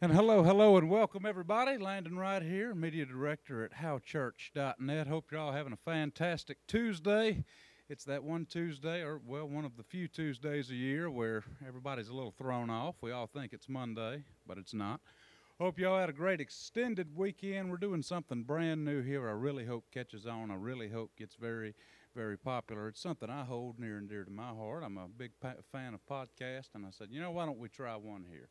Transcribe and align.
And 0.00 0.12
hello, 0.12 0.44
hello, 0.44 0.76
and 0.76 0.88
welcome 0.88 1.26
everybody. 1.26 1.76
Landon 1.76 2.16
Wright 2.16 2.40
here, 2.40 2.72
media 2.72 3.04
director 3.04 3.64
at 3.64 3.72
howchurch.net. 3.72 5.08
Hope 5.08 5.24
you're 5.32 5.40
all 5.40 5.50
having 5.50 5.72
a 5.72 5.90
fantastic 5.90 6.58
Tuesday. 6.68 7.44
It's 7.88 8.04
that 8.04 8.22
one 8.22 8.46
Tuesday, 8.46 9.00
or 9.00 9.20
well, 9.26 9.48
one 9.48 9.64
of 9.64 9.76
the 9.76 9.82
few 9.82 10.06
Tuesdays 10.06 10.70
a 10.70 10.76
year 10.76 11.10
where 11.10 11.42
everybody's 11.66 12.10
a 12.10 12.14
little 12.14 12.30
thrown 12.30 12.70
off. 12.70 12.94
We 13.00 13.10
all 13.10 13.26
think 13.26 13.52
it's 13.52 13.68
Monday, 13.68 14.22
but 14.46 14.56
it's 14.56 14.72
not. 14.72 15.00
Hope 15.58 15.80
y'all 15.80 15.98
had 15.98 16.08
a 16.08 16.12
great 16.12 16.40
extended 16.40 17.16
weekend. 17.16 17.68
We're 17.68 17.76
doing 17.78 18.02
something 18.02 18.44
brand 18.44 18.84
new 18.84 19.02
here. 19.02 19.28
I 19.28 19.32
really 19.32 19.64
hope 19.64 19.86
catches 19.92 20.26
on. 20.26 20.52
I 20.52 20.54
really 20.54 20.90
hope 20.90 21.10
gets 21.18 21.34
very, 21.34 21.74
very 22.14 22.38
popular. 22.38 22.86
It's 22.86 23.02
something 23.02 23.28
I 23.28 23.42
hold 23.42 23.80
near 23.80 23.98
and 23.98 24.08
dear 24.08 24.22
to 24.22 24.30
my 24.30 24.50
heart. 24.50 24.84
I'm 24.86 24.96
a 24.96 25.08
big 25.08 25.32
fan 25.72 25.94
of 25.94 26.06
podcasts, 26.08 26.76
and 26.76 26.86
I 26.86 26.90
said, 26.92 27.08
you 27.10 27.20
know, 27.20 27.32
why 27.32 27.46
don't 27.46 27.58
we 27.58 27.68
try 27.68 27.96
one 27.96 28.26
here? 28.30 28.48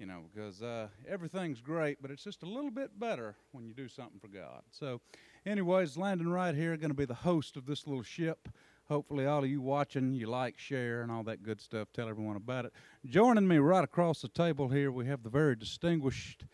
You 0.00 0.06
know, 0.06 0.22
because 0.32 0.62
uh, 0.62 0.88
everything's 1.06 1.60
great, 1.60 2.00
but 2.00 2.10
it's 2.10 2.24
just 2.24 2.42
a 2.42 2.46
little 2.46 2.70
bit 2.70 2.98
better 2.98 3.36
when 3.52 3.66
you 3.66 3.74
do 3.74 3.86
something 3.86 4.18
for 4.18 4.28
God. 4.28 4.62
So, 4.70 5.02
anyways, 5.44 5.98
Landon 5.98 6.32
Wright 6.32 6.54
here, 6.54 6.74
going 6.78 6.88
to 6.88 6.96
be 6.96 7.04
the 7.04 7.12
host 7.12 7.58
of 7.58 7.66
this 7.66 7.86
little 7.86 8.02
ship. 8.02 8.48
Hopefully, 8.88 9.26
all 9.26 9.44
of 9.44 9.50
you 9.50 9.60
watching, 9.60 10.14
you 10.14 10.26
like, 10.26 10.56
share, 10.56 11.02
and 11.02 11.12
all 11.12 11.22
that 11.24 11.42
good 11.42 11.60
stuff. 11.60 11.88
Tell 11.92 12.08
everyone 12.08 12.36
about 12.36 12.64
it. 12.64 12.72
Joining 13.04 13.46
me 13.46 13.58
right 13.58 13.84
across 13.84 14.22
the 14.22 14.28
table 14.28 14.70
here, 14.70 14.90
we 14.90 15.04
have 15.04 15.22
the 15.22 15.28
very 15.28 15.54
distinguished, 15.54 16.46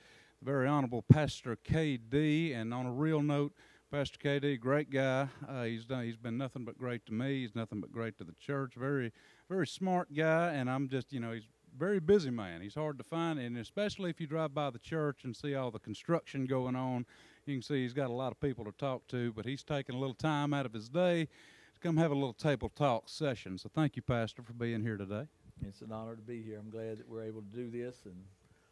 very 0.42 0.66
honorable 0.66 1.02
Pastor 1.02 1.54
K.D. 1.54 2.52
And 2.52 2.74
on 2.74 2.84
a 2.84 2.92
real 2.92 3.22
note, 3.22 3.52
Pastor 3.92 4.18
KD, 4.18 4.58
great 4.58 4.90
guy. 4.90 5.28
Uh, 5.48 5.62
he's 5.62 5.84
done. 5.84 6.02
He's 6.02 6.16
been 6.16 6.36
nothing 6.36 6.64
but 6.64 6.76
great 6.76 7.06
to 7.06 7.12
me. 7.12 7.42
He's 7.42 7.54
nothing 7.54 7.80
but 7.80 7.92
great 7.92 8.18
to 8.18 8.24
the 8.24 8.34
church. 8.40 8.74
Very, 8.74 9.12
very 9.48 9.68
smart 9.68 10.12
guy. 10.12 10.54
And 10.54 10.68
I'm 10.68 10.88
just, 10.88 11.12
you 11.12 11.20
know, 11.20 11.30
he's 11.30 11.46
very 11.76 12.00
busy 12.00 12.30
man. 12.30 12.60
He's 12.62 12.74
hard 12.74 12.98
to 12.98 13.04
find, 13.04 13.38
and 13.38 13.56
especially 13.58 14.10
if 14.10 14.20
you 14.20 14.26
drive 14.26 14.54
by 14.54 14.70
the 14.70 14.78
church 14.78 15.24
and 15.24 15.36
see 15.36 15.54
all 15.54 15.70
the 15.70 15.78
construction 15.78 16.46
going 16.46 16.74
on, 16.74 17.06
you 17.44 17.54
can 17.54 17.62
see 17.62 17.82
he's 17.82 17.92
got 17.92 18.08
a 18.10 18.14
lot 18.14 18.32
of 18.32 18.40
people 18.40 18.64
to 18.64 18.72
talk 18.72 19.06
to. 19.08 19.32
But 19.32 19.44
he's 19.44 19.62
taking 19.62 19.94
a 19.94 19.98
little 19.98 20.14
time 20.14 20.54
out 20.54 20.66
of 20.66 20.72
his 20.72 20.88
day 20.88 21.26
to 21.74 21.80
come 21.80 21.96
have 21.96 22.10
a 22.10 22.14
little 22.14 22.32
table 22.32 22.70
talk 22.70 23.08
session. 23.08 23.58
So 23.58 23.70
thank 23.72 23.96
you, 23.96 24.02
Pastor, 24.02 24.42
for 24.42 24.54
being 24.54 24.82
here 24.82 24.96
today. 24.96 25.26
It's 25.66 25.82
an 25.82 25.92
honor 25.92 26.16
to 26.16 26.22
be 26.22 26.42
here. 26.42 26.58
I'm 26.58 26.70
glad 26.70 26.98
that 26.98 27.08
we're 27.08 27.24
able 27.24 27.42
to 27.42 27.56
do 27.56 27.70
this, 27.70 28.02
and 28.04 28.16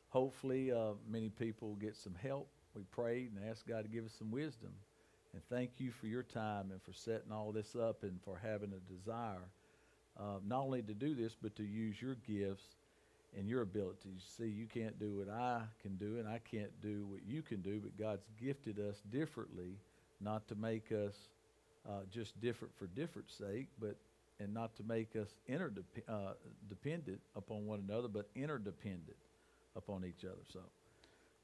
hopefully, 0.08 0.72
uh, 0.72 0.92
many 1.08 1.28
people 1.28 1.76
get 1.76 1.96
some 1.96 2.14
help. 2.14 2.48
We 2.74 2.82
prayed 2.90 3.30
and 3.34 3.48
asked 3.48 3.66
God 3.66 3.82
to 3.82 3.88
give 3.88 4.04
us 4.04 4.12
some 4.18 4.30
wisdom. 4.30 4.70
And 5.32 5.42
thank 5.48 5.72
you 5.78 5.90
for 5.90 6.06
your 6.06 6.22
time 6.22 6.70
and 6.70 6.82
for 6.82 6.92
setting 6.92 7.32
all 7.32 7.52
this 7.52 7.74
up 7.74 8.02
and 8.02 8.20
for 8.22 8.38
having 8.42 8.72
a 8.72 8.92
desire 8.92 9.48
uh, 10.18 10.38
not 10.46 10.60
only 10.60 10.82
to 10.82 10.94
do 10.94 11.14
this, 11.14 11.36
but 11.40 11.56
to 11.56 11.64
use 11.64 12.00
your 12.00 12.16
gifts 12.26 12.76
and 13.36 13.48
your 13.48 13.62
abilities. 13.62 14.22
See, 14.36 14.46
you 14.48 14.66
can't 14.66 14.98
do 14.98 15.16
what 15.18 15.28
I 15.28 15.62
can 15.80 15.96
do, 15.96 16.18
and 16.18 16.28
I 16.28 16.38
can't 16.38 16.72
do 16.80 17.06
what 17.06 17.24
you 17.26 17.42
can 17.42 17.62
do, 17.62 17.80
but 17.80 17.96
God's 17.98 18.26
gifted 18.40 18.78
us 18.78 19.02
differently, 19.10 19.78
not 20.20 20.46
to 20.48 20.54
make 20.54 20.92
us 20.92 21.28
uh, 21.88 22.00
just 22.10 22.40
different 22.40 22.74
for 22.76 22.86
different 22.86 23.30
sake, 23.30 23.68
but 23.78 23.96
and 24.40 24.52
not 24.52 24.74
to 24.76 24.82
make 24.82 25.14
us 25.16 25.36
interdependent 25.46 27.20
uh, 27.34 27.38
upon 27.38 27.66
one 27.66 27.80
another, 27.88 28.08
but 28.08 28.28
interdependent 28.34 29.16
upon 29.76 30.04
each 30.04 30.24
other. 30.24 30.42
So, 30.52 30.60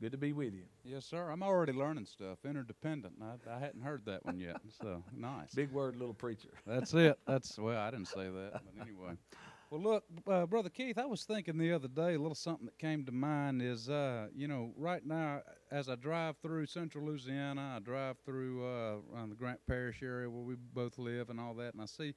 good 0.01 0.13
to 0.13 0.19
be 0.19 0.33
with 0.33 0.55
you. 0.55 0.65
Yes, 0.85 1.07
sir. 1.07 1.31
I'm 1.31 1.43
already 1.43 1.73
learning 1.73 2.07
stuff. 2.07 2.39
Interdependent. 2.45 3.15
I, 3.23 3.51
I 3.51 3.59
hadn't 3.59 3.83
heard 3.83 4.05
that 4.07 4.25
one 4.25 4.39
yet. 4.41 4.57
So 4.83 5.03
nice. 5.13 5.55
Big 5.55 5.71
word, 5.71 5.97
little 5.97 6.15
preacher. 6.15 6.51
That's 6.67 6.95
it. 6.95 7.19
That's 7.27 7.59
well, 7.59 7.79
I 7.79 7.91
didn't 7.91 8.09
say 8.09 8.29
that, 8.29 8.55
but 8.65 8.83
anyway. 8.83 9.15
Well, 9.71 9.83
look, 9.83 10.05
uh, 10.27 10.47
brother 10.47 10.69
Keith, 10.69 10.99
I 10.99 11.07
was 11.07 11.23
thinking 11.23 11.57
the 11.57 11.73
other 11.73 11.87
day. 11.87 12.15
A 12.15 12.19
little 12.19 12.35
something 12.35 12.67
that 12.67 12.77
came 12.81 13.05
to 13.05 13.13
mind 13.13 13.63
is, 13.63 13.89
uh, 13.89 14.27
you 14.35 14.49
know, 14.49 14.73
right 14.77 15.07
now 15.07 15.43
as 15.71 15.89
I 15.89 15.95
drive 15.95 16.39
through 16.39 16.67
Central 16.67 17.07
Louisiana, 17.07 17.75
I 17.77 17.79
drive 17.79 18.17
through 18.27 18.67
uh, 18.67 18.97
the 19.29 19.37
Grant 19.37 19.61
Parish 19.69 20.03
area 20.03 20.29
where 20.29 20.43
we 20.43 20.57
both 20.57 20.99
live 20.99 21.31
and 21.31 21.39
all 21.39 21.55
that, 21.55 21.75
and 21.75 21.81
I 21.81 21.87
see 21.87 22.15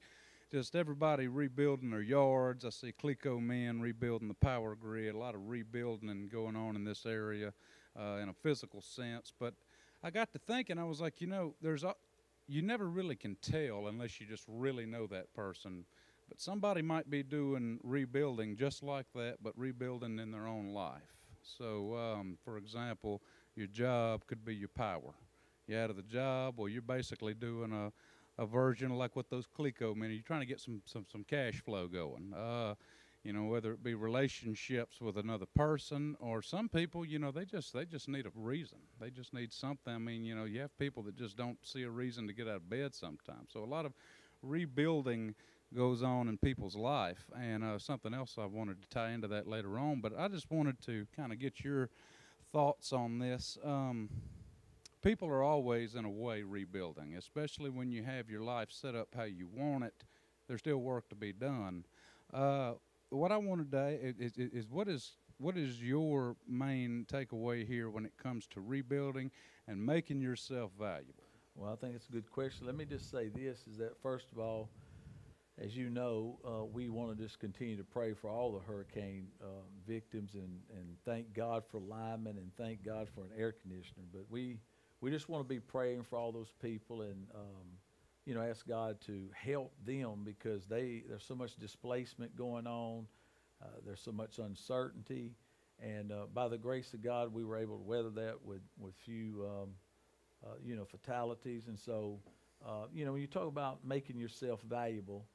just 0.50 0.74
everybody 0.74 1.28
rebuilding 1.28 1.90
their 1.90 2.02
yards. 2.02 2.64
I 2.64 2.70
see 2.70 2.92
Cleco 2.92 3.40
men 3.40 3.80
rebuilding 3.80 4.26
the 4.26 4.34
power 4.34 4.74
grid. 4.74 5.14
A 5.14 5.18
lot 5.18 5.36
of 5.36 5.48
rebuilding 5.48 6.08
and 6.10 6.28
going 6.28 6.56
on 6.56 6.74
in 6.74 6.82
this 6.84 7.06
area 7.06 7.52
uh, 7.96 8.18
in 8.20 8.28
a 8.30 8.34
physical 8.34 8.80
sense. 8.80 9.32
But 9.38 9.54
I 10.02 10.10
got 10.10 10.32
to 10.32 10.40
thinking, 10.40 10.76
I 10.76 10.84
was 10.84 11.00
like, 11.00 11.20
you 11.20 11.28
know, 11.28 11.54
there's 11.62 11.84
a, 11.84 11.94
you 12.48 12.62
never 12.62 12.88
really 12.88 13.14
can 13.14 13.36
tell 13.40 13.86
unless 13.86 14.20
you 14.20 14.26
just 14.26 14.44
really 14.48 14.86
know 14.86 15.06
that 15.06 15.32
person 15.34 15.84
but 16.34 16.40
somebody 16.40 16.82
might 16.82 17.08
be 17.08 17.22
doing 17.22 17.78
rebuilding 17.84 18.56
just 18.56 18.82
like 18.82 19.06
that, 19.14 19.36
but 19.40 19.52
rebuilding 19.56 20.18
in 20.18 20.32
their 20.32 20.48
own 20.48 20.70
life. 20.70 21.02
So, 21.42 21.94
um, 21.96 22.38
for 22.44 22.56
example, 22.56 23.22
your 23.54 23.68
job 23.68 24.26
could 24.26 24.44
be 24.44 24.56
your 24.56 24.68
power. 24.68 25.14
You're 25.68 25.80
out 25.80 25.90
of 25.90 25.96
the 25.96 26.02
job, 26.02 26.54
or 26.58 26.68
you're 26.68 26.82
basically 26.82 27.34
doing 27.34 27.72
a, 27.72 27.92
a 28.42 28.46
version 28.46 28.90
like 28.90 29.14
what 29.14 29.30
those 29.30 29.46
Cleco 29.46 29.94
mean. 29.94 30.10
You're 30.10 30.22
trying 30.22 30.40
to 30.40 30.46
get 30.46 30.60
some, 30.60 30.82
some, 30.86 31.06
some 31.10 31.22
cash 31.22 31.62
flow 31.64 31.86
going. 31.86 32.32
Uh, 32.36 32.74
you 33.22 33.32
know, 33.32 33.44
whether 33.44 33.70
it 33.72 33.84
be 33.84 33.94
relationships 33.94 35.00
with 35.00 35.16
another 35.16 35.46
person 35.54 36.16
or 36.18 36.42
some 36.42 36.68
people, 36.68 37.04
you 37.04 37.20
know, 37.20 37.30
they 37.30 37.44
just 37.44 37.72
they 37.72 37.84
just 37.84 38.08
need 38.08 38.26
a 38.26 38.32
reason. 38.34 38.78
They 39.00 39.10
just 39.10 39.32
need 39.32 39.52
something. 39.52 39.94
I 39.94 39.98
mean, 39.98 40.24
you 40.24 40.34
know, 40.34 40.44
you 40.44 40.60
have 40.60 40.76
people 40.78 41.04
that 41.04 41.16
just 41.16 41.36
don't 41.36 41.58
see 41.62 41.84
a 41.84 41.90
reason 41.90 42.26
to 42.26 42.32
get 42.32 42.48
out 42.48 42.56
of 42.56 42.68
bed 42.68 42.92
sometimes. 42.92 43.50
So 43.52 43.62
a 43.62 43.64
lot 43.64 43.86
of 43.86 43.92
rebuilding 44.42 45.34
goes 45.74 46.02
on 46.02 46.28
in 46.28 46.38
people's 46.38 46.76
life. 46.76 47.24
And 47.38 47.64
uh, 47.64 47.78
something 47.78 48.14
else 48.14 48.36
I 48.38 48.46
wanted 48.46 48.80
to 48.82 48.88
tie 48.88 49.10
into 49.10 49.28
that 49.28 49.46
later 49.46 49.78
on, 49.78 50.00
but 50.00 50.12
I 50.18 50.28
just 50.28 50.50
wanted 50.50 50.80
to 50.82 51.06
kind 51.16 51.32
of 51.32 51.38
get 51.38 51.64
your 51.64 51.90
thoughts 52.52 52.92
on 52.92 53.18
this. 53.18 53.58
Um, 53.64 54.08
people 55.02 55.28
are 55.28 55.42
always, 55.42 55.94
in 55.94 56.04
a 56.04 56.10
way, 56.10 56.42
rebuilding, 56.42 57.16
especially 57.16 57.70
when 57.70 57.90
you 57.90 58.02
have 58.02 58.30
your 58.30 58.42
life 58.42 58.68
set 58.70 58.94
up 58.94 59.08
how 59.16 59.24
you 59.24 59.48
want 59.52 59.84
it. 59.84 60.04
There's 60.46 60.60
still 60.60 60.78
work 60.78 61.08
to 61.08 61.14
be 61.14 61.32
done. 61.32 61.84
Uh, 62.32 62.74
what 63.10 63.32
I 63.32 63.36
want 63.36 63.70
to 63.70 63.88
is, 63.88 64.36
is, 64.36 64.50
is 64.52 64.66
what 64.68 64.88
is 64.88 65.12
what 65.38 65.56
is 65.56 65.82
your 65.82 66.36
main 66.48 67.06
takeaway 67.12 67.66
here 67.66 67.90
when 67.90 68.04
it 68.04 68.12
comes 68.22 68.46
to 68.48 68.60
rebuilding 68.60 69.30
and 69.66 69.84
making 69.84 70.20
yourself 70.20 70.70
valuable? 70.78 71.24
Well, 71.56 71.72
I 71.72 71.76
think 71.76 71.96
it's 71.96 72.08
a 72.08 72.12
good 72.12 72.30
question. 72.30 72.66
Let 72.66 72.76
me 72.76 72.84
just 72.84 73.10
say 73.10 73.28
this: 73.28 73.66
is 73.70 73.78
that 73.78 74.00
first 74.02 74.26
of 74.32 74.38
all, 74.38 74.68
as 75.62 75.76
you 75.76 75.88
know, 75.88 76.38
uh, 76.44 76.64
we 76.64 76.88
want 76.88 77.16
to 77.16 77.22
just 77.22 77.38
continue 77.38 77.76
to 77.76 77.84
pray 77.84 78.12
for 78.12 78.28
all 78.28 78.52
the 78.52 78.58
hurricane 78.58 79.28
uh, 79.40 79.46
victims 79.86 80.34
and, 80.34 80.58
and 80.76 80.96
thank 81.04 81.32
God 81.32 81.62
for 81.70 81.78
linemen 81.78 82.38
and 82.38 82.50
thank 82.56 82.84
God 82.84 83.08
for 83.14 83.24
an 83.24 83.30
air 83.38 83.52
conditioner. 83.52 84.02
But 84.12 84.24
we, 84.28 84.58
we 85.00 85.10
just 85.10 85.28
want 85.28 85.44
to 85.44 85.48
be 85.48 85.60
praying 85.60 86.02
for 86.02 86.18
all 86.18 86.32
those 86.32 86.52
people 86.60 87.02
and, 87.02 87.26
um, 87.34 87.66
you 88.26 88.34
know, 88.34 88.42
ask 88.42 88.66
God 88.66 89.00
to 89.02 89.28
help 89.32 89.72
them 89.86 90.22
because 90.24 90.66
they 90.66 91.04
there's 91.08 91.24
so 91.24 91.36
much 91.36 91.54
displacement 91.56 92.34
going 92.36 92.66
on. 92.66 93.06
Uh, 93.62 93.68
there's 93.86 94.00
so 94.00 94.12
much 94.12 94.38
uncertainty. 94.38 95.36
And 95.80 96.10
uh, 96.10 96.26
by 96.32 96.48
the 96.48 96.58
grace 96.58 96.94
of 96.94 97.02
God, 97.02 97.32
we 97.32 97.44
were 97.44 97.56
able 97.56 97.76
to 97.76 97.82
weather 97.82 98.10
that 98.10 98.44
with, 98.44 98.62
with 98.78 98.94
few, 99.04 99.46
um, 99.48 99.68
uh, 100.44 100.54
you 100.64 100.74
know, 100.74 100.84
fatalities. 100.84 101.68
And 101.68 101.78
so, 101.78 102.18
uh, 102.66 102.86
you 102.92 103.04
know, 103.04 103.12
when 103.12 103.20
you 103.20 103.26
talk 103.28 103.46
about 103.46 103.84
making 103.84 104.18
yourself 104.18 104.60
valuable, 104.68 105.26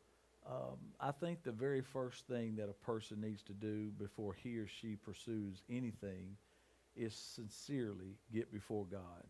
um, 0.49 0.77
I 0.99 1.11
think 1.11 1.43
the 1.43 1.51
very 1.51 1.81
first 1.81 2.25
thing 2.27 2.55
that 2.55 2.69
a 2.69 2.85
person 2.85 3.21
needs 3.21 3.43
to 3.43 3.53
do 3.53 3.91
before 3.99 4.33
he 4.33 4.57
or 4.57 4.67
she 4.67 4.95
pursues 4.95 5.61
anything 5.69 6.35
is 6.95 7.13
sincerely 7.13 8.17
get 8.33 8.51
before 8.51 8.85
God. 8.85 9.23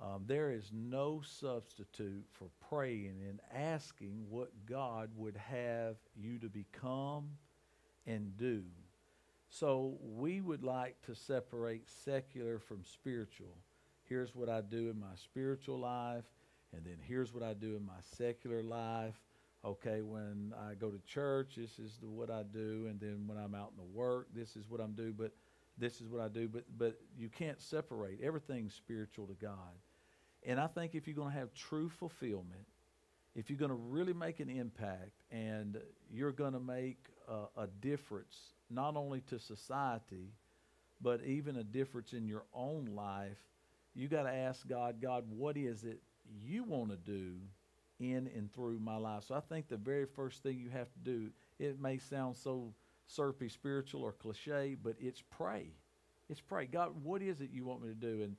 Um, 0.00 0.24
there 0.26 0.52
is 0.52 0.70
no 0.72 1.20
substitute 1.24 2.26
for 2.30 2.48
praying 2.68 3.22
and 3.28 3.40
asking 3.52 4.26
what 4.28 4.50
God 4.66 5.10
would 5.16 5.36
have 5.36 5.96
you 6.14 6.38
to 6.38 6.48
become 6.48 7.30
and 8.06 8.36
do. 8.36 8.62
So 9.48 9.98
we 10.00 10.40
would 10.40 10.62
like 10.62 11.00
to 11.06 11.14
separate 11.14 11.88
secular 11.88 12.58
from 12.58 12.84
spiritual. 12.84 13.56
Here's 14.04 14.34
what 14.34 14.48
I 14.48 14.60
do 14.60 14.90
in 14.90 15.00
my 15.00 15.14
spiritual 15.16 15.80
life, 15.80 16.24
and 16.72 16.84
then 16.84 16.98
here's 17.00 17.32
what 17.32 17.42
I 17.42 17.54
do 17.54 17.74
in 17.74 17.84
my 17.84 18.00
secular 18.16 18.62
life 18.62 19.16
okay, 19.66 20.00
when 20.00 20.54
I 20.68 20.74
go 20.74 20.90
to 20.90 20.98
church, 21.06 21.54
this 21.56 21.78
is 21.78 21.98
the, 22.00 22.08
what 22.08 22.30
I 22.30 22.42
do, 22.42 22.86
and 22.88 23.00
then 23.00 23.24
when 23.26 23.36
I'm 23.36 23.54
out 23.54 23.72
in 23.72 23.76
the 23.76 23.98
work, 23.98 24.28
this 24.34 24.56
is 24.56 24.68
what 24.68 24.80
I'm 24.80 24.92
do, 24.92 25.12
but 25.12 25.32
this 25.76 26.00
is 26.00 26.08
what 26.08 26.22
I 26.22 26.28
do. 26.28 26.48
But 26.48 26.64
but 26.78 26.98
you 27.18 27.28
can't 27.28 27.60
separate. 27.60 28.20
Everything's 28.22 28.74
spiritual 28.74 29.26
to 29.26 29.34
God. 29.34 29.74
And 30.44 30.60
I 30.60 30.68
think 30.68 30.94
if 30.94 31.06
you're 31.06 31.16
going 31.16 31.32
to 31.32 31.38
have 31.38 31.52
true 31.52 31.88
fulfillment, 31.88 32.66
if 33.34 33.50
you're 33.50 33.58
going 33.58 33.70
to 33.70 33.74
really 33.74 34.12
make 34.12 34.38
an 34.40 34.48
impact, 34.48 35.22
and 35.30 35.78
you're 36.10 36.32
going 36.32 36.52
to 36.52 36.60
make 36.60 37.08
a, 37.28 37.62
a 37.62 37.66
difference 37.80 38.36
not 38.70 38.96
only 38.96 39.20
to 39.22 39.38
society, 39.38 40.32
but 41.00 41.22
even 41.24 41.56
a 41.56 41.64
difference 41.64 42.12
in 42.12 42.26
your 42.26 42.44
own 42.54 42.86
life, 42.94 43.38
you 43.94 44.08
got 44.08 44.22
to 44.22 44.32
ask 44.32 44.66
God, 44.66 45.00
God, 45.00 45.24
what 45.28 45.56
is 45.56 45.84
it 45.84 46.00
you 46.40 46.64
want 46.64 46.90
to 46.90 46.96
do 46.96 47.34
in 47.98 48.30
and 48.34 48.52
through 48.52 48.78
my 48.78 48.96
life. 48.96 49.24
So 49.24 49.34
I 49.34 49.40
think 49.40 49.68
the 49.68 49.76
very 49.76 50.06
first 50.06 50.42
thing 50.42 50.58
you 50.58 50.70
have 50.70 50.92
to 50.92 50.98
do, 50.98 51.30
it 51.58 51.80
may 51.80 51.98
sound 51.98 52.36
so 52.36 52.74
syrupy 53.06 53.48
spiritual 53.48 54.02
or 54.02 54.12
cliche, 54.12 54.76
but 54.80 54.96
it's 54.98 55.22
pray. 55.22 55.70
It's 56.28 56.40
pray. 56.40 56.66
God, 56.66 56.92
what 57.02 57.22
is 57.22 57.40
it 57.40 57.50
you 57.52 57.64
want 57.64 57.82
me 57.82 57.88
to 57.88 57.94
do? 57.94 58.22
And 58.22 58.36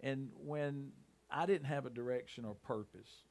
and 0.00 0.30
when 0.36 0.90
I 1.30 1.46
didn't 1.46 1.66
have 1.66 1.86
a 1.86 1.90
direction 1.90 2.44
or 2.44 2.54
purpose, 2.54 3.24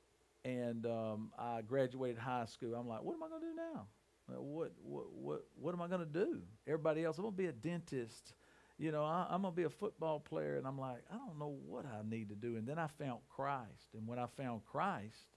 and 0.46 0.86
um, 0.86 1.32
I 1.38 1.62
graduated 1.62 2.18
high 2.18 2.46
school, 2.46 2.74
I'm 2.74 2.88
like, 2.88 3.04
what 3.04 3.14
am 3.14 3.24
I 3.24 3.28
going 3.28 3.42
to 3.42 3.48
do 3.48 3.56
now? 3.56 3.88
What 4.28 4.72
what 4.82 5.12
what 5.14 5.42
what 5.56 5.76
am 5.76 5.82
I 5.82 5.88
going 5.88 6.00
to 6.00 6.06
do? 6.06 6.42
Everybody 6.68 7.04
else, 7.04 7.18
I'm 7.18 7.24
going 7.24 7.34
to 7.34 7.38
be 7.38 7.48
a 7.48 7.52
dentist. 7.52 8.34
You 8.78 8.92
know, 8.92 9.04
I, 9.04 9.28
I'm 9.30 9.42
going 9.42 9.54
to 9.54 9.58
be 9.58 9.66
a 9.66 9.70
football 9.70 10.20
player, 10.20 10.58
and 10.58 10.66
I'm 10.66 10.80
like, 10.80 11.04
I 11.12 11.18
don't 11.18 11.38
know 11.38 11.56
what 11.68 11.86
I 11.86 12.02
need 12.08 12.30
to 12.30 12.36
do. 12.36 12.56
And 12.56 12.66
then 12.66 12.80
I 12.80 12.88
found 12.88 13.20
Christ, 13.30 13.94
and 13.94 14.08
when 14.08 14.18
I 14.18 14.26
found 14.38 14.66
Christ, 14.66 15.28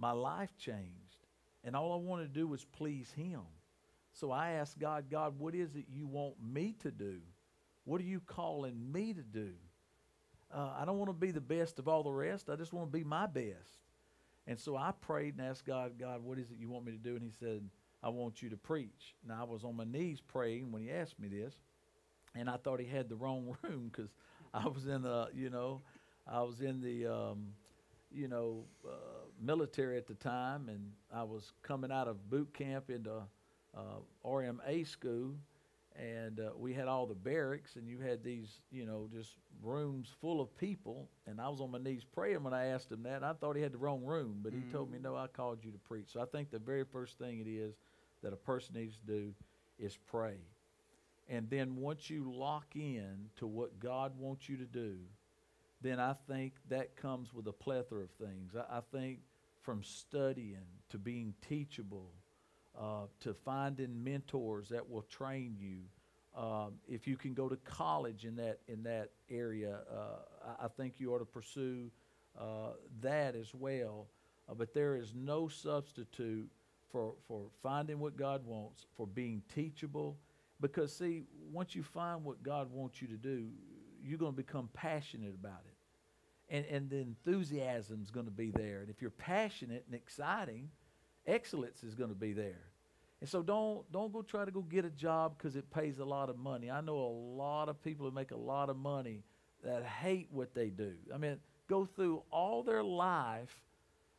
my 0.00 0.12
life 0.12 0.56
changed, 0.58 1.26
and 1.62 1.76
all 1.76 1.92
I 1.92 1.96
wanted 1.96 2.32
to 2.32 2.40
do 2.40 2.48
was 2.48 2.64
please 2.64 3.12
Him. 3.12 3.42
So 4.12 4.30
I 4.30 4.52
asked 4.52 4.78
God, 4.78 5.04
God, 5.10 5.38
what 5.38 5.54
is 5.54 5.76
it 5.76 5.84
you 5.92 6.06
want 6.06 6.34
me 6.42 6.74
to 6.80 6.90
do? 6.90 7.18
What 7.84 8.00
are 8.00 8.04
you 8.04 8.20
calling 8.20 8.90
me 8.90 9.12
to 9.12 9.22
do? 9.22 9.50
Uh, 10.52 10.70
I 10.78 10.84
don't 10.84 10.98
want 10.98 11.10
to 11.10 11.14
be 11.14 11.30
the 11.30 11.40
best 11.40 11.78
of 11.78 11.86
all 11.86 12.02
the 12.02 12.10
rest. 12.10 12.50
I 12.50 12.56
just 12.56 12.72
want 12.72 12.90
to 12.90 12.98
be 12.98 13.04
my 13.04 13.26
best. 13.26 13.84
And 14.46 14.58
so 14.58 14.76
I 14.76 14.92
prayed 15.00 15.36
and 15.36 15.46
asked 15.46 15.64
God, 15.64 15.92
God, 15.98 16.24
what 16.24 16.38
is 16.38 16.50
it 16.50 16.56
you 16.58 16.68
want 16.68 16.84
me 16.84 16.92
to 16.92 16.98
do? 16.98 17.14
And 17.14 17.22
He 17.22 17.30
said, 17.30 17.62
I 18.02 18.08
want 18.08 18.42
you 18.42 18.48
to 18.50 18.56
preach. 18.56 19.14
Now 19.26 19.40
I 19.42 19.44
was 19.44 19.64
on 19.64 19.76
my 19.76 19.84
knees 19.84 20.20
praying 20.20 20.72
when 20.72 20.82
He 20.82 20.90
asked 20.90 21.20
me 21.20 21.28
this, 21.28 21.54
and 22.34 22.48
I 22.48 22.56
thought 22.56 22.80
He 22.80 22.86
had 22.86 23.08
the 23.08 23.16
wrong 23.16 23.56
room 23.62 23.90
because 23.92 24.10
I 24.52 24.66
was 24.66 24.86
in 24.86 25.02
the, 25.02 25.28
you 25.34 25.50
know, 25.50 25.82
I 26.26 26.42
was 26.42 26.60
in 26.60 26.80
the, 26.80 27.06
um, 27.06 27.48
you 28.10 28.28
know, 28.28 28.64
uh, 28.84 29.26
military 29.40 29.96
at 29.96 30.06
the 30.06 30.14
time, 30.14 30.68
and 30.68 30.92
I 31.12 31.22
was 31.22 31.52
coming 31.62 31.90
out 31.90 32.08
of 32.08 32.30
boot 32.30 32.52
camp 32.54 32.90
into 32.90 33.22
uh, 33.76 33.80
RMA 34.24 34.86
school, 34.86 35.34
and 35.96 36.40
uh, 36.40 36.50
we 36.56 36.72
had 36.72 36.88
all 36.88 37.06
the 37.06 37.14
barracks, 37.14 37.76
and 37.76 37.88
you 37.88 37.98
had 37.98 38.22
these, 38.22 38.60
you 38.70 38.86
know, 38.86 39.08
just 39.12 39.36
rooms 39.62 40.08
full 40.20 40.40
of 40.40 40.56
people, 40.56 41.08
and 41.26 41.40
I 41.40 41.48
was 41.48 41.60
on 41.60 41.70
my 41.70 41.78
knees 41.78 42.04
praying 42.04 42.42
when 42.42 42.54
I 42.54 42.66
asked 42.66 42.90
him 42.90 43.02
that. 43.04 43.22
I 43.22 43.32
thought 43.32 43.56
he 43.56 43.62
had 43.62 43.72
the 43.72 43.78
wrong 43.78 44.04
room, 44.04 44.40
but 44.42 44.52
he 44.52 44.60
told 44.72 44.90
me, 44.90 44.98
"No, 44.98 45.16
I 45.16 45.26
called 45.26 45.64
you 45.64 45.72
to 45.72 45.78
preach." 45.78 46.12
So 46.12 46.20
I 46.20 46.26
think 46.26 46.50
the 46.50 46.58
very 46.58 46.84
first 46.84 47.18
thing 47.18 47.40
it 47.40 47.48
is 47.48 47.74
that 48.22 48.32
a 48.32 48.36
person 48.36 48.74
needs 48.76 48.98
to 48.98 49.06
do 49.06 49.34
is 49.78 49.96
pray, 49.96 50.36
and 51.28 51.48
then 51.50 51.76
once 51.76 52.08
you 52.10 52.32
lock 52.32 52.76
in 52.76 53.30
to 53.36 53.46
what 53.46 53.78
God 53.78 54.16
wants 54.18 54.48
you 54.48 54.56
to 54.58 54.66
do, 54.66 54.96
then 55.80 55.98
I 55.98 56.14
think 56.28 56.54
that 56.68 56.96
comes 56.96 57.32
with 57.32 57.46
a 57.46 57.52
plethora 57.52 58.04
of 58.04 58.10
things. 58.12 58.54
I, 58.54 58.78
I 58.78 58.80
think 58.92 59.20
from 59.62 59.82
studying 59.82 60.66
to 60.90 60.98
being 60.98 61.34
teachable 61.48 62.12
uh, 62.78 63.06
to 63.20 63.34
finding 63.34 64.02
mentors 64.02 64.68
that 64.68 64.88
will 64.88 65.02
train 65.02 65.56
you. 65.58 65.82
Um, 66.40 66.74
if 66.88 67.06
you 67.06 67.16
can 67.16 67.34
go 67.34 67.48
to 67.48 67.56
college 67.56 68.24
in 68.24 68.36
that 68.36 68.60
in 68.68 68.84
that 68.84 69.10
area, 69.28 69.80
uh, 69.92 70.50
I, 70.60 70.66
I 70.66 70.68
think 70.68 70.94
you 70.98 71.12
ought 71.12 71.18
to 71.18 71.24
pursue 71.24 71.90
uh, 72.38 72.74
that 73.00 73.34
as 73.34 73.54
well. 73.54 74.06
Uh, 74.48 74.54
but 74.54 74.72
there 74.72 74.96
is 74.96 75.12
no 75.14 75.48
substitute 75.48 76.48
for 76.92 77.14
for 77.26 77.46
finding 77.62 77.98
what 77.98 78.16
God 78.16 78.46
wants, 78.46 78.86
for 78.96 79.06
being 79.06 79.42
teachable. 79.52 80.16
Because 80.60 80.94
see, 80.94 81.24
once 81.50 81.74
you 81.74 81.82
find 81.82 82.22
what 82.24 82.42
God 82.42 82.70
wants 82.70 83.02
you 83.02 83.08
to 83.08 83.16
do, 83.16 83.48
you're 84.04 84.18
going 84.18 84.32
to 84.32 84.36
become 84.36 84.68
passionate 84.72 85.34
about 85.34 85.62
it 85.66 85.69
and, 86.50 86.66
and 86.66 86.90
the 86.90 86.98
enthusiasm 86.98 88.00
is 88.02 88.10
going 88.10 88.26
to 88.26 88.32
be 88.32 88.50
there. 88.50 88.80
And 88.80 88.90
if 88.90 89.00
you're 89.00 89.10
passionate 89.10 89.84
and 89.86 89.94
exciting, 89.94 90.68
excellence 91.26 91.82
is 91.82 91.94
going 91.94 92.10
to 92.10 92.16
be 92.16 92.32
there. 92.32 92.66
And 93.20 93.28
so 93.28 93.42
don't 93.42 93.90
don't 93.92 94.12
go 94.12 94.22
try 94.22 94.44
to 94.44 94.50
go 94.50 94.62
get 94.62 94.84
a 94.84 94.90
job 94.90 95.36
because 95.36 95.54
it 95.54 95.70
pays 95.70 95.98
a 95.98 96.04
lot 96.04 96.30
of 96.30 96.38
money. 96.38 96.70
I 96.70 96.80
know 96.80 96.96
a 96.96 97.14
lot 97.36 97.68
of 97.68 97.82
people 97.82 98.06
who 98.08 98.14
make 98.14 98.30
a 98.30 98.36
lot 98.36 98.70
of 98.70 98.76
money 98.76 99.22
that 99.62 99.84
hate 99.84 100.28
what 100.30 100.54
they 100.54 100.70
do. 100.70 100.94
I 101.14 101.18
mean, 101.18 101.36
go 101.68 101.84
through 101.84 102.22
all 102.30 102.62
their 102.62 102.82
life, 102.82 103.54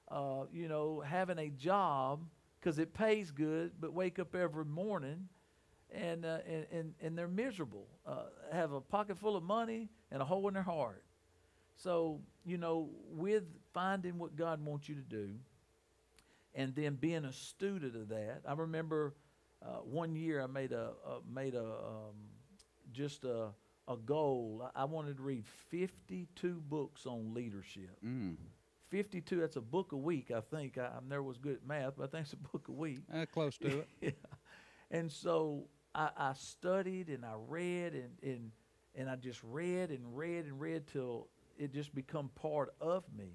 uh, 0.10 0.44
you 0.54 0.68
know, 0.68 1.02
having 1.02 1.40
a 1.40 1.50
job 1.50 2.24
because 2.60 2.78
it 2.78 2.94
pays 2.94 3.32
good, 3.32 3.72
but 3.80 3.92
wake 3.92 4.20
up 4.20 4.36
every 4.36 4.66
morning 4.66 5.28
and 5.92 6.24
uh, 6.24 6.38
and, 6.48 6.66
and 6.72 6.94
and 7.02 7.18
they're 7.18 7.28
miserable. 7.28 7.88
Uh, 8.06 8.26
have 8.52 8.72
a 8.72 8.82
pocket 8.82 9.18
full 9.18 9.36
of 9.36 9.42
money 9.42 9.90
and 10.12 10.22
a 10.22 10.26
hole 10.26 10.48
in 10.48 10.54
their 10.54 10.64
heart. 10.64 11.04
So, 11.82 12.20
you 12.46 12.58
know, 12.58 12.90
with 13.10 13.44
finding 13.74 14.20
what 14.20 14.36
God 14.36 14.64
wants 14.64 14.88
you 14.88 14.96
to 14.96 15.02
do 15.02 15.30
and 16.54 16.76
then 16.76 16.96
being 16.96 17.26
a 17.26 17.34
student 17.34 17.96
of 17.96 18.10
that, 18.10 18.42
I 18.48 18.54
remember 18.54 19.16
uh, 19.64 19.78
one 19.78 20.16
year 20.16 20.42
I 20.42 20.48
made 20.48 20.74
a, 20.74 20.92
a 21.06 21.20
made 21.34 21.56
a 21.56 21.64
um, 21.64 22.16
just 22.92 23.24
a, 23.24 23.48
a 23.88 23.98
goal. 23.98 24.70
I, 24.76 24.82
I 24.82 24.86
wanted 24.86 25.18
to 25.18 25.24
read 25.24 25.46
52 25.70 26.62
books 26.68 27.06
on 27.06 27.34
leadership. 27.34 27.98
Mm. 28.06 28.36
52, 28.90 29.40
that's 29.40 29.56
a 29.56 29.62
book 29.62 29.94
a 29.94 29.98
week, 29.98 30.32
I 30.36 30.42
think. 30.42 30.78
I, 30.78 30.84
I 30.84 31.00
never 31.08 31.24
was 31.24 31.38
good 31.38 31.56
at 31.56 31.66
math, 31.66 31.94
but 31.98 32.04
I 32.04 32.08
think 32.08 32.26
it's 32.26 32.34
a 32.34 32.50
book 32.52 32.68
a 32.68 32.74
week. 32.74 33.00
Uh, 33.14 33.26
close 33.32 33.58
to 33.60 33.80
it. 33.80 33.88
yeah. 34.02 34.10
And 34.92 35.10
so 35.10 35.64
I, 35.96 36.10
I 36.18 36.34
studied 36.34 37.08
and 37.08 37.26
I 37.26 37.34
read 37.48 37.94
and, 37.94 38.12
and 38.22 38.52
and 38.94 39.10
I 39.10 39.16
just 39.16 39.40
read 39.44 39.90
and 39.90 40.18
read 40.18 40.46
and 40.46 40.60
read 40.60 40.86
till 40.88 41.28
it 41.58 41.74
just 41.74 41.94
become 41.94 42.30
part 42.36 42.74
of 42.80 43.04
me. 43.18 43.34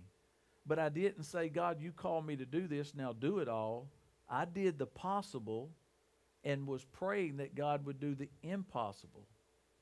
But 0.66 0.78
I 0.78 0.88
didn't 0.88 1.24
say, 1.24 1.48
God, 1.48 1.80
you 1.80 1.92
called 1.92 2.26
me 2.26 2.36
to 2.36 2.44
do 2.44 2.66
this, 2.66 2.94
now 2.94 3.12
do 3.12 3.38
it 3.38 3.48
all. 3.48 3.88
I 4.28 4.44
did 4.44 4.78
the 4.78 4.86
possible 4.86 5.70
and 6.42 6.66
was 6.66 6.84
praying 6.84 7.36
that 7.38 7.54
God 7.54 7.86
would 7.86 8.00
do 8.00 8.14
the 8.14 8.28
impossible 8.42 9.26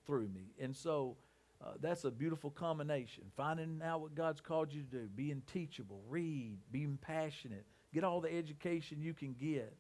through 0.06 0.28
me. 0.28 0.52
And 0.60 0.76
so 0.76 1.16
uh, 1.64 1.72
that's 1.80 2.04
a 2.04 2.10
beautiful 2.10 2.50
combination. 2.50 3.24
Finding 3.36 3.80
out 3.82 4.00
what 4.00 4.14
God's 4.14 4.40
called 4.40 4.72
you 4.72 4.82
to 4.82 4.88
do, 4.88 5.08
being 5.14 5.42
teachable, 5.52 6.02
read, 6.08 6.58
being 6.70 6.98
passionate, 7.00 7.64
get 7.92 8.04
all 8.04 8.20
the 8.20 8.34
education 8.34 9.00
you 9.00 9.14
can 9.14 9.34
get, 9.34 9.74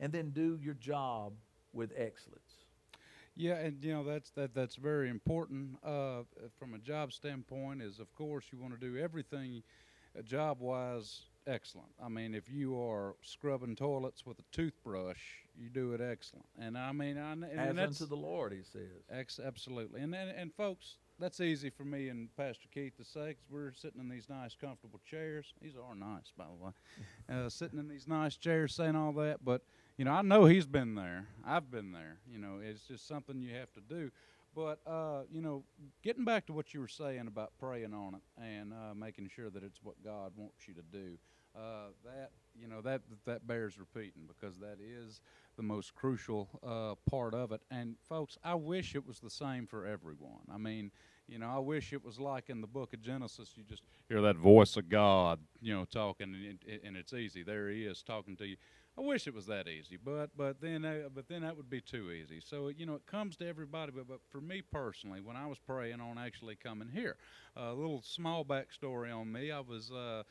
and 0.00 0.12
then 0.12 0.30
do 0.30 0.58
your 0.60 0.74
job 0.74 1.34
with 1.72 1.92
excellence. 1.96 2.64
Yeah, 3.40 3.54
and 3.54 3.82
you 3.82 3.94
know 3.94 4.04
that's 4.04 4.30
that 4.32 4.54
that's 4.54 4.76
very 4.76 5.08
important 5.08 5.78
uh, 5.82 6.22
from 6.58 6.74
a 6.74 6.78
job 6.78 7.10
standpoint. 7.12 7.80
Is 7.80 7.98
of 7.98 8.12
course 8.14 8.44
you 8.52 8.58
want 8.58 8.78
to 8.78 8.80
do 8.80 8.98
everything 8.98 9.62
uh, 10.18 10.20
job 10.20 10.60
wise 10.60 11.22
excellent. 11.46 11.88
I 12.02 12.08
mean, 12.10 12.34
if 12.34 12.50
you 12.50 12.78
are 12.78 13.14
scrubbing 13.22 13.76
toilets 13.76 14.26
with 14.26 14.38
a 14.40 14.44
toothbrush, 14.52 15.20
you 15.56 15.70
do 15.70 15.94
it 15.94 16.02
excellent. 16.02 16.44
And 16.60 16.76
I 16.76 16.92
mean, 16.92 17.16
I, 17.16 17.32
and 17.32 17.44
As 17.44 17.76
that's 17.76 18.00
unto 18.02 18.10
the 18.10 18.20
Lord, 18.20 18.52
he 18.52 18.62
says. 18.62 18.82
ex- 19.10 19.40
absolutely. 19.42 20.02
And, 20.02 20.14
and 20.14 20.30
and 20.30 20.52
folks, 20.54 20.96
that's 21.18 21.40
easy 21.40 21.70
for 21.70 21.84
me 21.84 22.10
and 22.10 22.28
Pastor 22.36 22.68
Keith 22.74 22.96
to 22.98 23.04
say 23.04 23.28
because 23.28 23.50
we're 23.50 23.72
sitting 23.72 24.00
in 24.00 24.08
these 24.10 24.28
nice, 24.28 24.54
comfortable 24.54 25.00
chairs. 25.08 25.54
These 25.62 25.76
are 25.76 25.94
nice, 25.94 26.30
by 26.36 26.44
the 26.44 26.62
way. 26.64 26.72
Uh, 27.32 27.48
sitting 27.48 27.78
in 27.78 27.86
these 27.86 28.08
nice 28.08 28.36
chairs, 28.36 28.74
saying 28.74 28.96
all 28.96 29.12
that, 29.12 29.44
but 29.44 29.62
you 30.00 30.06
know, 30.06 30.12
I 30.12 30.22
know 30.22 30.46
he's 30.46 30.66
been 30.66 30.94
there. 30.94 31.26
I've 31.46 31.70
been 31.70 31.92
there. 31.92 32.20
You 32.26 32.38
know, 32.38 32.58
it's 32.62 32.80
just 32.88 33.06
something 33.06 33.38
you 33.38 33.54
have 33.56 33.70
to 33.74 33.82
do. 33.82 34.10
But 34.56 34.78
uh, 34.86 35.24
you 35.30 35.42
know, 35.42 35.62
getting 36.02 36.24
back 36.24 36.46
to 36.46 36.54
what 36.54 36.72
you 36.72 36.80
were 36.80 36.88
saying 36.88 37.26
about 37.26 37.52
praying 37.60 37.92
on 37.92 38.14
it 38.14 38.22
and 38.42 38.72
uh, 38.72 38.94
making 38.94 39.28
sure 39.28 39.50
that 39.50 39.62
it's 39.62 39.78
what 39.82 40.02
God 40.02 40.32
wants 40.36 40.66
you 40.66 40.72
to 40.72 40.82
do, 40.90 41.18
uh, 41.54 41.88
that 42.02 42.30
you 42.58 42.66
know 42.66 42.80
that 42.80 43.02
that 43.26 43.46
bears 43.46 43.78
repeating 43.78 44.22
because 44.26 44.56
that 44.60 44.78
is 44.82 45.20
the 45.58 45.62
most 45.62 45.94
crucial 45.94 46.48
uh, 46.66 46.94
part 47.10 47.34
of 47.34 47.52
it. 47.52 47.60
And 47.70 47.96
folks, 48.08 48.38
I 48.42 48.54
wish 48.54 48.94
it 48.94 49.06
was 49.06 49.20
the 49.20 49.28
same 49.28 49.66
for 49.66 49.84
everyone. 49.84 50.46
I 50.50 50.56
mean, 50.56 50.92
you 51.28 51.38
know, 51.38 51.48
I 51.48 51.58
wish 51.58 51.92
it 51.92 52.02
was 52.02 52.18
like 52.18 52.48
in 52.48 52.62
the 52.62 52.66
book 52.66 52.94
of 52.94 53.02
Genesis, 53.02 53.50
you 53.54 53.64
just 53.64 53.82
hear 54.08 54.22
that 54.22 54.36
voice 54.36 54.78
of 54.78 54.88
God, 54.88 55.40
you 55.60 55.74
know, 55.74 55.84
talking, 55.84 56.34
and, 56.34 56.80
and 56.82 56.96
it's 56.96 57.12
easy. 57.12 57.42
There 57.42 57.68
He 57.68 57.84
is 57.84 58.02
talking 58.02 58.34
to 58.38 58.46
you. 58.46 58.56
I 58.98 59.02
wish 59.02 59.26
it 59.26 59.34
was 59.34 59.46
that 59.46 59.68
easy, 59.68 59.96
but 59.96 60.30
but 60.36 60.60
then 60.60 60.84
uh, 60.84 61.08
but 61.14 61.28
then 61.28 61.42
that 61.42 61.56
would 61.56 61.70
be 61.70 61.80
too 61.80 62.10
easy. 62.10 62.40
So 62.44 62.68
you 62.68 62.86
know, 62.86 62.94
it 62.94 63.06
comes 63.06 63.36
to 63.36 63.48
everybody. 63.48 63.92
But 63.94 64.08
but 64.08 64.20
for 64.30 64.40
me 64.40 64.62
personally, 64.62 65.20
when 65.20 65.36
I 65.36 65.46
was 65.46 65.58
praying 65.58 66.00
on 66.00 66.18
actually 66.18 66.56
coming 66.56 66.88
here, 66.92 67.16
a 67.56 67.72
little 67.72 68.02
small 68.02 68.44
backstory 68.44 69.14
on 69.14 69.30
me. 69.32 69.50
I 69.50 69.60
was. 69.60 69.90
Uh, 69.90 70.24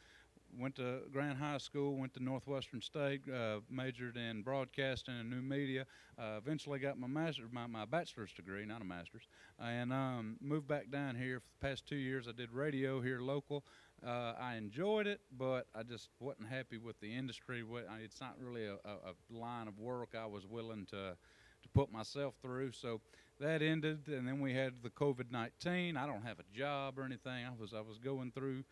went 0.57 0.75
to 0.75 1.01
Grant 1.11 1.37
High 1.37 1.57
School, 1.57 1.95
went 1.95 2.13
to 2.15 2.23
Northwestern 2.23 2.81
State, 2.81 3.21
uh, 3.29 3.59
majored 3.69 4.17
in 4.17 4.41
broadcasting 4.41 5.13
and 5.19 5.29
new 5.29 5.41
media. 5.41 5.85
Uh, 6.17 6.37
eventually 6.37 6.79
got 6.79 6.97
my 6.97 7.07
master, 7.07 7.43
my, 7.51 7.67
my 7.67 7.85
bachelor's 7.85 8.33
degree, 8.33 8.65
not 8.65 8.81
a 8.81 8.85
master's, 8.85 9.27
and 9.59 9.93
um, 9.93 10.37
moved 10.41 10.67
back 10.67 10.89
down 10.89 11.15
here. 11.15 11.39
For 11.39 11.45
the 11.59 11.67
past 11.69 11.85
two 11.85 11.97
years, 11.97 12.27
I 12.27 12.31
did 12.31 12.51
radio 12.51 13.01
here 13.01 13.21
local. 13.21 13.63
Uh, 14.05 14.33
I 14.39 14.55
enjoyed 14.55 15.07
it, 15.07 15.19
but 15.37 15.67
I 15.75 15.83
just 15.83 16.09
wasn't 16.19 16.47
happy 16.49 16.77
with 16.77 16.99
the 17.01 17.13
industry. 17.13 17.63
It's 18.03 18.21
not 18.21 18.35
really 18.39 18.65
a, 18.65 18.75
a, 18.85 19.13
line 19.29 19.67
of 19.67 19.77
work 19.77 20.15
I 20.17 20.25
was 20.25 20.45
willing 20.45 20.85
to 20.91 21.17
to 21.61 21.69
put 21.73 21.91
myself 21.91 22.35
through. 22.41 22.71
So 22.71 23.01
that 23.41 23.61
ended, 23.61 24.07
and 24.07 24.25
then 24.25 24.39
we 24.39 24.53
had 24.53 24.75
the 24.81 24.89
COVID 24.89 25.31
nineteen. 25.31 25.97
I 25.97 26.07
don't 26.07 26.23
have 26.23 26.39
a 26.39 26.57
job 26.57 26.97
or 26.97 27.03
anything. 27.03 27.45
I 27.45 27.51
was 27.59 27.73
I 27.73 27.81
was 27.81 27.97
going 27.97 28.31
through 28.31 28.63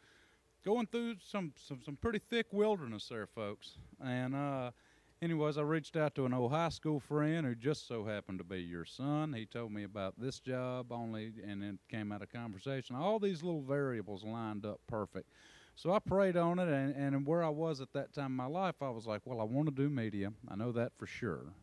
going 0.65 0.87
through 0.87 1.15
some 1.19 1.53
some, 1.55 1.81
some 1.83 1.97
pretty 1.97 2.19
thick 2.19 2.47
wilderness 2.51 3.07
there, 3.09 3.27
folks. 3.27 3.77
And 4.03 4.35
uh, 4.35 4.71
anyways, 5.21 5.57
I 5.57 5.61
reached 5.61 5.95
out 5.95 6.15
to 6.15 6.25
an 6.25 6.33
old 6.33 6.51
high 6.51 6.69
school 6.69 6.99
friend 6.99 7.45
who 7.45 7.55
just 7.55 7.87
so 7.87 8.05
happened 8.05 8.39
to 8.39 8.43
be 8.43 8.61
your 8.61 8.85
son. 8.85 9.33
He 9.33 9.45
told 9.45 9.71
me 9.71 9.83
about 9.83 10.19
this 10.19 10.39
job 10.39 10.91
only, 10.91 11.33
and 11.47 11.63
it 11.63 11.75
came 11.89 12.11
out 12.11 12.21
of 12.21 12.31
conversation. 12.31 12.95
All 12.95 13.19
these 13.19 13.43
little 13.43 13.61
variables 13.61 14.23
lined 14.23 14.65
up 14.65 14.79
perfect. 14.87 15.29
So 15.75 15.93
I 15.93 15.99
prayed 15.99 16.37
on 16.37 16.59
it, 16.59 16.69
and, 16.69 16.95
and 16.95 17.25
where 17.25 17.43
I 17.43 17.49
was 17.49 17.81
at 17.81 17.93
that 17.93 18.13
time 18.13 18.27
in 18.27 18.31
my 18.31 18.47
life, 18.47 18.75
I 18.81 18.89
was 18.89 19.05
like, 19.05 19.21
well, 19.25 19.39
I 19.39 19.43
want 19.43 19.67
to 19.67 19.75
do 19.75 19.89
media. 19.89 20.33
I 20.49 20.55
know 20.55 20.71
that 20.71 20.93
for 20.97 21.05
sure. 21.05 21.53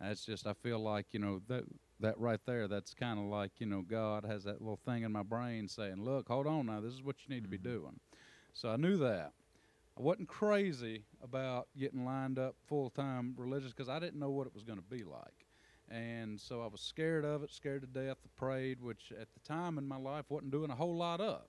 That's 0.00 0.24
just 0.24 0.48
I 0.48 0.52
feel 0.52 0.80
like 0.80 1.06
you 1.12 1.20
know 1.20 1.40
that 1.46 1.62
that 2.00 2.18
right 2.18 2.40
there. 2.44 2.66
That's 2.66 2.92
kind 2.92 3.20
of 3.20 3.26
like 3.26 3.52
you 3.58 3.66
know 3.66 3.82
God 3.82 4.24
has 4.24 4.42
that 4.44 4.60
little 4.60 4.80
thing 4.84 5.04
in 5.04 5.12
my 5.12 5.22
brain 5.22 5.68
saying, 5.68 6.04
look, 6.04 6.26
hold 6.26 6.48
on 6.48 6.66
now, 6.66 6.80
this 6.80 6.92
is 6.92 7.04
what 7.04 7.16
you 7.22 7.32
need 7.32 7.44
to 7.44 7.48
be 7.48 7.56
mm-hmm. 7.56 7.78
doing. 7.78 8.00
So 8.52 8.68
I 8.68 8.76
knew 8.76 8.96
that. 8.98 9.32
I 9.98 10.00
wasn't 10.00 10.28
crazy 10.28 11.04
about 11.22 11.68
getting 11.78 12.04
lined 12.04 12.38
up 12.38 12.56
full 12.66 12.90
time 12.90 13.34
religious 13.36 13.72
because 13.72 13.88
I 13.88 13.98
didn't 13.98 14.18
know 14.18 14.30
what 14.30 14.46
it 14.46 14.54
was 14.54 14.64
going 14.64 14.78
to 14.78 14.84
be 14.84 15.04
like. 15.04 15.46
And 15.90 16.40
so 16.40 16.62
I 16.62 16.66
was 16.66 16.80
scared 16.80 17.24
of 17.24 17.42
it, 17.42 17.50
scared 17.50 17.82
to 17.82 17.86
death. 17.86 18.16
Prayed, 18.36 18.80
which 18.80 19.12
at 19.20 19.28
the 19.34 19.40
time 19.40 19.76
in 19.76 19.86
my 19.86 19.98
life 19.98 20.24
wasn't 20.30 20.52
doing 20.52 20.70
a 20.70 20.74
whole 20.74 20.96
lot 20.96 21.20
of. 21.20 21.42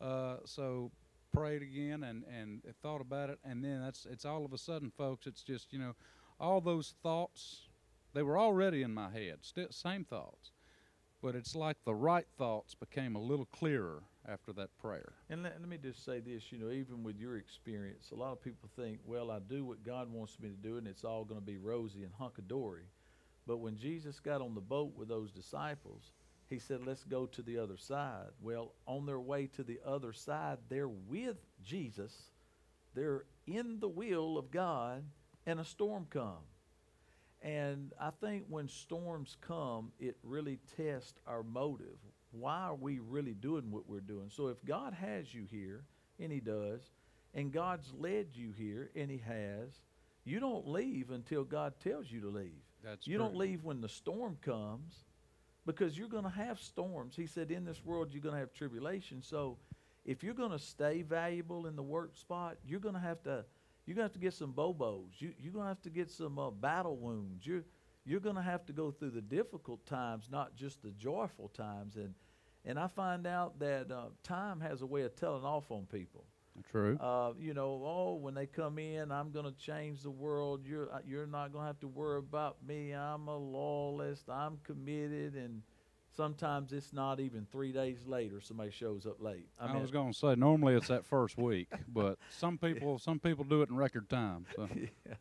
Uh, 0.00 0.36
so 0.46 0.90
prayed 1.32 1.62
again 1.62 2.02
and, 2.04 2.24
and 2.24 2.62
thought 2.82 3.00
about 3.00 3.28
it. 3.30 3.38
And 3.44 3.62
then 3.64 3.82
that's 3.82 4.06
it's 4.10 4.24
all 4.24 4.44
of 4.44 4.52
a 4.52 4.58
sudden, 4.58 4.90
folks, 4.96 5.26
it's 5.26 5.42
just, 5.42 5.72
you 5.72 5.78
know, 5.78 5.94
all 6.40 6.60
those 6.60 6.94
thoughts, 7.02 7.68
they 8.14 8.22
were 8.22 8.38
already 8.38 8.82
in 8.82 8.94
my 8.94 9.10
head, 9.10 9.38
still, 9.42 9.68
same 9.70 10.04
thoughts. 10.04 10.52
But 11.22 11.36
it's 11.36 11.54
like 11.54 11.76
the 11.84 11.94
right 11.94 12.26
thoughts 12.36 12.74
became 12.74 13.14
a 13.14 13.20
little 13.20 13.46
clearer 13.46 14.02
after 14.28 14.52
that 14.54 14.76
prayer. 14.76 15.12
And 15.30 15.44
let, 15.44 15.60
let 15.60 15.68
me 15.68 15.78
just 15.78 16.04
say 16.04 16.18
this, 16.18 16.50
you 16.50 16.58
know, 16.58 16.70
even 16.72 17.04
with 17.04 17.16
your 17.16 17.36
experience, 17.36 18.10
a 18.10 18.16
lot 18.16 18.32
of 18.32 18.42
people 18.42 18.68
think, 18.74 18.98
well, 19.06 19.30
I 19.30 19.38
do 19.38 19.64
what 19.64 19.84
God 19.84 20.12
wants 20.12 20.38
me 20.40 20.48
to 20.48 20.56
do, 20.56 20.78
and 20.78 20.86
it's 20.88 21.04
all 21.04 21.24
going 21.24 21.40
to 21.40 21.46
be 21.46 21.58
rosy 21.58 22.02
and 22.02 22.12
hunky-dory. 22.18 22.86
But 23.46 23.58
when 23.58 23.76
Jesus 23.76 24.18
got 24.18 24.40
on 24.40 24.56
the 24.56 24.60
boat 24.60 24.96
with 24.96 25.08
those 25.08 25.30
disciples, 25.30 26.12
he 26.50 26.58
said, 26.58 26.84
let's 26.84 27.04
go 27.04 27.26
to 27.26 27.42
the 27.42 27.56
other 27.56 27.76
side. 27.76 28.30
Well, 28.40 28.72
on 28.86 29.06
their 29.06 29.20
way 29.20 29.46
to 29.56 29.62
the 29.62 29.78
other 29.86 30.12
side, 30.12 30.58
they're 30.68 30.88
with 30.88 31.38
Jesus. 31.64 32.30
They're 32.94 33.24
in 33.46 33.78
the 33.80 33.88
will 33.88 34.38
of 34.38 34.50
God, 34.50 35.04
and 35.46 35.60
a 35.60 35.64
storm 35.64 36.06
comes. 36.10 36.51
And 37.42 37.92
I 38.00 38.10
think 38.20 38.44
when 38.48 38.68
storms 38.68 39.36
come, 39.40 39.90
it 39.98 40.16
really 40.22 40.58
tests 40.76 41.18
our 41.26 41.42
motive. 41.42 41.98
Why 42.30 42.60
are 42.60 42.74
we 42.74 43.00
really 43.00 43.34
doing 43.34 43.70
what 43.70 43.88
we're 43.88 44.00
doing? 44.00 44.30
So 44.30 44.48
if 44.48 44.64
God 44.64 44.94
has 44.94 45.34
you 45.34 45.46
here, 45.50 45.84
and 46.20 46.30
He 46.30 46.40
does, 46.40 46.80
and 47.34 47.52
God's 47.52 47.92
led 47.98 48.28
you 48.32 48.52
here, 48.56 48.90
and 48.94 49.10
He 49.10 49.18
has, 49.18 49.80
you 50.24 50.38
don't 50.38 50.68
leave 50.68 51.10
until 51.10 51.42
God 51.42 51.74
tells 51.82 52.10
you 52.10 52.20
to 52.20 52.28
leave. 52.28 52.62
That's 52.84 53.06
you 53.06 53.18
don't 53.18 53.36
leave 53.36 53.64
when 53.64 53.80
the 53.80 53.88
storm 53.88 54.38
comes 54.40 55.04
because 55.66 55.96
you're 55.96 56.08
going 56.08 56.24
to 56.24 56.30
have 56.30 56.60
storms. 56.60 57.14
He 57.16 57.26
said, 57.26 57.50
In 57.50 57.64
this 57.64 57.84
world, 57.84 58.08
you're 58.12 58.22
going 58.22 58.34
to 58.34 58.40
have 58.40 58.52
tribulation. 58.52 59.22
So 59.22 59.58
if 60.04 60.22
you're 60.22 60.34
going 60.34 60.50
to 60.50 60.58
stay 60.58 61.02
valuable 61.02 61.66
in 61.66 61.76
the 61.76 61.82
work 61.82 62.16
spot, 62.16 62.56
you're 62.64 62.80
going 62.80 62.94
to 62.94 63.00
have 63.00 63.22
to. 63.24 63.44
You're 63.86 63.96
gonna 63.96 64.04
have 64.04 64.12
to 64.12 64.20
get 64.20 64.34
some 64.34 64.52
bobos. 64.52 65.20
You, 65.20 65.32
you're 65.38 65.52
gonna 65.52 65.68
have 65.68 65.82
to 65.82 65.90
get 65.90 66.10
some 66.10 66.38
uh, 66.38 66.50
battle 66.50 66.96
wounds. 66.96 67.46
You're 67.46 67.64
you're 68.04 68.20
gonna 68.20 68.42
have 68.42 68.64
to 68.66 68.72
go 68.72 68.90
through 68.90 69.10
the 69.10 69.20
difficult 69.20 69.84
times, 69.86 70.28
not 70.30 70.54
just 70.56 70.82
the 70.82 70.90
joyful 70.90 71.48
times. 71.48 71.96
And 71.96 72.14
and 72.64 72.78
I 72.78 72.86
find 72.86 73.26
out 73.26 73.58
that 73.58 73.90
uh, 73.90 74.06
time 74.22 74.60
has 74.60 74.82
a 74.82 74.86
way 74.86 75.02
of 75.02 75.16
telling 75.16 75.44
off 75.44 75.70
on 75.70 75.86
people. 75.90 76.24
True. 76.70 76.98
Uh, 77.00 77.32
you 77.38 77.54
know, 77.54 77.82
oh, 77.84 78.18
when 78.20 78.34
they 78.34 78.46
come 78.46 78.78
in, 78.78 79.10
I'm 79.10 79.30
going 79.30 79.46
to 79.46 79.52
change 79.52 80.02
the 80.02 80.10
world. 80.10 80.66
You're 80.66 80.92
uh, 80.92 80.98
you're 81.06 81.26
not 81.26 81.52
going 81.52 81.62
to 81.62 81.66
have 81.66 81.80
to 81.80 81.88
worry 81.88 82.18
about 82.18 82.58
me. 82.66 82.92
I'm 82.92 83.26
a 83.26 83.36
lawless. 83.36 84.22
I'm 84.28 84.58
committed, 84.62 85.34
and 85.34 85.62
sometimes 86.16 86.72
it's 86.72 86.92
not 86.92 87.20
even 87.20 87.46
three 87.50 87.72
days 87.72 88.06
later 88.06 88.40
somebody 88.40 88.70
shows 88.70 89.06
up 89.06 89.20
late. 89.20 89.48
I, 89.58 89.66
I 89.66 89.72
mean, 89.72 89.82
was 89.82 89.90
going 89.90 90.12
to 90.12 90.18
say 90.18 90.34
normally 90.34 90.74
it's 90.74 90.88
that 90.88 91.04
first 91.06 91.36
week, 91.38 91.68
but 91.88 92.18
some 92.30 92.58
people 92.58 92.98
some 92.98 93.18
people 93.18 93.44
do 93.44 93.62
it 93.62 93.70
in 93.70 93.76
record 93.76 94.08
time. 94.08 94.46
So. 94.56 94.68
yeah. 94.76 95.14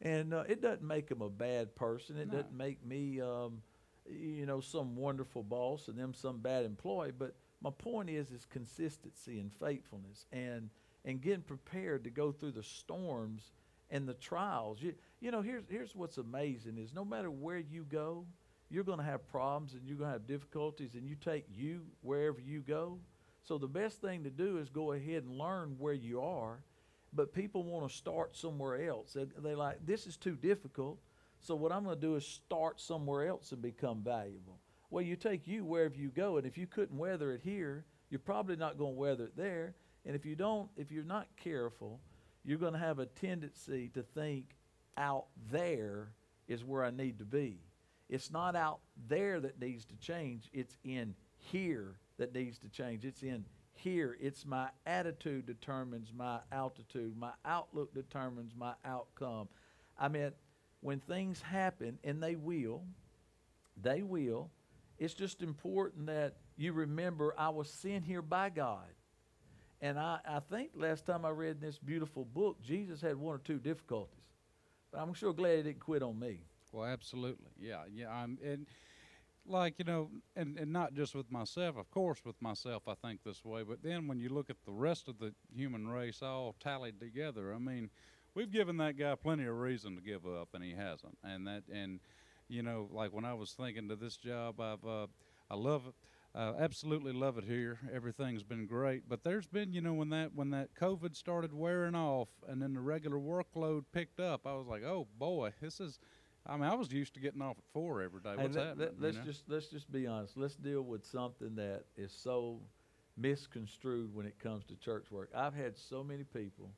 And 0.00 0.34
uh, 0.34 0.44
it 0.48 0.60
doesn't 0.60 0.82
make 0.82 1.08
them 1.08 1.22
a 1.22 1.30
bad 1.30 1.76
person. 1.76 2.16
It 2.16 2.26
No. 2.28 2.38
doesn't 2.38 2.56
make 2.56 2.84
me, 2.84 3.20
um, 3.20 3.62
you 4.08 4.46
know, 4.46 4.60
some 4.60 4.96
wonderful 4.96 5.44
boss 5.44 5.86
and 5.88 5.96
them 5.96 6.12
some 6.12 6.40
bad 6.40 6.64
employee. 6.64 7.12
But 7.16 7.36
my 7.60 7.70
point 7.70 8.10
is, 8.10 8.30
is 8.32 8.44
consistency 8.44 9.38
and 9.38 9.52
faithfulness, 9.52 10.26
and 10.32 10.70
and 11.04 11.20
getting 11.20 11.42
prepared 11.42 12.04
to 12.04 12.10
go 12.10 12.32
through 12.32 12.52
the 12.52 12.62
storms 12.62 13.52
and 13.90 14.08
the 14.08 14.14
trials. 14.14 14.80
You, 14.82 14.94
you 15.20 15.30
know, 15.30 15.42
here's 15.42 15.64
here's 15.68 15.94
what's 15.94 16.18
amazing 16.18 16.78
is 16.78 16.92
no 16.92 17.04
matter 17.04 17.30
where 17.30 17.58
you 17.58 17.84
go, 17.84 18.26
you're 18.72 18.84
going 18.84 18.98
to 18.98 19.04
have 19.04 19.28
problems 19.28 19.74
and 19.74 19.86
you're 19.86 19.96
going 19.96 20.08
to 20.08 20.12
have 20.12 20.26
difficulties, 20.26 20.94
and 20.94 21.06
you 21.06 21.14
take 21.14 21.44
you 21.54 21.82
wherever 22.00 22.40
you 22.40 22.60
go. 22.60 22.98
So 23.42 23.58
the 23.58 23.68
best 23.68 24.00
thing 24.00 24.24
to 24.24 24.30
do 24.30 24.58
is 24.58 24.68
go 24.68 24.92
ahead 24.92 25.24
and 25.24 25.36
learn 25.36 25.76
where 25.78 25.94
you 25.94 26.20
are 26.22 26.62
but 27.12 27.32
people 27.32 27.62
want 27.62 27.88
to 27.88 27.94
start 27.94 28.36
somewhere 28.36 28.88
else. 28.88 29.12
They, 29.12 29.26
they 29.38 29.54
like 29.54 29.84
this 29.84 30.06
is 30.06 30.16
too 30.16 30.34
difficult. 30.34 30.98
So 31.40 31.54
what 31.54 31.72
I'm 31.72 31.84
going 31.84 31.96
to 31.96 32.00
do 32.00 32.16
is 32.16 32.26
start 32.26 32.80
somewhere 32.80 33.26
else 33.26 33.52
and 33.52 33.60
become 33.60 34.02
valuable. 34.02 34.60
Well, 34.90 35.02
you 35.02 35.16
take 35.16 35.46
you 35.46 35.64
wherever 35.64 35.96
you 35.96 36.10
go, 36.10 36.36
and 36.36 36.46
if 36.46 36.56
you 36.56 36.66
couldn't 36.66 36.96
weather 36.96 37.32
it 37.32 37.40
here, 37.42 37.84
you're 38.10 38.20
probably 38.20 38.56
not 38.56 38.78
going 38.78 38.94
to 38.94 39.00
weather 39.00 39.24
it 39.24 39.36
there. 39.36 39.74
And 40.04 40.14
if 40.14 40.24
you 40.24 40.36
don't, 40.36 40.68
if 40.76 40.90
you're 40.90 41.04
not 41.04 41.28
careful, 41.36 42.00
you're 42.44 42.58
going 42.58 42.74
to 42.74 42.78
have 42.78 42.98
a 42.98 43.06
tendency 43.06 43.90
to 43.94 44.02
think 44.02 44.56
out 44.96 45.26
there 45.50 46.12
is 46.46 46.64
where 46.64 46.84
I 46.84 46.90
need 46.90 47.18
to 47.18 47.24
be. 47.24 47.58
It's 48.12 48.30
not 48.30 48.54
out 48.54 48.80
there 49.08 49.40
that 49.40 49.58
needs 49.58 49.86
to 49.86 49.96
change. 49.96 50.50
It's 50.52 50.76
in 50.84 51.14
here 51.34 51.94
that 52.18 52.34
needs 52.34 52.58
to 52.58 52.68
change. 52.68 53.06
It's 53.06 53.22
in 53.22 53.46
here. 53.72 54.18
It's 54.20 54.44
my 54.44 54.68
attitude 54.84 55.46
determines 55.46 56.12
my 56.14 56.40
altitude. 56.52 57.16
My 57.16 57.30
outlook 57.46 57.94
determines 57.94 58.52
my 58.54 58.74
outcome. 58.84 59.48
I 59.98 60.08
mean, 60.08 60.32
when 60.82 61.00
things 61.00 61.40
happen, 61.40 61.98
and 62.04 62.22
they 62.22 62.36
will, 62.36 62.82
they 63.82 64.02
will, 64.02 64.50
it's 64.98 65.14
just 65.14 65.40
important 65.40 66.04
that 66.08 66.36
you 66.58 66.74
remember 66.74 67.34
I 67.38 67.48
was 67.48 67.70
sent 67.70 68.04
here 68.04 68.20
by 68.20 68.50
God. 68.50 68.88
And 69.80 69.98
I, 69.98 70.18
I 70.28 70.40
think 70.40 70.72
last 70.76 71.06
time 71.06 71.24
I 71.24 71.30
read 71.30 71.62
this 71.62 71.78
beautiful 71.78 72.26
book, 72.26 72.62
Jesus 72.62 73.00
had 73.00 73.16
one 73.16 73.36
or 73.36 73.38
two 73.38 73.58
difficulties. 73.58 74.18
But 74.92 75.00
I'm 75.00 75.14
sure 75.14 75.32
glad 75.32 75.56
he 75.56 75.62
didn't 75.62 75.80
quit 75.80 76.02
on 76.02 76.18
me. 76.18 76.42
Well, 76.72 76.86
absolutely. 76.86 77.50
Yeah, 77.58 77.82
yeah. 77.92 78.10
I'm 78.10 78.38
and 78.44 78.66
like 79.46 79.74
you 79.78 79.84
know, 79.84 80.10
and 80.36 80.58
and 80.58 80.72
not 80.72 80.94
just 80.94 81.14
with 81.14 81.30
myself. 81.30 81.76
Of 81.76 81.90
course, 81.90 82.20
with 82.24 82.40
myself, 82.40 82.84
I 82.88 82.94
think 82.94 83.20
this 83.24 83.44
way. 83.44 83.62
But 83.62 83.82
then 83.82 84.08
when 84.08 84.18
you 84.18 84.28
look 84.30 84.50
at 84.50 84.56
the 84.64 84.72
rest 84.72 85.08
of 85.08 85.18
the 85.18 85.34
human 85.54 85.88
race 85.88 86.22
all 86.22 86.54
tallied 86.60 87.00
together, 87.00 87.54
I 87.54 87.58
mean, 87.58 87.90
we've 88.34 88.50
given 88.50 88.76
that 88.78 88.96
guy 88.98 89.14
plenty 89.16 89.44
of 89.44 89.56
reason 89.56 89.96
to 89.96 90.02
give 90.02 90.26
up, 90.26 90.50
and 90.54 90.64
he 90.64 90.72
hasn't. 90.72 91.18
And 91.24 91.46
that 91.46 91.64
and 91.72 92.00
you 92.48 92.62
know, 92.62 92.88
like 92.92 93.12
when 93.12 93.24
I 93.24 93.34
was 93.34 93.52
thinking 93.52 93.88
to 93.88 93.96
this 93.96 94.16
job, 94.16 94.60
I've 94.60 94.84
uh, 94.84 95.06
I 95.50 95.56
love 95.56 95.86
it. 95.88 95.94
Uh, 96.34 96.54
absolutely 96.58 97.12
love 97.12 97.36
it 97.36 97.44
here. 97.44 97.78
Everything's 97.92 98.42
been 98.42 98.66
great, 98.66 99.06
but 99.06 99.22
there's 99.22 99.46
been, 99.46 99.74
you 99.74 99.82
know, 99.82 99.92
when 99.92 100.08
that 100.08 100.34
when 100.34 100.48
that 100.50 100.74
COVID 100.74 101.14
started 101.14 101.52
wearing 101.52 101.94
off, 101.94 102.28
and 102.48 102.62
then 102.62 102.72
the 102.72 102.80
regular 102.80 103.18
workload 103.18 103.84
picked 103.92 104.18
up, 104.18 104.46
I 104.46 104.54
was 104.54 104.66
like, 104.66 104.82
oh 104.82 105.08
boy, 105.18 105.52
this 105.60 105.80
is. 105.80 105.98
I 106.46 106.56
mean, 106.56 106.64
I 106.64 106.74
was 106.74 106.92
used 106.92 107.14
to 107.14 107.20
getting 107.20 107.40
off 107.42 107.56
at 107.58 107.64
four 107.72 108.02
every 108.02 108.20
day. 108.20 108.34
What's 108.36 108.56
that? 108.56 108.66
happening? 108.78 108.88
you 108.98 109.02
Let, 109.02 109.10
us 109.10 109.16
know? 109.16 109.24
just 109.24 109.48
let's 109.48 109.66
just 109.68 109.90
be 109.92 110.06
honest. 110.06 110.36
Let's 110.36 110.56
deal 110.56 110.82
with 110.82 111.04
something 111.04 111.54
that 111.56 111.84
is 111.96 112.12
so 112.12 112.60
misconstrued 113.16 114.14
when 114.14 114.26
it 114.26 114.38
comes 114.38 114.64
to 114.66 114.76
church 114.76 115.10
work. 115.10 115.30
I've 115.34 115.54
had 115.54 115.76
so 115.76 116.02
many 116.02 116.24
people 116.24 116.70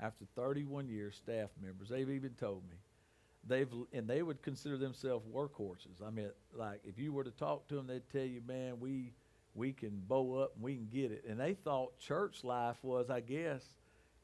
after 0.00 0.24
31 0.34 0.88
years, 0.88 1.16
staff 1.16 1.50
members. 1.60 1.88
They've 1.88 2.10
even 2.10 2.30
told 2.32 2.64
me 2.68 2.76
they've 3.46 3.68
and 3.92 4.08
they 4.08 4.22
would 4.22 4.42
consider 4.42 4.76
themselves 4.76 5.26
workhorses. 5.26 6.02
I 6.04 6.10
mean, 6.10 6.30
like 6.52 6.80
if 6.84 6.98
you 6.98 7.12
were 7.12 7.24
to 7.24 7.30
talk 7.30 7.68
to 7.68 7.76
them, 7.76 7.86
they'd 7.86 8.08
tell 8.10 8.24
you, 8.26 8.40
"Man, 8.46 8.80
we 8.80 9.12
we 9.54 9.72
can 9.72 10.02
bow 10.08 10.34
up 10.42 10.54
and 10.54 10.64
we 10.64 10.74
can 10.74 10.88
get 10.88 11.12
it." 11.12 11.24
And 11.28 11.38
they 11.38 11.54
thought 11.54 11.96
church 11.98 12.42
life 12.42 12.82
was, 12.82 13.08
I 13.10 13.20
guess, 13.20 13.64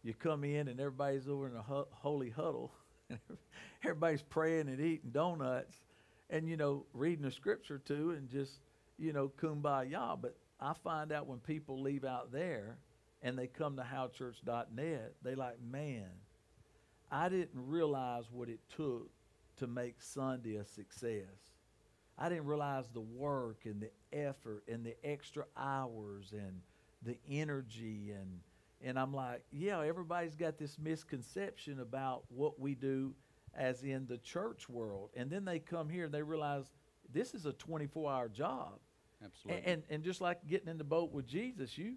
you 0.03 0.15
come 0.15 0.43
in 0.43 0.67
and 0.69 0.81
everybody's 0.81 1.29
over 1.29 1.47
in 1.47 1.55
a 1.55 1.63
hu- 1.63 1.87
holy 1.93 2.31
huddle. 2.31 2.73
everybody's 3.85 4.23
praying 4.23 4.69
and 4.69 4.81
eating 4.81 5.11
donuts 5.11 5.77
and 6.31 6.49
you 6.49 6.57
know 6.57 6.85
reading 6.93 7.25
the 7.25 7.31
scripture 7.31 7.79
too 7.79 8.11
and 8.11 8.29
just 8.29 8.61
you 8.99 9.13
know 9.13 9.31
kumbaya. 9.41 10.21
But 10.21 10.37
i 10.61 10.73
find 10.73 11.13
out 11.13 11.27
when 11.27 11.39
people 11.39 11.81
leave 11.81 12.05
out 12.05 12.33
there 12.33 12.79
and 13.23 13.39
they 13.39 13.47
come 13.47 13.77
to 13.77 13.83
howchurch.net 13.83 15.15
they 15.23 15.35
like 15.35 15.57
man 15.63 16.11
i 17.11 17.29
didn't 17.29 17.51
realize 17.55 18.25
what 18.31 18.49
it 18.49 18.61
took 18.75 19.11
to 19.59 19.67
make 19.67 20.01
sunday 20.01 20.57
a 20.57 20.65
success. 20.65 21.53
I 22.17 22.29
didn't 22.29 22.47
realize 22.47 22.87
the 22.93 23.01
work 23.01 23.61
and 23.65 23.81
the 23.81 23.91
effort 24.13 24.65
and 24.69 24.85
the 24.85 24.97
extra 25.05 25.45
hours 25.57 26.33
and 26.33 26.61
the 27.03 27.17
energy 27.29 28.11
and 28.11 28.41
and 28.83 28.99
i'm 28.99 29.13
like 29.13 29.43
yeah 29.51 29.81
everybody's 29.81 30.37
got 30.37 30.59
this 30.59 30.79
misconception 30.79 31.81
about 31.81 32.23
what 32.29 32.59
we 32.61 32.75
do 32.75 33.15
as 33.59 33.83
in 33.83 34.07
the 34.07 34.19
church 34.19 34.69
world. 34.69 35.11
And 35.17 35.29
then 35.29 35.45
they 35.45 35.59
come 35.59 35.89
here 35.89 36.05
and 36.05 36.15
they 36.15 36.23
realize 36.23 36.71
this 37.13 37.35
is 37.35 37.45
a 37.47 37.53
24 37.53 38.11
hour 38.11 38.29
job. 38.29 38.79
Absolutely. 39.25 39.63
And, 39.65 39.73
and 39.73 39.83
and 39.91 40.05
just 40.05 40.21
like 40.21 40.47
getting 40.47 40.69
in 40.69 40.79
the 40.79 40.85
boat 40.85 41.13
with 41.13 41.27
Jesus, 41.27 41.77
you 41.77 41.95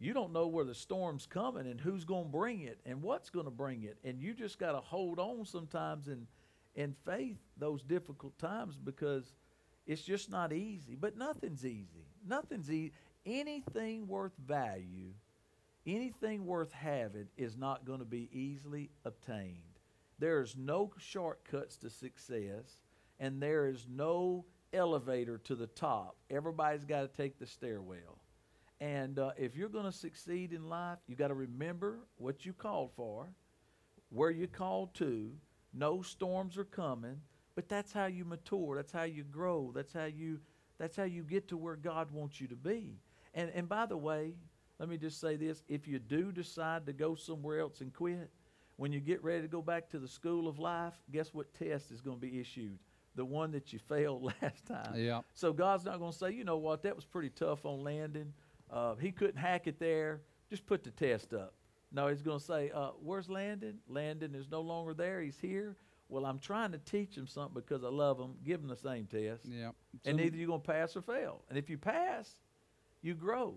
you 0.00 0.12
don't 0.12 0.32
know 0.32 0.48
where 0.48 0.64
the 0.64 0.74
storm's 0.74 1.24
coming 1.24 1.66
and 1.68 1.80
who's 1.80 2.04
going 2.04 2.24
to 2.24 2.30
bring 2.30 2.62
it 2.62 2.80
and 2.84 3.00
what's 3.00 3.30
going 3.30 3.44
to 3.44 3.50
bring 3.50 3.84
it, 3.84 3.96
and 4.04 4.20
you 4.20 4.34
just 4.34 4.58
got 4.58 4.72
to 4.72 4.80
hold 4.80 5.20
on 5.20 5.46
sometimes 5.46 6.08
in 6.08 6.26
in 6.74 6.94
faith 7.04 7.38
those 7.56 7.82
difficult 7.84 8.36
times 8.38 8.76
because 8.76 9.32
it's 9.86 10.02
just 10.02 10.30
not 10.30 10.52
easy. 10.52 10.96
But 10.96 11.16
nothing's 11.16 11.64
easy. 11.64 12.08
Nothing's 12.26 12.68
easy. 12.70 12.92
Anything 13.24 14.08
worth 14.08 14.36
value, 14.44 15.12
anything 15.86 16.46
worth 16.46 16.72
having, 16.72 17.28
is 17.36 17.56
not 17.56 17.84
going 17.84 18.00
to 18.00 18.04
be 18.04 18.28
easily 18.32 18.90
obtained. 19.04 19.78
There 20.18 20.40
is 20.40 20.56
no 20.56 20.92
shortcuts 20.98 21.76
to 21.78 21.90
success, 21.90 22.82
and 23.18 23.42
there 23.42 23.66
is 23.66 23.86
no 23.90 24.44
elevator 24.72 25.38
to 25.38 25.54
the 25.54 25.66
top. 25.66 26.16
Everybody's 26.30 26.84
got 26.84 27.02
to 27.02 27.08
take 27.08 27.38
the 27.38 27.46
stairwell. 27.46 28.18
And 28.80 29.18
uh, 29.18 29.30
if 29.36 29.56
you're 29.56 29.68
going 29.68 29.84
to 29.84 29.92
succeed 29.92 30.52
in 30.52 30.68
life, 30.68 30.98
you 31.06 31.16
got 31.16 31.28
to 31.28 31.34
remember 31.34 32.00
what 32.16 32.44
you 32.44 32.52
called 32.52 32.90
for, 32.96 33.28
where 34.10 34.30
you 34.30 34.46
called 34.46 34.94
to. 34.94 35.32
No 35.72 36.02
storms 36.02 36.58
are 36.58 36.64
coming, 36.64 37.20
but 37.54 37.68
that's 37.68 37.92
how 37.92 38.06
you 38.06 38.24
mature. 38.24 38.76
That's 38.76 38.92
how 38.92 39.04
you 39.04 39.24
grow. 39.24 39.72
That's 39.74 39.92
how 39.92 40.04
you 40.04 40.40
that's 40.76 40.96
how 40.96 41.04
you 41.04 41.22
get 41.22 41.48
to 41.48 41.56
where 41.56 41.76
God 41.76 42.10
wants 42.10 42.40
you 42.40 42.48
to 42.48 42.56
be. 42.56 42.98
And 43.32 43.50
and 43.54 43.68
by 43.68 43.86
the 43.86 43.96
way, 43.96 44.34
let 44.78 44.88
me 44.88 44.96
just 44.96 45.20
say 45.20 45.36
this: 45.36 45.62
if 45.68 45.86
you 45.86 45.98
do 45.98 46.32
decide 46.32 46.86
to 46.86 46.92
go 46.92 47.14
somewhere 47.14 47.60
else 47.60 47.80
and 47.80 47.92
quit, 47.92 48.30
when 48.76 48.92
you 48.92 49.00
get 49.00 49.22
ready 49.22 49.42
to 49.42 49.48
go 49.48 49.62
back 49.62 49.88
to 49.90 49.98
the 49.98 50.08
school 50.08 50.48
of 50.48 50.58
life, 50.58 50.94
guess 51.12 51.32
what 51.32 51.52
test 51.54 51.90
is 51.90 52.00
going 52.00 52.16
to 52.16 52.20
be 52.20 52.40
issued? 52.40 52.78
The 53.14 53.24
one 53.24 53.52
that 53.52 53.72
you 53.72 53.78
failed 53.88 54.32
last 54.42 54.66
time. 54.66 54.94
Yeah. 54.96 55.20
So 55.34 55.52
God's 55.52 55.84
not 55.84 55.98
going 55.98 56.12
to 56.12 56.18
say, 56.18 56.32
you 56.32 56.44
know 56.44 56.56
what, 56.56 56.82
that 56.82 56.96
was 56.96 57.04
pretty 57.04 57.30
tough 57.30 57.64
on 57.64 57.84
Landon. 57.84 58.32
Uh, 58.70 58.96
he 58.96 59.12
couldn't 59.12 59.36
hack 59.36 59.66
it 59.66 59.78
there. 59.78 60.22
Just 60.50 60.66
put 60.66 60.82
the 60.82 60.90
test 60.90 61.32
up. 61.32 61.54
No, 61.92 62.08
he's 62.08 62.22
going 62.22 62.40
to 62.40 62.44
say, 62.44 62.72
uh, 62.74 62.90
where's 63.00 63.28
Landon? 63.28 63.78
Landon 63.88 64.34
is 64.34 64.50
no 64.50 64.60
longer 64.60 64.94
there. 64.94 65.20
He's 65.20 65.38
here. 65.38 65.76
Well, 66.08 66.26
I'm 66.26 66.40
trying 66.40 66.72
to 66.72 66.78
teach 66.78 67.16
him 67.16 67.26
something 67.26 67.54
because 67.54 67.84
I 67.84 67.88
love 67.88 68.18
him. 68.18 68.34
Give 68.44 68.60
him 68.60 68.68
the 68.68 68.76
same 68.76 69.06
test. 69.06 69.46
Yeah. 69.46 69.70
And 70.04 70.20
either 70.20 70.36
you're 70.36 70.48
going 70.48 70.60
to 70.60 70.66
pass 70.66 70.96
or 70.96 71.02
fail. 71.02 71.42
And 71.48 71.56
if 71.56 71.70
you 71.70 71.78
pass, 71.78 72.34
you 73.00 73.14
grow. 73.14 73.54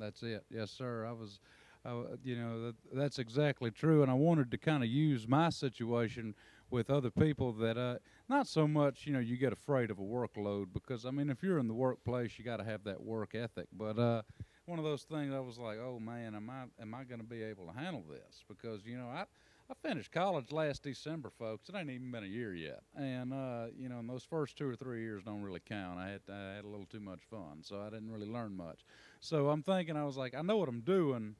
That's 0.00 0.22
it. 0.22 0.44
Yes, 0.50 0.70
sir. 0.70 1.06
I 1.06 1.12
was, 1.12 1.40
I, 1.84 1.90
you 2.24 2.36
know, 2.36 2.62
that, 2.62 2.74
that's 2.92 3.18
exactly 3.18 3.70
true. 3.70 4.02
And 4.02 4.10
I 4.10 4.14
wanted 4.14 4.50
to 4.50 4.58
kind 4.58 4.82
of 4.82 4.88
use 4.88 5.28
my 5.28 5.50
situation 5.50 6.34
with 6.70 6.88
other 6.88 7.10
people 7.10 7.52
that, 7.54 7.76
uh, 7.76 7.96
not 8.28 8.46
so 8.46 8.66
much, 8.66 9.06
you 9.06 9.12
know, 9.12 9.18
you 9.18 9.36
get 9.36 9.52
afraid 9.52 9.90
of 9.90 9.98
a 9.98 10.02
workload 10.02 10.72
because, 10.72 11.04
I 11.04 11.10
mean, 11.10 11.28
if 11.28 11.42
you're 11.42 11.58
in 11.58 11.68
the 11.68 11.74
workplace, 11.74 12.38
you 12.38 12.44
got 12.44 12.56
to 12.58 12.64
have 12.64 12.84
that 12.84 13.02
work 13.02 13.34
ethic. 13.34 13.66
But 13.72 13.98
uh, 13.98 14.22
one 14.66 14.78
of 14.78 14.84
those 14.84 15.02
things, 15.02 15.34
I 15.34 15.40
was 15.40 15.58
like, 15.58 15.78
oh 15.78 15.98
man, 16.00 16.34
am 16.34 16.48
I, 16.48 16.64
am 16.80 16.94
I 16.94 17.04
going 17.04 17.20
to 17.20 17.26
be 17.26 17.42
able 17.42 17.66
to 17.66 17.78
handle 17.78 18.04
this? 18.08 18.44
Because, 18.48 18.86
you 18.86 18.96
know, 18.96 19.08
I, 19.08 19.24
I 19.70 19.88
finished 19.88 20.10
college 20.10 20.50
last 20.50 20.82
December, 20.82 21.30
folks. 21.38 21.68
It 21.68 21.76
ain't 21.76 21.90
even 21.90 22.10
been 22.10 22.24
a 22.24 22.26
year 22.26 22.52
yet, 22.52 22.82
and 22.96 23.32
uh, 23.32 23.66
you 23.78 23.88
know, 23.88 24.00
and 24.00 24.10
those 24.10 24.24
first 24.24 24.58
two 24.58 24.68
or 24.68 24.74
three 24.74 25.02
years 25.02 25.22
don't 25.22 25.42
really 25.42 25.60
count. 25.60 25.96
I 25.96 26.08
had 26.08 26.22
I 26.28 26.54
had 26.56 26.64
a 26.64 26.68
little 26.68 26.86
too 26.86 26.98
much 26.98 27.20
fun, 27.30 27.62
so 27.62 27.80
I 27.80 27.88
didn't 27.88 28.10
really 28.10 28.26
learn 28.26 28.56
much. 28.56 28.80
So 29.20 29.48
I'm 29.48 29.62
thinking, 29.62 29.96
I 29.96 30.04
was 30.04 30.16
like, 30.16 30.34
I 30.34 30.42
know 30.42 30.56
what 30.56 30.68
I'm 30.68 30.80
doing, 30.80 31.36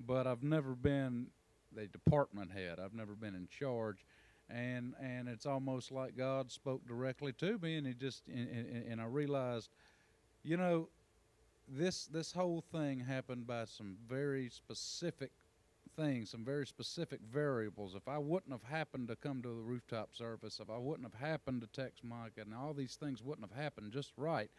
but 0.00 0.26
I've 0.26 0.42
never 0.42 0.74
been 0.74 1.26
the 1.74 1.86
department 1.88 2.52
head. 2.52 2.78
I've 2.80 2.94
never 2.94 3.14
been 3.14 3.34
in 3.34 3.48
charge, 3.48 4.06
and 4.48 4.94
and 4.98 5.28
it's 5.28 5.44
almost 5.44 5.92
like 5.92 6.16
God 6.16 6.50
spoke 6.50 6.88
directly 6.88 7.34
to 7.34 7.58
me, 7.58 7.76
and 7.76 7.86
he 7.86 7.92
just 7.92 8.28
and, 8.28 8.48
and, 8.48 8.92
and 8.92 9.00
I 9.00 9.04
realized, 9.04 9.68
you 10.42 10.56
know, 10.56 10.88
this 11.68 12.06
this 12.06 12.32
whole 12.32 12.64
thing 12.72 13.00
happened 13.00 13.46
by 13.46 13.66
some 13.66 13.98
very 14.08 14.48
specific 14.48 15.32
things, 15.98 16.30
some 16.30 16.44
very 16.44 16.66
specific 16.66 17.20
variables. 17.30 17.94
If 17.94 18.06
I 18.08 18.18
wouldn't 18.18 18.52
have 18.52 18.62
happened 18.62 19.08
to 19.08 19.16
come 19.16 19.42
to 19.42 19.48
the 19.48 19.62
rooftop 19.62 20.14
service, 20.14 20.60
if 20.60 20.70
I 20.70 20.78
wouldn't 20.78 21.12
have 21.12 21.20
happened 21.20 21.60
to 21.62 21.66
text 21.66 22.04
Micah, 22.04 22.42
and 22.42 22.54
all 22.54 22.72
these 22.72 22.94
things 22.94 23.22
wouldn't 23.22 23.50
have 23.50 23.60
happened 23.60 23.92
just 23.92 24.12
right, 24.16 24.50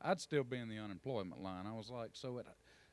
I'd 0.00 0.20
still 0.20 0.44
be 0.44 0.56
in 0.58 0.68
the 0.68 0.78
unemployment 0.78 1.42
line. 1.42 1.66
I 1.66 1.72
was 1.72 1.90
like, 1.90 2.10
so 2.14 2.38
it, 2.38 2.46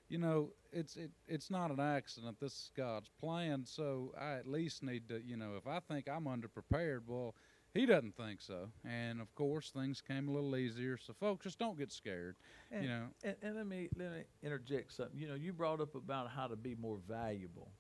you 0.09 0.17
know, 0.17 0.49
it's 0.71 0.97
it 0.97 1.11
it's 1.27 1.49
not 1.49 1.71
an 1.71 1.79
accident. 1.79 2.37
This 2.39 2.53
is 2.53 2.71
God's 2.75 3.09
plan. 3.19 3.63
So 3.65 4.13
I 4.19 4.33
at 4.33 4.47
least 4.47 4.83
need 4.83 5.07
to, 5.09 5.21
you 5.23 5.37
know, 5.37 5.53
if 5.57 5.67
I 5.67 5.79
think 5.79 6.07
I'm 6.09 6.25
underprepared, 6.25 7.01
well, 7.07 7.35
He 7.73 7.85
doesn't 7.85 8.15
think 8.17 8.41
so. 8.41 8.69
And 8.83 9.21
of 9.21 9.33
course, 9.35 9.71
things 9.71 10.01
came 10.01 10.27
a 10.27 10.31
little 10.31 10.55
easier. 10.55 10.97
So 10.97 11.13
folks, 11.13 11.43
just 11.45 11.59
don't 11.59 11.77
get 11.77 11.91
scared. 11.91 12.35
And, 12.71 12.83
you 12.83 12.89
know, 12.89 13.05
and, 13.23 13.35
and 13.41 13.55
let 13.55 13.67
me 13.67 13.89
let 13.97 14.11
me 14.11 14.23
interject 14.43 14.93
something. 14.93 15.19
You 15.19 15.27
know, 15.27 15.35
you 15.35 15.53
brought 15.53 15.81
up 15.81 15.95
about 15.95 16.29
how 16.29 16.47
to 16.47 16.55
be 16.55 16.75
more 16.75 16.99
valuable. 17.07 17.71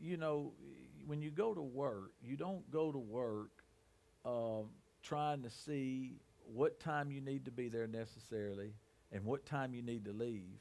You 0.00 0.16
know, 0.16 0.52
when 1.06 1.22
you 1.22 1.30
go 1.30 1.54
to 1.54 1.62
work, 1.62 2.12
you 2.22 2.36
don't 2.36 2.68
go 2.70 2.92
to 2.92 2.98
work 2.98 3.50
um, 4.24 4.70
trying 5.02 5.42
to 5.42 5.50
see 5.50 6.20
what 6.52 6.80
time 6.80 7.10
you 7.10 7.20
need 7.20 7.44
to 7.44 7.50
be 7.50 7.68
there 7.68 7.86
necessarily 7.86 8.72
and 9.12 9.24
what 9.24 9.46
time 9.46 9.74
you 9.74 9.82
need 9.82 10.04
to 10.04 10.12
leave. 10.12 10.58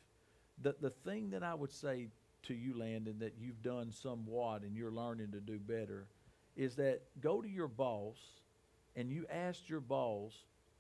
The 0.62 0.76
the 0.80 0.90
thing 0.90 1.32
that 1.32 1.44
I 1.44 1.54
would 1.54 1.72
say 1.72 2.08
to 2.44 2.54
you, 2.54 2.78
Landon, 2.78 3.20
that 3.20 3.36
you've 3.40 3.62
done 3.62 3.92
somewhat 3.92 4.64
and 4.64 4.76
you're 4.76 4.92
learning 4.92 5.32
to 5.32 5.40
do 5.40 5.60
better, 5.60 6.08
is 6.56 6.76
that 6.76 7.02
go 7.20 7.42
to 7.42 7.48
your 7.50 7.68
boss 7.68 8.18
and 8.96 9.12
you 9.12 9.26
ask 9.32 9.70
your 9.70 9.80
boss 9.80 10.34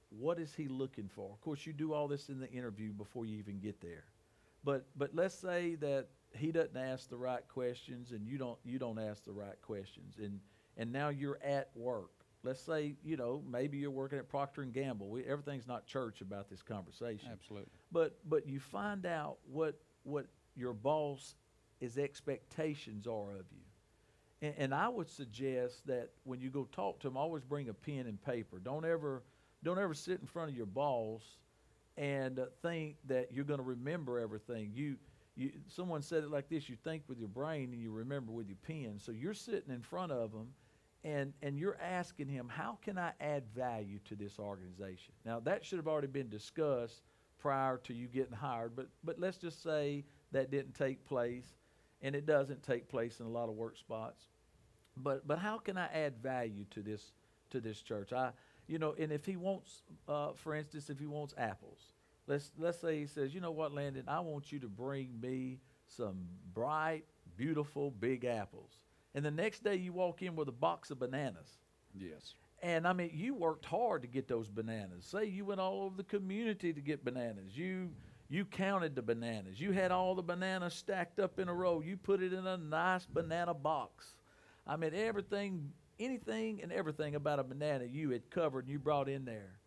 what 0.09 0.39
is 0.39 0.53
he 0.53 0.67
looking 0.67 1.07
for? 1.07 1.31
Of 1.31 1.39
course, 1.41 1.65
you 1.65 1.71
do 1.73 1.93
all 1.93 2.07
this 2.07 2.29
in 2.29 2.39
the 2.39 2.51
interview 2.51 2.91
before 2.91 3.25
you 3.25 3.37
even 3.37 3.59
get 3.59 3.79
there. 3.81 4.03
But 4.63 4.85
but 4.95 5.15
let's 5.15 5.35
say 5.35 5.75
that 5.75 6.07
he 6.33 6.51
doesn't 6.51 6.77
ask 6.77 7.09
the 7.09 7.17
right 7.17 7.47
questions 7.47 8.11
and 8.11 8.25
you 8.27 8.37
don't 8.37 8.57
you 8.63 8.79
don't 8.79 8.99
ask 8.99 9.23
the 9.25 9.31
right 9.31 9.59
questions 9.61 10.15
and 10.17 10.39
and 10.77 10.91
now 10.91 11.09
you're 11.09 11.39
at 11.43 11.69
work. 11.75 12.11
Let's 12.43 12.61
say 12.61 12.95
you 13.03 13.17
know 13.17 13.43
maybe 13.49 13.77
you're 13.77 13.91
working 13.91 14.19
at 14.19 14.29
Procter 14.29 14.61
and 14.61 14.73
Gamble. 14.73 15.09
We, 15.09 15.23
everything's 15.25 15.67
not 15.67 15.85
church 15.85 16.21
about 16.21 16.49
this 16.49 16.61
conversation. 16.61 17.29
absolutely. 17.31 17.71
But 17.91 18.17
but 18.27 18.47
you 18.47 18.59
find 18.59 19.05
out 19.05 19.37
what 19.51 19.79
what 20.03 20.27
your 20.55 20.73
boss 20.73 21.35
his 21.79 21.97
expectations 21.97 23.07
are 23.07 23.31
of 23.31 23.45
you. 23.51 24.47
And, 24.47 24.53
and 24.57 24.73
I 24.73 24.87
would 24.87 25.09
suggest 25.09 25.85
that 25.87 26.09
when 26.23 26.39
you 26.39 26.49
go 26.49 26.67
talk 26.71 26.99
to 27.01 27.07
him, 27.07 27.17
always 27.17 27.43
bring 27.43 27.69
a 27.69 27.73
pen 27.73 28.05
and 28.07 28.23
paper. 28.23 28.59
Don't 28.59 28.85
ever 28.85 29.23
don't 29.63 29.77
ever 29.77 29.93
sit 29.93 30.19
in 30.21 30.27
front 30.27 30.49
of 30.49 30.55
your 30.55 30.65
boss 30.65 31.21
and 31.97 32.39
uh, 32.39 32.45
think 32.61 32.95
that 33.07 33.31
you're 33.31 33.45
going 33.45 33.59
to 33.59 33.65
remember 33.65 34.19
everything. 34.19 34.71
You 34.73 34.95
you 35.35 35.51
someone 35.67 36.01
said 36.01 36.23
it 36.23 36.31
like 36.31 36.49
this: 36.49 36.69
you 36.69 36.75
think 36.75 37.03
with 37.07 37.19
your 37.19 37.27
brain 37.27 37.71
and 37.73 37.81
you 37.81 37.91
remember 37.91 38.31
with 38.31 38.47
your 38.47 38.57
pen. 38.67 38.99
So 38.99 39.11
you're 39.11 39.33
sitting 39.33 39.73
in 39.73 39.81
front 39.81 40.11
of 40.11 40.31
him 40.31 40.47
and 41.03 41.33
and 41.41 41.57
you're 41.57 41.77
asking 41.81 42.27
him 42.27 42.47
how 42.47 42.77
can 42.81 42.97
i 42.97 43.11
add 43.19 43.43
value 43.55 43.99
to 44.05 44.15
this 44.15 44.39
organization? 44.39 45.13
Now 45.25 45.39
that 45.41 45.65
should 45.65 45.77
have 45.77 45.87
already 45.87 46.07
been 46.07 46.29
discussed 46.29 47.01
prior 47.39 47.77
to 47.77 47.93
you 47.93 48.07
getting 48.07 48.33
hired 48.33 48.75
but 48.75 48.87
but 49.03 49.19
let's 49.19 49.37
just 49.37 49.63
say 49.63 50.03
that 50.31 50.51
didn't 50.51 50.75
take 50.75 51.03
place 51.05 51.55
and 52.01 52.15
it 52.15 52.25
doesn't 52.25 52.61
take 52.63 52.87
place 52.87 53.19
in 53.19 53.25
a 53.25 53.29
lot 53.29 53.49
of 53.49 53.55
work 53.55 53.77
spots. 53.77 54.25
But 54.97 55.27
but 55.27 55.39
how 55.39 55.57
can 55.57 55.77
i 55.77 55.87
add 55.87 56.17
value 56.21 56.65
to 56.71 56.81
this 56.81 57.13
to 57.49 57.59
this 57.59 57.81
church? 57.81 58.13
I 58.13 58.31
you 58.67 58.77
know 58.77 58.93
and 58.99 59.11
if 59.11 59.25
he 59.25 59.37
wants 59.37 59.81
uh, 60.07 60.33
for 60.35 60.53
instance 60.53 60.89
if 60.89 60.99
he 60.99 61.07
wants 61.07 61.33
apples 61.37 61.93
let's 62.31 62.51
let's 62.57 62.79
say 62.79 62.99
he 62.99 63.05
says 63.05 63.33
you 63.33 63.41
know 63.41 63.51
what 63.51 63.73
landon 63.73 64.03
i 64.07 64.19
want 64.19 64.51
you 64.51 64.59
to 64.59 64.67
bring 64.67 65.09
me 65.21 65.59
some 65.87 66.17
bright 66.53 67.03
beautiful 67.37 67.91
big 67.91 68.25
apples 68.25 68.79
and 69.13 69.25
the 69.25 69.31
next 69.31 69.63
day 69.63 69.75
you 69.75 69.93
walk 69.93 70.21
in 70.21 70.35
with 70.35 70.47
a 70.47 70.53
box 70.53 70.89
of 70.91 70.99
bananas. 70.99 71.57
Yes. 71.93 72.33
And 72.63 72.87
I 72.87 72.93
mean, 72.93 73.11
you 73.13 73.33
worked 73.33 73.65
hard 73.65 74.03
to 74.03 74.07
get 74.07 74.27
those 74.27 74.47
bananas. 74.47 75.05
Say 75.05 75.25
you 75.25 75.45
went 75.45 75.59
all 75.59 75.83
over 75.83 75.97
the 75.97 76.03
community 76.03 76.71
to 76.71 76.81
get 76.81 77.03
bananas. 77.03 77.57
You 77.57 77.89
you 78.29 78.45
counted 78.45 78.95
the 78.95 79.01
bananas. 79.01 79.59
You 79.59 79.71
had 79.71 79.91
all 79.91 80.15
the 80.15 80.21
bananas 80.21 80.73
stacked 80.73 81.19
up 81.19 81.37
in 81.37 81.49
a 81.49 81.53
row. 81.53 81.81
You 81.81 81.97
put 81.97 82.21
it 82.21 82.31
in 82.31 82.47
a 82.47 82.55
nice 82.55 83.05
banana 83.05 83.53
box. 83.53 84.15
I 84.65 84.77
mean, 84.77 84.93
everything, 84.93 85.73
anything 85.99 86.61
and 86.63 86.71
everything 86.71 87.15
about 87.15 87.39
a 87.39 87.43
banana 87.43 87.83
you 87.83 88.11
had 88.11 88.29
covered 88.29 88.65
and 88.65 88.71
you 88.71 88.79
brought 88.79 89.09
in 89.09 89.25
there. 89.25 89.59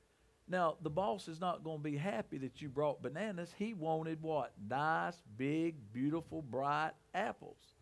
Now, 0.46 0.76
the 0.82 0.90
boss 0.90 1.26
is 1.26 1.40
not 1.40 1.64
going 1.64 1.78
to 1.78 1.82
be 1.82 1.96
happy 1.96 2.38
that 2.38 2.60
you 2.60 2.68
brought 2.68 3.02
bananas. 3.02 3.54
He 3.58 3.72
wanted 3.72 4.20
what? 4.20 4.52
Nice, 4.68 5.22
big, 5.36 5.76
beautiful, 5.92 6.42
bright 6.42 6.92
apples. 7.14 7.76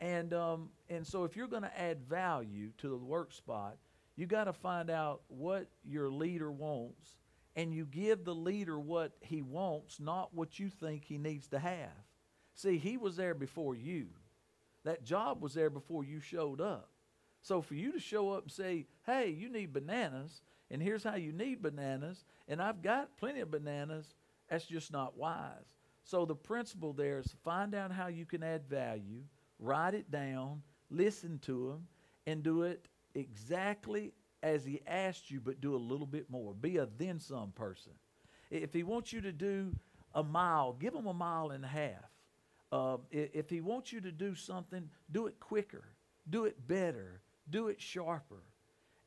And 0.00 0.32
um, 0.32 0.70
and 0.88 1.06
so 1.06 1.24
if 1.24 1.36
you're 1.36 1.48
going 1.48 1.62
to 1.62 1.80
add 1.80 2.00
value 2.08 2.70
to 2.78 2.88
the 2.88 2.96
work 2.96 3.32
spot, 3.32 3.76
you 4.16 4.26
got 4.26 4.44
to 4.44 4.52
find 4.52 4.90
out 4.90 5.22
what 5.28 5.66
your 5.84 6.08
leader 6.10 6.50
wants, 6.50 7.18
and 7.56 7.74
you 7.74 7.84
give 7.84 8.24
the 8.24 8.34
leader 8.34 8.78
what 8.78 9.12
he 9.20 9.42
wants, 9.42 10.00
not 10.00 10.32
what 10.32 10.58
you 10.58 10.70
think 10.70 11.04
he 11.04 11.18
needs 11.18 11.48
to 11.48 11.58
have. 11.58 11.90
See, 12.54 12.78
he 12.78 12.96
was 12.96 13.16
there 13.16 13.34
before 13.34 13.74
you. 13.74 14.06
That 14.84 15.04
job 15.04 15.42
was 15.42 15.54
there 15.54 15.70
before 15.70 16.04
you 16.04 16.20
showed 16.20 16.60
up. 16.60 16.90
So 17.42 17.60
for 17.60 17.74
you 17.74 17.92
to 17.92 18.00
show 18.00 18.30
up 18.30 18.44
and 18.44 18.52
say, 18.52 18.86
hey, 19.06 19.30
you 19.30 19.48
need 19.48 19.72
bananas, 19.72 20.42
and 20.70 20.82
here's 20.82 21.04
how 21.04 21.16
you 21.16 21.32
need 21.32 21.62
bananas, 21.62 22.24
and 22.48 22.60
I've 22.60 22.82
got 22.82 23.16
plenty 23.16 23.40
of 23.40 23.50
bananas, 23.50 24.14
that's 24.48 24.66
just 24.66 24.92
not 24.92 25.16
wise. 25.16 25.74
So 26.04 26.24
the 26.24 26.34
principle 26.34 26.92
there 26.92 27.18
is 27.18 27.34
find 27.44 27.74
out 27.74 27.92
how 27.92 28.06
you 28.06 28.24
can 28.24 28.42
add 28.42 28.68
value, 28.68 29.22
write 29.58 29.94
it 29.94 30.10
down, 30.10 30.62
listen 30.90 31.38
to 31.40 31.70
him, 31.70 31.86
and 32.26 32.42
do 32.42 32.62
it 32.62 32.88
exactly 33.14 34.12
as 34.42 34.64
he 34.64 34.80
asked 34.86 35.30
you, 35.30 35.40
but 35.40 35.60
do 35.60 35.74
a 35.74 35.76
little 35.76 36.06
bit 36.06 36.30
more. 36.30 36.54
Be 36.54 36.76
a 36.76 36.88
then 36.98 37.18
some 37.18 37.50
person. 37.52 37.92
If 38.50 38.72
he 38.72 38.82
wants 38.82 39.12
you 39.12 39.20
to 39.20 39.32
do 39.32 39.74
a 40.14 40.22
mile, 40.22 40.72
give 40.72 40.94
him 40.94 41.06
a 41.06 41.14
mile 41.14 41.50
and 41.50 41.64
a 41.64 41.68
half. 41.68 42.10
Uh, 42.70 42.98
if 43.10 43.48
he 43.48 43.60
wants 43.60 43.92
you 43.92 44.00
to 44.00 44.12
do 44.12 44.34
something, 44.34 44.88
do 45.10 45.26
it 45.26 45.40
quicker, 45.40 45.84
do 46.28 46.44
it 46.44 46.66
better, 46.66 47.20
do 47.50 47.68
it 47.68 47.80
sharper. 47.80 48.42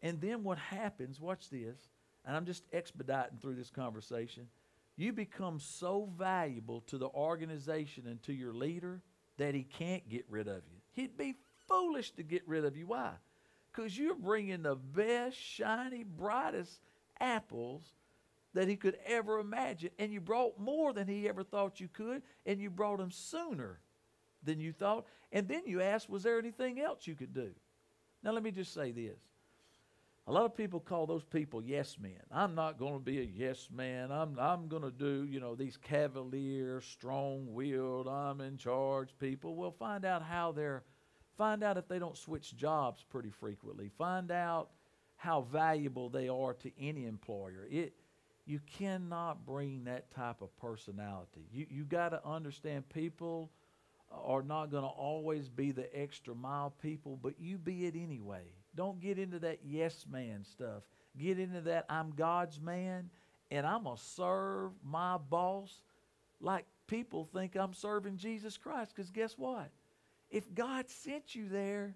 And 0.02 0.20
then 0.20 0.44
what 0.44 0.58
happens, 0.58 1.20
watch 1.20 1.50
this, 1.50 1.78
and 2.26 2.36
I'm 2.36 2.46
just 2.46 2.64
expediting 2.72 3.38
through 3.40 3.56
this 3.56 3.70
conversation. 3.70 4.48
You 4.98 5.14
become 5.14 5.60
so 5.60 6.10
valuable 6.18 6.82
to 6.82 6.98
the 6.98 7.10
organization 7.10 8.08
and 8.08 8.22
to 8.24 8.34
your 8.34 8.54
leader 8.54 9.02
that 9.38 9.56
he 9.56 9.64
can't 9.64 10.08
get 10.10 10.26
rid 10.30 10.48
of 10.48 10.64
you. 10.72 10.78
He'd 10.92 11.18
be 11.18 11.36
foolish 11.68 12.12
to 12.12 12.24
get 12.24 12.48
rid 12.48 12.66
of 12.66 12.76
you. 12.76 12.88
Why? 12.88 13.12
Because 13.72 13.98
you're 13.98 14.16
bringing 14.16 14.64
the 14.64 14.76
best, 14.76 15.38
shiny, 15.38 16.04
brightest 16.04 16.82
apples 17.20 17.84
that 18.54 18.68
he 18.68 18.76
could 18.76 18.98
ever 19.06 19.40
imagine. 19.40 19.92
And 19.98 20.12
you 20.12 20.20
brought 20.20 20.60
more 20.60 20.94
than 20.94 21.08
he 21.08 21.30
ever 21.30 21.44
thought 21.44 21.80
you 21.80 21.88
could, 21.88 22.22
and 22.46 22.60
you 22.60 22.70
brought 22.70 22.98
them 22.98 23.12
sooner 23.12 23.80
than 24.44 24.60
you 24.60 24.74
thought. 24.74 25.06
And 25.32 25.48
then 25.48 25.62
you 25.66 25.82
asked, 25.82 26.10
was 26.10 26.24
there 26.24 26.38
anything 26.38 26.82
else 26.82 27.08
you 27.08 27.16
could 27.16 27.34
do? 27.34 27.52
Now, 28.24 28.32
let 28.34 28.44
me 28.44 28.52
just 28.52 28.74
say 28.74 28.92
this. 28.92 29.20
A 30.32 30.34
lot 30.34 30.46
of 30.46 30.56
people 30.56 30.80
call 30.80 31.06
those 31.06 31.26
people 31.26 31.62
yes 31.62 31.98
men. 32.00 32.22
I'm 32.32 32.56
not 32.56 32.80
going 32.80 32.94
to 32.94 33.04
be 33.04 33.20
a 33.20 33.30
yes 33.36 33.68
man. 33.70 34.14
I'm, 34.14 34.40
I'm 34.40 34.70
going 34.70 34.82
to 34.82 34.90
do, 34.90 35.28
you 35.30 35.42
know, 35.42 35.56
these 35.56 35.76
cavalier, 35.76 36.80
strong 36.80 37.54
willed, 37.54 38.08
I'm 38.08 38.40
in 38.40 38.56
charge 38.56 39.10
people. 39.20 39.58
Well, 39.58 39.76
find 39.78 40.06
out 40.06 40.24
how 40.24 40.54
they're, 40.54 40.84
find 41.38 41.66
out 41.66 41.76
if 41.76 41.90
they 41.90 42.00
don't 42.00 42.16
switch 42.16 42.56
jobs 42.56 43.04
pretty 43.04 43.30
frequently. 43.30 43.92
Find 43.98 44.32
out 44.32 44.70
how 45.18 45.42
valuable 45.42 46.08
they 46.08 46.30
are 46.30 46.54
to 46.54 46.72
any 46.80 47.08
employer. 47.08 47.68
It, 47.70 47.92
you 48.46 48.62
cannot 48.78 49.46
bring 49.46 49.84
that 49.84 50.12
type 50.12 50.42
of 50.42 50.56
personality. 50.56 51.46
You, 51.52 51.66
you 51.70 51.84
got 51.84 52.10
to 52.10 52.26
understand 52.26 52.88
people 52.88 53.52
are 54.10 54.44
not 54.44 54.72
going 54.72 54.84
to 54.84 54.90
always 54.90 55.50
be 55.50 55.74
the 55.74 55.94
extra 55.94 56.34
mile 56.34 56.74
people, 56.82 57.20
but 57.22 57.34
you 57.38 57.58
be 57.58 57.86
it 57.86 57.96
anyway. 57.98 58.46
Don't 58.76 59.00
get 59.00 59.20
into 59.20 59.40
that 59.40 59.60
yes 59.64 60.06
man 60.10 60.44
stuff. 60.44 60.84
Get 61.18 61.40
into 61.40 61.62
that 61.62 61.86
I'm 61.90 62.12
God's 62.12 62.60
man 62.60 63.10
and 63.52 63.68
I'm 63.68 63.84
going 63.84 63.98
to 63.98 64.02
serve 64.02 64.72
my 64.84 65.18
boss 65.18 65.84
like 66.40 66.66
people 66.88 67.28
think 67.34 67.56
I'm 67.56 67.74
serving 67.74 68.18
Jesus 68.18 68.58
Christ. 68.58 68.94
Because 68.96 69.12
guess 69.12 69.38
what? 69.38 69.70
If 70.30 70.54
God 70.56 70.90
sent 70.90 71.36
you 71.36 71.50
there, 71.50 71.94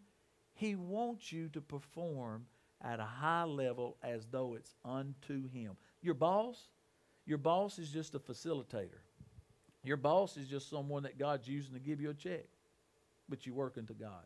He 0.53 0.75
wants 0.75 1.31
you 1.31 1.47
to 1.49 1.61
perform 1.61 2.45
at 2.83 2.99
a 2.99 3.05
high 3.05 3.45
level 3.45 3.97
as 4.03 4.27
though 4.29 4.55
it's 4.55 4.75
unto 4.83 5.49
Him. 5.49 5.77
Your 6.01 6.13
boss, 6.13 6.67
your 7.25 7.38
boss 7.38 7.79
is 7.79 7.89
just 7.89 8.15
a 8.15 8.19
facilitator. 8.19 9.01
Your 9.83 9.97
boss 9.97 10.35
is 10.35 10.47
just 10.47 10.69
someone 10.69 11.03
that 11.03 11.17
God's 11.17 11.47
using 11.47 11.73
to 11.73 11.79
give 11.79 12.01
you 12.01 12.09
a 12.09 12.13
check, 12.13 12.45
but 13.29 13.45
you're 13.45 13.55
working 13.55 13.85
to 13.88 13.93
God. 13.93 14.25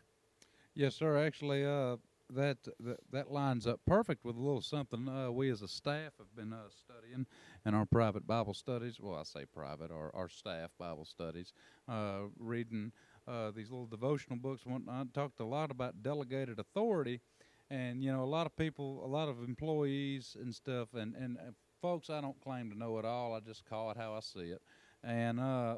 Yes, 0.73 0.95
sir. 0.95 1.17
Actually, 1.17 1.65
uh, 1.65 1.97
that, 2.33 2.57
that 2.79 2.97
that 3.11 3.31
lines 3.31 3.65
up 3.65 3.79
perfect 3.85 4.23
with 4.23 4.35
a 4.35 4.39
little 4.39 4.61
something 4.61 5.07
uh, 5.07 5.31
we 5.31 5.49
as 5.49 5.61
a 5.61 5.67
staff 5.67 6.13
have 6.17 6.35
been 6.35 6.53
uh, 6.53 6.69
studying 6.69 7.25
in 7.65 7.73
our 7.73 7.85
private 7.85 8.27
Bible 8.27 8.53
studies. 8.53 8.99
Well, 8.99 9.15
I 9.15 9.23
say 9.23 9.45
private, 9.45 9.91
our 9.91 10.11
our 10.15 10.29
staff 10.29 10.71
Bible 10.77 11.05
studies, 11.05 11.53
uh, 11.87 12.27
reading 12.37 12.91
uh, 13.27 13.51
these 13.51 13.69
little 13.69 13.87
devotional 13.87 14.37
books. 14.37 14.65
whatnot. 14.65 15.13
talked 15.13 15.39
a 15.39 15.45
lot 15.45 15.71
about 15.71 16.03
delegated 16.03 16.59
authority, 16.59 17.21
and 17.69 18.03
you 18.03 18.11
know, 18.11 18.23
a 18.23 18.25
lot 18.25 18.45
of 18.45 18.55
people, 18.55 19.03
a 19.03 19.07
lot 19.07 19.29
of 19.29 19.43
employees 19.43 20.35
and 20.39 20.53
stuff, 20.53 20.89
and 20.93 21.15
and 21.15 21.37
uh, 21.37 21.51
folks. 21.81 22.09
I 22.09 22.21
don't 22.21 22.39
claim 22.41 22.69
to 22.71 22.77
know 22.77 22.97
it 22.99 23.05
all. 23.05 23.33
I 23.33 23.39
just 23.39 23.65
call 23.65 23.91
it 23.91 23.97
how 23.97 24.13
I 24.13 24.19
see 24.19 24.51
it, 24.51 24.61
and 25.03 25.39
uh, 25.39 25.77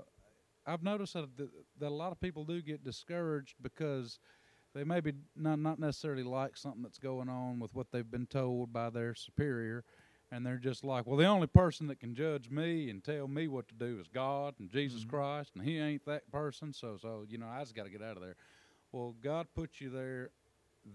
I've 0.66 0.84
noticed 0.84 1.14
that, 1.14 1.30
that 1.38 1.88
a 1.88 1.90
lot 1.90 2.12
of 2.12 2.20
people 2.20 2.46
do 2.46 2.62
get 2.62 2.84
discouraged 2.84 3.56
because 3.62 4.20
they 4.74 4.84
maybe 4.84 5.14
not 5.36 5.60
not 5.60 5.80
necessarily 5.80 6.24
like 6.24 6.58
something 6.58 6.82
that's 6.82 7.00
going 7.00 7.30
on 7.30 7.60
with 7.60 7.74
what 7.74 7.92
they've 7.92 8.10
been 8.10 8.28
told 8.28 8.72
by 8.72 8.90
their 8.90 9.14
superior, 9.16 9.84
and 10.32 10.46
they're 10.46 10.58
just 10.58 10.84
like, 10.84 11.06
well, 11.06 11.18
the 11.18 11.26
only 11.26 11.48
person 11.48 11.88
that 11.88 12.00
can 12.00 12.16
judge 12.16 12.50
me 12.50 12.90
and 12.90 13.04
tell 13.04 13.28
me 13.28 13.48
what 13.48 13.68
to 13.68 13.76
do 13.76 14.00
is 14.00 14.08
God 14.08 14.56
and 14.60 14.70
Jesus 14.70 15.04
Mhm. 15.04 15.10
Christ, 15.10 15.52
and 15.56 15.64
He 15.64 15.78
ain't 15.78 16.06
that 16.06 16.30
person. 16.32 16.74
So, 16.74 16.98
so 16.98 17.26
you 17.28 17.38
know, 17.38 17.48
I 17.48 17.60
just 17.62 17.76
got 17.76 17.84
to 17.84 17.90
get 17.90 18.02
out 18.02 18.16
of 18.18 18.24
there. 18.24 18.36
Well, 18.92 19.16
God 19.22 19.48
put 19.56 19.80
you 19.82 19.90
there. 19.90 20.32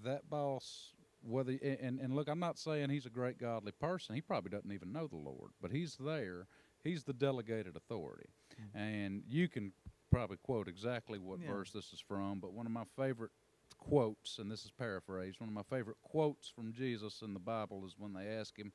That 0.02 0.28
boss, 0.28 0.94
whether 1.22 1.52
and 1.62 2.00
and 2.00 2.14
look, 2.14 2.28
I'm 2.28 2.40
not 2.40 2.58
saying 2.58 2.90
he's 2.90 3.06
a 3.06 3.10
great 3.10 3.38
godly 3.38 3.70
person. 3.72 4.14
He 4.16 4.20
probably 4.20 4.50
doesn't 4.50 4.72
even 4.72 4.92
know 4.92 5.06
the 5.06 5.16
Lord, 5.16 5.52
but 5.62 5.70
he's 5.70 5.96
there. 5.96 6.48
He's 6.82 7.04
the 7.04 7.12
delegated 7.12 7.76
authority, 7.76 8.28
and 8.74 9.22
you 9.28 9.48
can 9.48 9.72
probably 10.10 10.38
quote 10.38 10.66
exactly 10.66 11.18
what 11.20 11.38
Yeah. 11.40 11.46
verse 11.52 11.70
this 11.70 11.92
is 11.92 12.00
from. 12.00 12.40
But 12.40 12.52
one 12.52 12.66
of 12.66 12.72
my 12.72 12.84
favorite 12.96 13.30
quotes, 13.78 14.38
and 14.38 14.50
this 14.50 14.64
is 14.64 14.70
paraphrased, 14.70 15.40
one 15.40 15.48
of 15.48 15.54
my 15.54 15.62
favorite 15.62 15.98
quotes 16.02 16.48
from 16.48 16.72
Jesus 16.72 17.22
in 17.22 17.34
the 17.34 17.40
Bible 17.40 17.84
is 17.86 17.94
when 17.98 18.12
they 18.12 18.26
ask 18.26 18.56
him, 18.58 18.72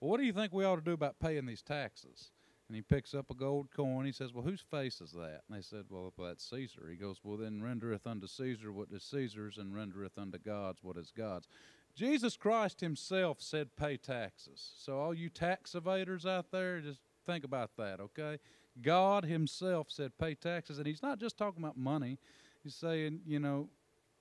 Well, 0.00 0.10
what 0.10 0.20
do 0.20 0.26
you 0.26 0.32
think 0.32 0.52
we 0.52 0.64
ought 0.64 0.76
to 0.76 0.82
do 0.82 0.92
about 0.92 1.20
paying 1.20 1.46
these 1.46 1.62
taxes? 1.62 2.30
And 2.70 2.76
he 2.76 2.82
picks 2.82 3.14
up 3.14 3.30
a 3.30 3.34
gold 3.34 3.72
coin. 3.74 4.06
He 4.06 4.12
says, 4.12 4.32
Well, 4.32 4.44
whose 4.44 4.60
face 4.60 5.00
is 5.00 5.10
that? 5.10 5.40
And 5.48 5.58
they 5.58 5.60
said, 5.60 5.86
Well, 5.88 6.12
that's 6.16 6.48
Caesar. 6.50 6.86
He 6.88 6.96
goes, 6.96 7.18
Well, 7.24 7.36
then 7.36 7.60
rendereth 7.60 8.06
unto 8.06 8.28
Caesar 8.28 8.72
what 8.72 8.88
is 8.92 9.02
Caesar's, 9.02 9.58
and 9.58 9.74
rendereth 9.74 10.16
unto 10.16 10.38
God's 10.38 10.78
what 10.82 10.96
is 10.96 11.10
God's. 11.10 11.48
Jesus 11.96 12.36
Christ 12.36 12.80
himself 12.80 13.38
said, 13.40 13.74
Pay 13.76 13.96
taxes. 13.96 14.72
So, 14.78 15.00
all 15.00 15.12
you 15.12 15.28
tax 15.28 15.72
evaders 15.72 16.24
out 16.24 16.52
there, 16.52 16.80
just 16.80 17.00
think 17.26 17.44
about 17.44 17.72
that, 17.76 17.98
okay? 17.98 18.38
God 18.80 19.24
himself 19.24 19.88
said, 19.90 20.12
Pay 20.16 20.36
taxes. 20.36 20.78
And 20.78 20.86
he's 20.86 21.02
not 21.02 21.18
just 21.18 21.36
talking 21.36 21.62
about 21.62 21.76
money, 21.76 22.20
he's 22.62 22.76
saying, 22.76 23.22
You 23.26 23.40
know, 23.40 23.68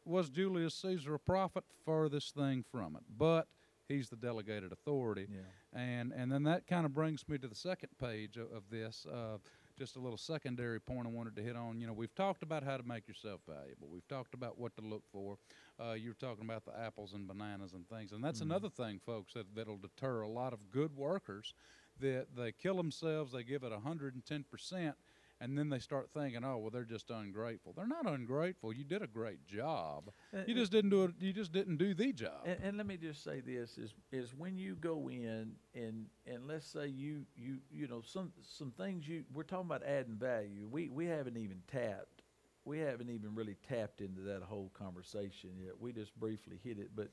was 0.10 0.30
Julius 0.30 0.76
Caesar 0.76 1.14
a 1.16 1.20
prophet? 1.20 1.64
Furthest 1.86 2.36
thing 2.36 2.64
from 2.72 2.96
it. 2.96 3.04
But 3.18 3.48
he's 3.88 4.10
the 4.10 4.16
delegated 4.16 4.72
authority. 4.72 5.28
Yeah. 5.30 5.80
And 5.80 6.12
and 6.12 6.32
then 6.32 6.44
that 6.44 6.68
kind 6.68 6.86
of 6.86 6.94
brings 6.94 7.28
me 7.28 7.38
to 7.38 7.48
the 7.48 7.56
second 7.56 7.90
page 8.00 8.38
of, 8.38 8.52
of 8.52 8.64
this. 8.70 9.06
Uh, 9.06 9.38
just 9.78 9.96
a 9.96 10.00
little 10.00 10.18
secondary 10.18 10.82
point 10.82 11.08
I 11.08 11.10
wanted 11.10 11.38
to 11.38 11.42
hit 11.42 11.56
on. 11.56 11.80
You 11.80 11.88
know, 11.88 11.94
we've 11.94 12.14
talked 12.14 12.44
about 12.44 12.64
how 12.64 12.76
to 12.76 12.84
make 12.84 13.08
yourself 13.08 13.40
valuable. 13.48 13.88
We've 13.90 14.08
talked 14.10 14.34
about 14.34 14.58
what 14.58 14.76
to 14.76 14.82
look 14.82 15.04
for. 15.10 15.38
Uh, 15.80 15.94
you're 15.94 16.16
talking 16.16 16.44
about 16.44 16.66
the 16.66 16.78
apples 16.78 17.14
and 17.14 17.26
bananas 17.26 17.72
and 17.74 17.88
things, 17.88 18.12
and 18.12 18.22
that's 18.22 18.40
Mhm. 18.40 18.48
another 18.48 18.70
thing, 18.70 19.00
folks, 19.00 19.34
that 19.36 19.56
that'll 19.56 19.78
deter 19.78 20.20
a 20.22 20.28
lot 20.28 20.52
of 20.52 20.70
good 20.70 20.94
workers. 20.98 21.54
That 21.98 22.36
they 22.36 22.52
kill 22.52 22.76
themselves, 22.76 23.32
they 23.32 23.44
give 23.44 23.64
it 23.64 23.72
hundred 23.72 24.16
and 24.16 24.26
ten 24.26 24.44
percent, 24.44 24.98
and 25.42 25.58
then 25.58 25.70
they 25.70 25.80
start 25.80 26.10
thinking, 26.14 26.44
oh, 26.44 26.58
well, 26.58 26.70
they're 26.70 26.84
just 26.84 27.10
ungrateful. 27.10 27.74
They're 27.76 27.88
not 27.88 28.06
ungrateful. 28.06 28.74
You 28.74 28.84
did 28.84 29.02
a 29.02 29.08
great 29.08 29.46
job. 29.48 30.12
Uh, 30.34 30.40
You 30.46 30.54
uh, 30.54 30.58
just 30.58 30.72
didn't 30.72 30.90
do 30.90 31.06
it. 31.06 31.12
You 31.20 31.32
just 31.32 31.54
didn't 31.54 31.78
do 31.78 31.94
the 31.94 32.12
job. 32.12 32.42
And, 32.46 32.58
and 32.62 32.78
let 32.78 32.86
me 32.86 32.98
just 32.98 33.24
say 33.24 33.40
this 33.40 33.78
is 33.78 33.94
is 34.12 34.34
when 34.36 34.58
you 34.58 34.76
go 34.76 35.10
in 35.10 35.54
and 35.74 36.08
and 36.28 36.46
let's 36.48 36.66
say 36.66 36.88
you 36.88 37.26
you 37.38 37.60
you 37.72 37.88
know 37.88 38.02
some 38.02 38.34
some 38.42 38.72
things 38.72 39.08
you 39.08 39.24
we're 39.34 39.44
talking 39.44 39.66
about 39.68 39.84
adding 39.84 40.16
value. 40.16 40.68
We 40.70 40.90
we 40.90 41.06
haven't 41.06 41.38
even 41.38 41.62
tapped. 41.72 42.24
We 42.66 42.80
haven't 42.80 43.10
even 43.10 43.34
really 43.34 43.56
tapped 43.68 44.02
into 44.02 44.22
that 44.22 44.44
whole 44.44 44.72
conversation 44.78 45.52
yet. 45.58 45.80
We 45.80 45.94
just 45.94 46.14
briefly 46.20 46.60
hit 46.64 46.78
it, 46.78 46.90
but 46.96 47.10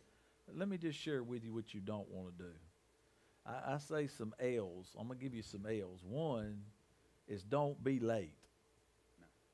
let 0.52 0.68
me 0.68 0.76
just 0.78 0.98
share 0.98 1.22
with 1.22 1.44
you 1.44 1.54
what 1.54 1.72
you 1.72 1.80
don't 1.80 2.08
want 2.10 2.36
to 2.38 2.44
do. 2.44 2.50
I, 3.46 3.74
I 3.74 3.78
say 3.78 4.08
some 4.08 4.34
L's. 4.40 4.94
I'm 4.98 5.06
gonna 5.06 5.20
give 5.20 5.32
you 5.34 5.42
some 5.42 5.64
L's. 5.66 6.02
One 6.04 6.62
is 7.28 7.42
don't 7.42 7.82
be 7.82 7.98
late. 7.98 8.36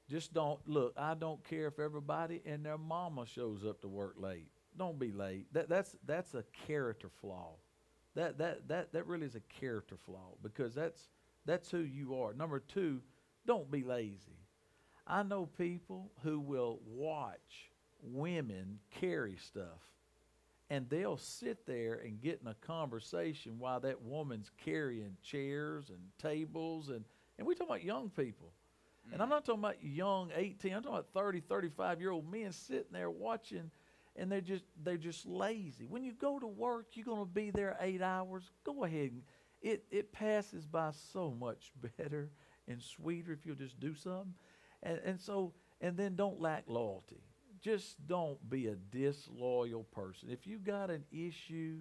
Just 0.09 0.35
don't 0.35 0.61
look. 0.69 0.95
I 0.97 1.15
don't 1.15 1.43
care 1.45 1.67
if 1.69 1.79
everybody 1.79 2.43
and 2.45 2.65
their 2.65 2.79
mama 2.79 3.27
shows 3.27 3.65
up 3.65 3.81
to 3.83 3.89
work 3.89 4.15
late. 4.19 4.49
Don't 4.77 4.99
be 4.99 5.13
late. 5.13 5.47
That 5.53 5.69
that's 5.69 5.97
that's 6.07 6.35
a 6.35 6.45
character 6.67 7.09
flaw. 7.21 7.55
That 8.15 8.39
that 8.39 8.69
that 8.69 8.93
that 8.93 9.07
really 9.07 9.27
is 9.27 9.37
a 9.37 9.61
character 9.61 9.97
flaw 9.97 10.35
because 10.43 10.75
that's 10.75 11.09
that's 11.47 11.71
who 11.71 11.79
you 11.79 12.15
are. 12.17 12.35
Number 12.35 12.61
two, 12.61 13.01
don't 13.47 13.71
be 13.71 13.83
lazy. 13.83 14.39
I 15.07 15.23
know 15.23 15.47
people 15.47 16.13
who 16.23 16.39
will 16.41 16.81
watch 16.87 17.71
women 18.03 18.79
carry 18.91 19.37
stuff 19.37 19.81
and 20.71 20.89
they'll 20.89 21.19
sit 21.19 21.67
there 21.67 22.01
and 22.05 22.21
get 22.21 22.41
in 22.41 22.49
a 22.49 22.55
conversation 22.67 23.59
while 23.59 23.81
that 23.81 24.01
woman's 24.01 24.51
carrying 24.65 25.17
chairs 25.23 25.91
and 25.91 25.99
tables 26.19 26.89
and 26.89 27.05
and 27.39 27.47
we 27.47 27.55
talking 27.55 27.71
about 27.71 27.85
young 27.85 28.11
people. 28.11 28.53
And 29.13 29.21
I'm 29.21 29.29
mm. 29.29 29.33
not 29.33 29.45
talking 29.45 29.61
about 29.61 29.83
young 29.83 30.31
18, 30.35 30.75
I'm 30.75 30.83
talking 30.83 30.99
about 30.99 31.09
30, 31.13 31.41
35 31.41 32.01
year 32.01 32.11
old 32.11 32.31
men 32.31 32.53
sitting 32.53 32.93
there 32.93 33.11
watching 33.11 33.71
and 34.17 34.31
they're 34.31 34.41
just 34.41 34.65
they're 34.83 34.97
just 34.97 35.27
lazy. 35.27 35.87
When 35.87 36.05
you 36.05 36.13
go 36.13 36.39
to 36.39 36.47
work, 36.47 36.89
you're 36.93 37.05
going 37.05 37.21
to 37.21 37.33
be 37.33 37.51
there 37.51 37.77
eight 37.81 38.03
hours. 38.03 38.51
Go 38.65 38.85
ahead 38.85 39.13
and 39.13 39.23
it 39.61 39.85
it 39.91 40.13
passes 40.13 40.67
by 40.67 40.91
so 41.13 41.31
much 41.31 41.73
better 41.99 42.31
and 42.69 42.83
sweeter 42.83 43.33
if 43.33 43.47
you'll 43.47 43.57
just 43.57 43.81
do 43.81 43.95
something, 43.95 44.35
and 44.83 44.99
and 45.05 45.21
so 45.21 45.55
and 45.81 45.97
then 45.97 46.15
don't 46.15 46.41
lack 46.41 46.65
loyalty. 46.67 47.23
Just 47.61 48.07
don't 48.07 48.51
be 48.51 48.67
a 48.67 48.75
disloyal 48.75 49.85
person. 49.85 50.31
If 50.31 50.47
you 50.47 50.59
got 50.59 50.91
an 50.91 51.05
issue 51.13 51.79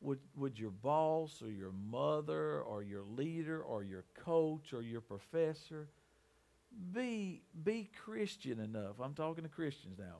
with 0.00 0.18
with 0.36 0.58
your 0.58 0.70
boss 0.70 1.42
or 1.42 1.50
your 1.50 1.72
mother 1.72 2.60
or 2.60 2.82
your 2.82 3.04
leader 3.04 3.62
or 3.62 3.82
your 3.82 4.04
coach 4.14 4.72
or 4.72 4.82
your 4.82 5.00
professor, 5.00 5.88
be 6.92 7.42
be 7.64 7.90
Christian 8.04 8.60
enough. 8.60 8.96
I'm 9.02 9.14
talking 9.14 9.44
to 9.44 9.50
Christians 9.50 9.98
now. 9.98 10.18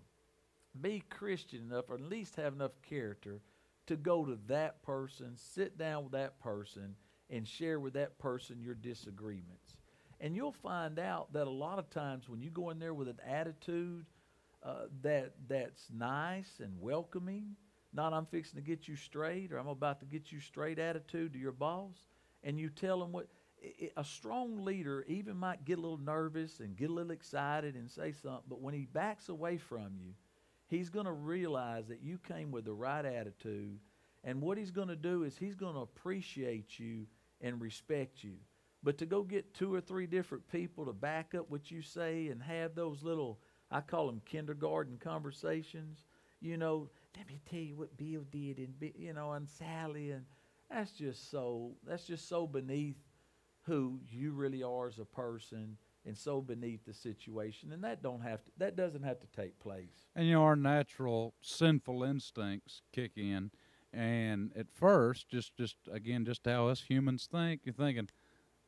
Be 0.80 1.02
Christian 1.08 1.70
enough, 1.70 1.86
or 1.88 1.94
at 1.94 2.02
least 2.02 2.36
have 2.36 2.54
enough 2.54 2.72
character 2.82 3.40
to 3.86 3.96
go 3.96 4.24
to 4.24 4.38
that 4.48 4.82
person, 4.82 5.32
sit 5.36 5.78
down 5.78 6.04
with 6.04 6.12
that 6.12 6.38
person, 6.40 6.96
and 7.30 7.46
share 7.46 7.80
with 7.80 7.94
that 7.94 8.18
person 8.18 8.60
your 8.60 8.74
disagreements. 8.74 9.76
And 10.20 10.34
you'll 10.34 10.52
find 10.52 10.98
out 10.98 11.32
that 11.32 11.46
a 11.46 11.50
lot 11.50 11.78
of 11.78 11.90
times 11.90 12.28
when 12.28 12.40
you 12.40 12.50
go 12.50 12.70
in 12.70 12.78
there 12.78 12.94
with 12.94 13.08
an 13.08 13.20
attitude 13.26 14.06
uh, 14.62 14.86
that 15.02 15.34
that's 15.48 15.86
nice 15.94 16.60
and 16.60 16.80
welcoming, 16.80 17.54
not 17.92 18.12
I'm 18.12 18.26
fixing 18.26 18.60
to 18.60 18.66
get 18.66 18.88
you 18.88 18.96
straight 18.96 19.52
or 19.52 19.58
I'm 19.58 19.68
about 19.68 20.00
to 20.00 20.06
get 20.06 20.32
you 20.32 20.40
straight 20.40 20.78
attitude 20.78 21.32
to 21.32 21.38
your 21.38 21.52
boss, 21.52 22.06
and 22.42 22.58
you 22.58 22.68
tell 22.68 23.00
them 23.00 23.12
what 23.12 23.28
a 23.96 24.04
strong 24.04 24.64
leader 24.64 25.04
even 25.08 25.36
might 25.36 25.64
get 25.64 25.78
a 25.78 25.80
little 25.80 25.98
nervous 25.98 26.60
and 26.60 26.76
get 26.76 26.90
a 26.90 26.92
little 26.92 27.10
excited 27.10 27.74
and 27.74 27.90
say 27.90 28.12
something, 28.12 28.44
but 28.48 28.60
when 28.60 28.74
he 28.74 28.84
backs 28.84 29.28
away 29.28 29.56
from 29.56 29.96
you, 29.98 30.12
he's 30.68 30.90
going 30.90 31.06
to 31.06 31.12
realize 31.12 31.88
that 31.88 32.02
you 32.02 32.18
came 32.18 32.50
with 32.50 32.64
the 32.64 32.72
right 32.72 33.04
attitude. 33.04 33.78
And 34.24 34.42
what 34.42 34.58
he's 34.58 34.70
going 34.70 34.88
to 34.88 34.96
do 34.96 35.22
is 35.22 35.36
he's 35.36 35.54
going 35.54 35.74
to 35.74 35.80
appreciate 35.80 36.78
you 36.78 37.06
and 37.40 37.60
respect 37.60 38.22
you. 38.22 38.34
But 38.82 38.98
to 38.98 39.06
go 39.06 39.22
get 39.22 39.54
two 39.54 39.74
or 39.74 39.80
three 39.80 40.06
different 40.06 40.46
people 40.50 40.84
to 40.86 40.92
back 40.92 41.34
up 41.34 41.50
what 41.50 41.70
you 41.70 41.82
say 41.82 42.28
and 42.28 42.42
have 42.42 42.74
those 42.74 43.02
little, 43.02 43.38
I 43.70 43.80
call 43.80 44.06
them 44.06 44.20
kindergarten 44.26 44.98
conversations, 44.98 46.04
you 46.40 46.56
know, 46.56 46.90
let 47.16 47.26
me 47.28 47.40
tell 47.50 47.58
you 47.60 47.76
what 47.76 47.96
Bill 47.96 48.24
did 48.30 48.58
and, 48.58 48.74
you 48.96 49.12
know, 49.12 49.32
and 49.32 49.48
Sally, 49.48 50.10
and 50.10 50.24
that's 50.70 50.92
just 50.92 51.30
so, 51.30 51.72
that's 51.86 52.06
just 52.06 52.28
so 52.28 52.46
beneath 52.46 52.96
who 53.62 54.00
you 54.08 54.32
really 54.32 54.62
are 54.62 54.86
as 54.86 54.98
a 54.98 55.04
person 55.04 55.76
and 56.04 56.16
so 56.16 56.40
beneath 56.40 56.84
the 56.86 56.94
situation 56.94 57.72
and 57.72 57.82
that 57.82 58.00
don't 58.00 58.20
have 58.22 58.44
to 58.44 58.50
that 58.58 58.76
doesn't 58.76 59.02
have 59.02 59.18
to 59.18 59.26
take 59.34 59.58
place 59.58 60.06
And 60.14 60.26
you 60.28 60.34
know, 60.34 60.44
our 60.44 60.54
natural 60.54 61.34
sinful 61.40 62.04
instincts 62.04 62.82
kick 62.92 63.12
in, 63.16 63.50
and 63.92 64.52
at 64.56 64.66
first, 64.72 65.28
just 65.28 65.56
just 65.56 65.76
again, 65.90 66.24
just 66.24 66.46
how 66.46 66.68
us 66.68 66.82
humans 66.88 67.28
think, 67.30 67.62
you're 67.64 67.74
thinking, 67.74 68.08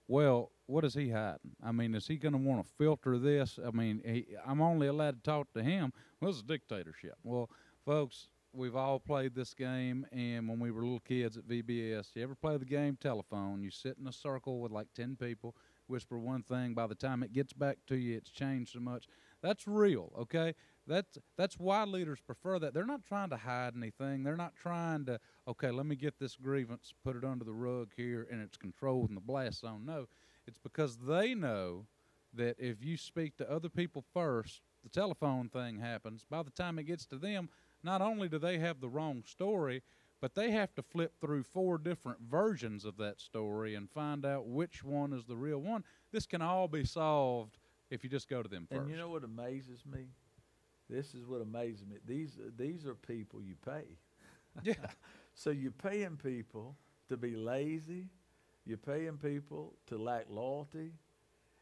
well, 0.08 0.50
what 0.66 0.84
is 0.84 0.94
he 0.94 1.10
hiding? 1.10 1.54
I 1.62 1.70
mean, 1.70 1.94
is 1.94 2.08
he 2.08 2.16
going 2.16 2.32
to 2.32 2.38
want 2.38 2.64
to 2.64 2.72
filter 2.76 3.18
this? 3.18 3.58
I 3.64 3.70
mean, 3.70 4.02
he, 4.04 4.26
I'm 4.46 4.60
only 4.60 4.86
allowed 4.88 5.22
to 5.22 5.30
talk 5.30 5.52
to 5.52 5.62
him. 5.62 5.92
Well, 6.20 6.30
it's 6.30 6.40
a 6.40 6.44
dictatorship. 6.44 7.14
Well, 7.22 7.50
folks, 7.84 8.28
we've 8.52 8.76
all 8.76 8.98
played 8.98 9.34
this 9.34 9.54
game, 9.54 10.06
and 10.12 10.48
when 10.48 10.58
we 10.58 10.70
were 10.70 10.82
little 10.82 11.00
kids 11.00 11.36
at 11.36 11.46
VBS, 11.46 12.08
you 12.14 12.22
ever 12.22 12.34
play 12.34 12.56
the 12.56 12.64
game 12.64 12.96
telephone? 13.00 13.62
You 13.62 13.70
sit 13.70 13.96
in 14.00 14.06
a 14.06 14.12
circle 14.12 14.60
with 14.60 14.72
like 14.72 14.88
ten 14.94 15.16
people, 15.16 15.54
whisper 15.86 16.18
one 16.18 16.42
thing. 16.42 16.74
By 16.74 16.86
the 16.86 16.94
time 16.94 17.22
it 17.22 17.32
gets 17.32 17.52
back 17.52 17.78
to 17.88 17.96
you, 17.96 18.16
it's 18.16 18.30
changed 18.30 18.72
so 18.72 18.80
much. 18.80 19.06
That's 19.42 19.66
real, 19.66 20.12
okay? 20.18 20.54
That's 20.86 21.18
that's 21.36 21.58
why 21.58 21.84
leaders 21.84 22.20
prefer 22.20 22.58
that. 22.58 22.74
They're 22.74 22.86
not 22.86 23.04
trying 23.04 23.30
to 23.30 23.36
hide 23.36 23.74
anything. 23.76 24.24
They're 24.24 24.36
not 24.36 24.54
trying 24.56 25.04
to, 25.06 25.20
okay, 25.46 25.70
let 25.70 25.86
me 25.86 25.96
get 25.96 26.18
this 26.18 26.36
grievance, 26.36 26.92
put 27.04 27.16
it 27.16 27.24
under 27.24 27.44
the 27.44 27.52
rug 27.52 27.90
here, 27.96 28.26
and 28.30 28.40
it's 28.40 28.56
controlled 28.56 29.10
in 29.10 29.14
the 29.14 29.20
blast 29.20 29.60
zone. 29.60 29.84
No, 29.84 30.06
it's 30.46 30.58
because 30.58 30.96
they 30.96 31.34
know 31.34 31.86
that 32.34 32.56
if 32.58 32.82
you 32.82 32.96
speak 32.96 33.36
to 33.36 33.50
other 33.50 33.68
people 33.68 34.04
first, 34.12 34.62
the 34.82 34.88
telephone 34.88 35.48
thing 35.48 35.78
happens. 35.78 36.24
By 36.28 36.42
the 36.42 36.50
time 36.50 36.78
it 36.78 36.84
gets 36.84 37.06
to 37.06 37.16
them, 37.16 37.48
not 37.88 38.02
only 38.02 38.28
do 38.28 38.38
they 38.38 38.58
have 38.58 38.80
the 38.80 38.88
wrong 38.88 39.22
story, 39.24 39.82
but 40.20 40.34
they 40.34 40.50
have 40.50 40.74
to 40.74 40.82
flip 40.82 41.14
through 41.20 41.42
four 41.42 41.78
different 41.78 42.18
versions 42.20 42.84
of 42.84 42.98
that 42.98 43.18
story 43.18 43.74
and 43.74 43.88
find 43.90 44.26
out 44.26 44.46
which 44.46 44.84
one 44.84 45.14
is 45.14 45.24
the 45.24 45.36
real 45.36 45.60
one. 45.60 45.84
This 46.12 46.26
can 46.26 46.42
all 46.42 46.68
be 46.68 46.84
solved 46.84 47.56
if 47.90 48.04
you 48.04 48.10
just 48.10 48.28
go 48.28 48.42
to 48.42 48.48
them 48.48 48.66
first. 48.68 48.82
and 48.82 48.90
you 48.90 48.96
know 48.98 49.08
what 49.08 49.24
amazes 49.24 49.84
me 49.90 50.08
this 50.90 51.14
is 51.14 51.24
what 51.24 51.40
amazes 51.40 51.86
me 51.86 51.96
these 52.06 52.38
these 52.58 52.84
are 52.84 52.94
people 52.94 53.40
you 53.42 53.54
pay 53.64 53.84
yeah. 54.62 54.74
so 55.34 55.48
you're 55.48 55.70
paying 55.70 56.18
people 56.22 56.76
to 57.08 57.16
be 57.16 57.34
lazy 57.34 58.06
you're 58.66 58.76
paying 58.76 59.16
people 59.16 59.72
to 59.86 59.96
lack 59.96 60.26
loyalty 60.28 60.92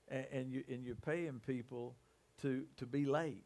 and, 0.09 0.27
and 0.33 0.53
you 0.53 0.65
and 0.69 0.85
you're 0.85 0.97
paying 0.97 1.41
people 1.47 1.95
to 2.43 2.65
to 2.77 2.87
be 2.87 3.05
late 3.05 3.45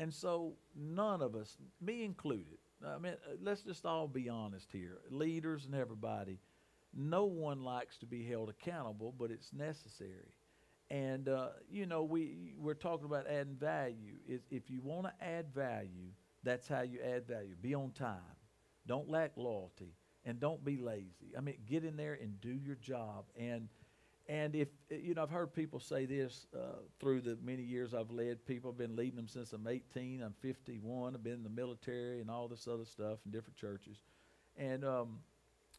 and 0.00 0.12
so 0.12 0.54
none 0.74 1.22
of 1.22 1.34
us 1.34 1.56
me 1.80 2.04
included 2.04 2.58
i 2.84 2.98
mean 2.98 3.12
uh, 3.12 3.34
let's 3.40 3.62
just 3.62 3.86
all 3.86 4.08
be 4.08 4.28
honest 4.28 4.68
here 4.72 4.98
leaders 5.10 5.66
and 5.66 5.74
everybody 5.74 6.40
no 6.94 7.24
one 7.24 7.62
likes 7.62 7.96
to 7.98 8.06
be 8.06 8.24
held 8.24 8.48
accountable 8.48 9.14
but 9.18 9.30
it's 9.30 9.52
necessary. 9.52 10.34
And 10.90 11.28
uh, 11.28 11.50
you 11.70 11.86
know 11.86 12.02
we 12.02 12.54
we're 12.58 12.74
talking 12.74 13.06
about 13.06 13.28
adding 13.28 13.54
value. 13.54 14.14
If 14.26 14.70
you 14.70 14.80
want 14.82 15.06
to 15.06 15.24
add 15.24 15.54
value 15.54 16.10
that's 16.42 16.66
how 16.66 16.80
you 16.80 17.00
add 17.00 17.26
value. 17.26 17.54
Be 17.60 17.74
on 17.74 17.92
time. 17.92 18.16
Don't 18.86 19.10
lack 19.10 19.32
loyalty. 19.36 19.94
And 20.24 20.40
don't 20.40 20.64
be 20.64 20.78
lazy. 20.78 21.32
I 21.36 21.40
mean 21.40 21.56
get 21.66 21.84
in 21.84 21.96
there 21.96 22.18
and 22.20 22.40
do 22.40 22.50
your 22.50 22.76
job. 22.76 23.26
And 23.38 23.68
and 24.30 24.54
if 24.54 24.68
you 24.90 25.12
know 25.12 25.22
i've 25.22 25.30
heard 25.30 25.52
people 25.52 25.78
say 25.78 26.06
this 26.06 26.46
uh, 26.54 26.78
through 26.98 27.20
the 27.20 27.36
many 27.44 27.62
years 27.62 27.92
i've 27.92 28.10
led 28.10 28.44
people 28.46 28.70
i've 28.70 28.78
been 28.78 28.96
leading 28.96 29.16
them 29.16 29.28
since 29.28 29.52
i'm 29.52 29.66
18 29.66 30.22
i'm 30.22 30.34
51 30.40 31.14
i've 31.14 31.22
been 31.22 31.34
in 31.34 31.42
the 31.42 31.50
military 31.50 32.20
and 32.20 32.30
all 32.30 32.48
this 32.48 32.66
other 32.66 32.84
stuff 32.84 33.18
in 33.26 33.32
different 33.32 33.56
churches 33.56 33.98
and 34.56 34.84
um, 34.84 35.18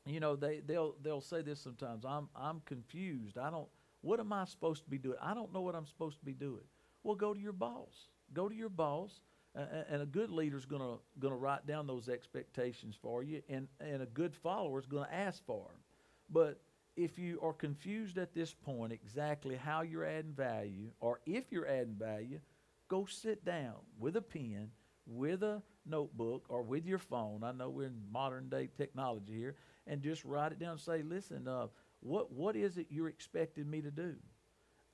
you 0.06 0.20
know 0.20 0.36
they 0.36 0.60
they'll 0.60 0.96
they'll 1.02 1.22
say 1.22 1.42
this 1.42 1.60
sometimes 1.60 2.06
i'm 2.06 2.28
i'm 2.36 2.62
confused 2.66 3.38
i 3.38 3.50
don't 3.50 3.68
what 4.02 4.20
am 4.20 4.34
I 4.34 4.46
supposed 4.46 4.84
to 4.84 4.90
be 4.90 4.98
doing? 4.98 5.18
I 5.22 5.34
don't 5.34 5.54
know 5.54 5.62
what 5.62 5.76
I'm 5.76 5.86
supposed 5.86 6.20
to 6.20 6.26
be 6.26 6.34
doing. 6.34 6.64
Well, 7.04 7.16
go 7.16 7.34
to 7.34 7.40
your 7.40 7.54
boss. 7.54 8.10
Go 8.34 8.50
to 8.50 8.56
your 8.56 8.70
boss, 8.70 9.22
uh, 9.56 9.66
and 9.90 10.02
a 10.02 10.06
good 10.06 10.30
leader 10.30 10.60
going 10.68 10.82
to 10.82 11.00
going 11.20 11.34
to 11.34 11.38
write 11.38 11.68
down 11.68 11.88
those 11.88 12.10
expectations 12.10 12.98
for 13.00 13.24
you, 13.24 13.42
and 13.50 13.68
and 13.80 14.02
a 14.02 14.06
good 14.06 14.34
follower 14.34 14.80
is 14.80 14.86
going 14.86 15.06
to 15.06 15.14
ask 15.14 15.46
for 15.46 15.66
them. 15.66 15.82
But 16.30 16.62
if 16.96 17.18
you 17.18 17.40
are 17.42 17.54
confused 17.54 18.18
at 18.18 18.34
this 18.34 18.54
point 18.54 18.92
exactly 18.92 19.56
how 19.56 19.82
you're 19.82 20.06
adding 20.06 20.34
value, 20.34 20.92
or 21.00 21.20
if 21.26 21.52
you're 21.52 21.68
adding 21.68 21.96
value, 21.98 22.40
go 22.90 23.06
sit 23.06 23.46
down 23.46 23.76
with 23.98 24.16
a 24.18 24.22
pen, 24.22 24.72
with 25.06 25.44
a 25.44 25.62
notebook, 25.86 26.46
or 26.50 26.62
with 26.62 26.86
your 26.86 27.00
phone. 27.00 27.44
I 27.44 27.52
know 27.52 27.70
we're 27.70 27.88
in 27.88 28.02
modern 28.12 28.50
day 28.50 28.70
technology 28.78 29.34
here, 29.34 29.56
and 29.88 30.02
just 30.02 30.26
write 30.26 30.52
it 30.52 30.60
down. 30.60 30.72
And 30.72 30.80
say, 30.80 31.02
listen. 31.02 31.48
Uh, 31.48 31.68
what 32.02 32.32
what 32.32 32.56
is 32.56 32.78
it 32.78 32.88
you're 32.90 33.08
expecting 33.08 33.70
me 33.70 33.82
to 33.82 33.92
do? 33.92 34.16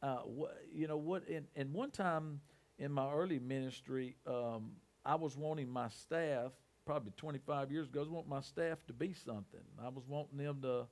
Uh, 0.02 0.18
what 0.18 0.58
you 0.72 0.88
know 0.88 0.98
what? 0.98 1.28
And, 1.28 1.48
and 1.56 1.74
one 1.74 1.90
time 1.90 2.42
in 2.78 2.92
my 2.92 3.12
early 3.12 3.40
ministry, 3.40 4.16
um, 4.28 4.72
I 5.04 5.16
was 5.16 5.36
wanting 5.36 5.70
my 5.70 5.90
staff 5.90 6.52
probably 6.86 7.12
25 7.18 7.72
years 7.72 7.88
ago. 7.88 8.00
I 8.00 8.04
was 8.04 8.10
wanting 8.10 8.30
my 8.30 8.42
staff 8.42 8.78
to 8.88 8.94
be 8.94 9.14
something. 9.14 9.62
I 9.84 9.90
was 9.90 10.04
wanting 10.08 10.38
them 10.38 10.62
to 10.62 10.86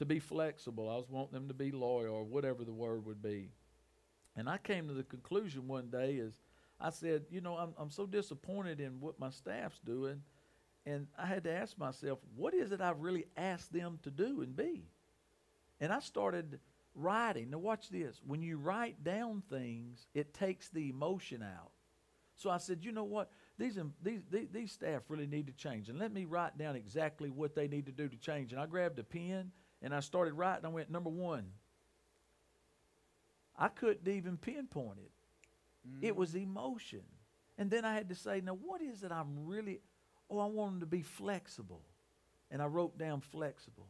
to 0.00 0.06
be 0.06 0.18
flexible. 0.18 0.88
I 0.88 0.96
was 0.96 1.10
wanting 1.10 1.34
them 1.34 1.48
to 1.48 1.54
be 1.54 1.70
loyal 1.70 2.14
or 2.14 2.24
whatever 2.24 2.64
the 2.64 2.72
word 2.72 3.04
would 3.04 3.22
be. 3.22 3.50
And 4.34 4.48
I 4.48 4.56
came 4.56 4.88
to 4.88 4.94
the 4.94 5.02
conclusion 5.02 5.68
one 5.68 5.90
day 5.90 6.14
is 6.14 6.40
I 6.80 6.88
said, 6.88 7.26
you 7.30 7.42
know, 7.42 7.56
I'm 7.56 7.74
I'm 7.78 7.90
so 7.90 8.06
disappointed 8.06 8.80
in 8.80 8.98
what 9.00 9.20
my 9.20 9.28
staff's 9.28 9.78
doing. 9.80 10.22
And 10.86 11.06
I 11.18 11.26
had 11.26 11.44
to 11.44 11.52
ask 11.52 11.76
myself, 11.76 12.18
what 12.34 12.54
is 12.54 12.72
it 12.72 12.80
I've 12.80 13.00
really 13.00 13.26
asked 13.36 13.72
them 13.72 13.98
to 14.02 14.10
do 14.10 14.40
and 14.40 14.56
be? 14.56 14.88
And 15.78 15.92
I 15.92 16.00
started 16.00 16.58
writing. 16.94 17.50
Now, 17.50 17.58
watch 17.58 17.90
this. 17.90 18.22
When 18.26 18.42
you 18.42 18.56
write 18.56 19.04
down 19.04 19.42
things, 19.50 20.06
it 20.14 20.32
takes 20.32 20.70
the 20.70 20.88
emotion 20.88 21.42
out. 21.42 21.72
So 22.36 22.48
I 22.48 22.56
said, 22.56 22.82
you 22.82 22.92
know 22.92 23.04
what? 23.04 23.30
These, 23.58 23.78
these, 24.02 24.22
these, 24.30 24.48
these 24.50 24.72
staff 24.72 25.02
really 25.08 25.26
need 25.26 25.48
to 25.48 25.52
change. 25.52 25.90
And 25.90 25.98
let 25.98 26.10
me 26.10 26.24
write 26.24 26.56
down 26.56 26.74
exactly 26.74 27.28
what 27.28 27.54
they 27.54 27.68
need 27.68 27.84
to 27.84 27.92
do 27.92 28.08
to 28.08 28.16
change. 28.16 28.52
And 28.52 28.60
I 28.60 28.64
grabbed 28.64 28.98
a 28.98 29.04
pen 29.04 29.52
and 29.82 29.94
I 29.94 30.00
started 30.00 30.34
writing. 30.34 30.66
I 30.66 30.68
went, 30.68 30.90
number 30.90 31.10
one, 31.10 31.46
I 33.58 33.68
couldn't 33.68 34.08
even 34.08 34.36
pinpoint 34.36 34.98
it. 34.98 35.10
Mm. 35.88 36.04
It 36.06 36.16
was 36.16 36.34
emotion. 36.34 37.02
And 37.58 37.70
then 37.70 37.84
I 37.84 37.94
had 37.94 38.08
to 38.08 38.14
say, 38.14 38.40
now, 38.40 38.54
what 38.54 38.80
is 38.80 39.02
it 39.02 39.12
I'm 39.12 39.46
really, 39.46 39.80
oh, 40.30 40.38
I 40.38 40.46
want 40.46 40.72
them 40.72 40.80
to 40.80 40.86
be 40.86 41.02
flexible. 41.02 41.82
And 42.50 42.62
I 42.62 42.66
wrote 42.66 42.98
down 42.98 43.20
flexible. 43.20 43.88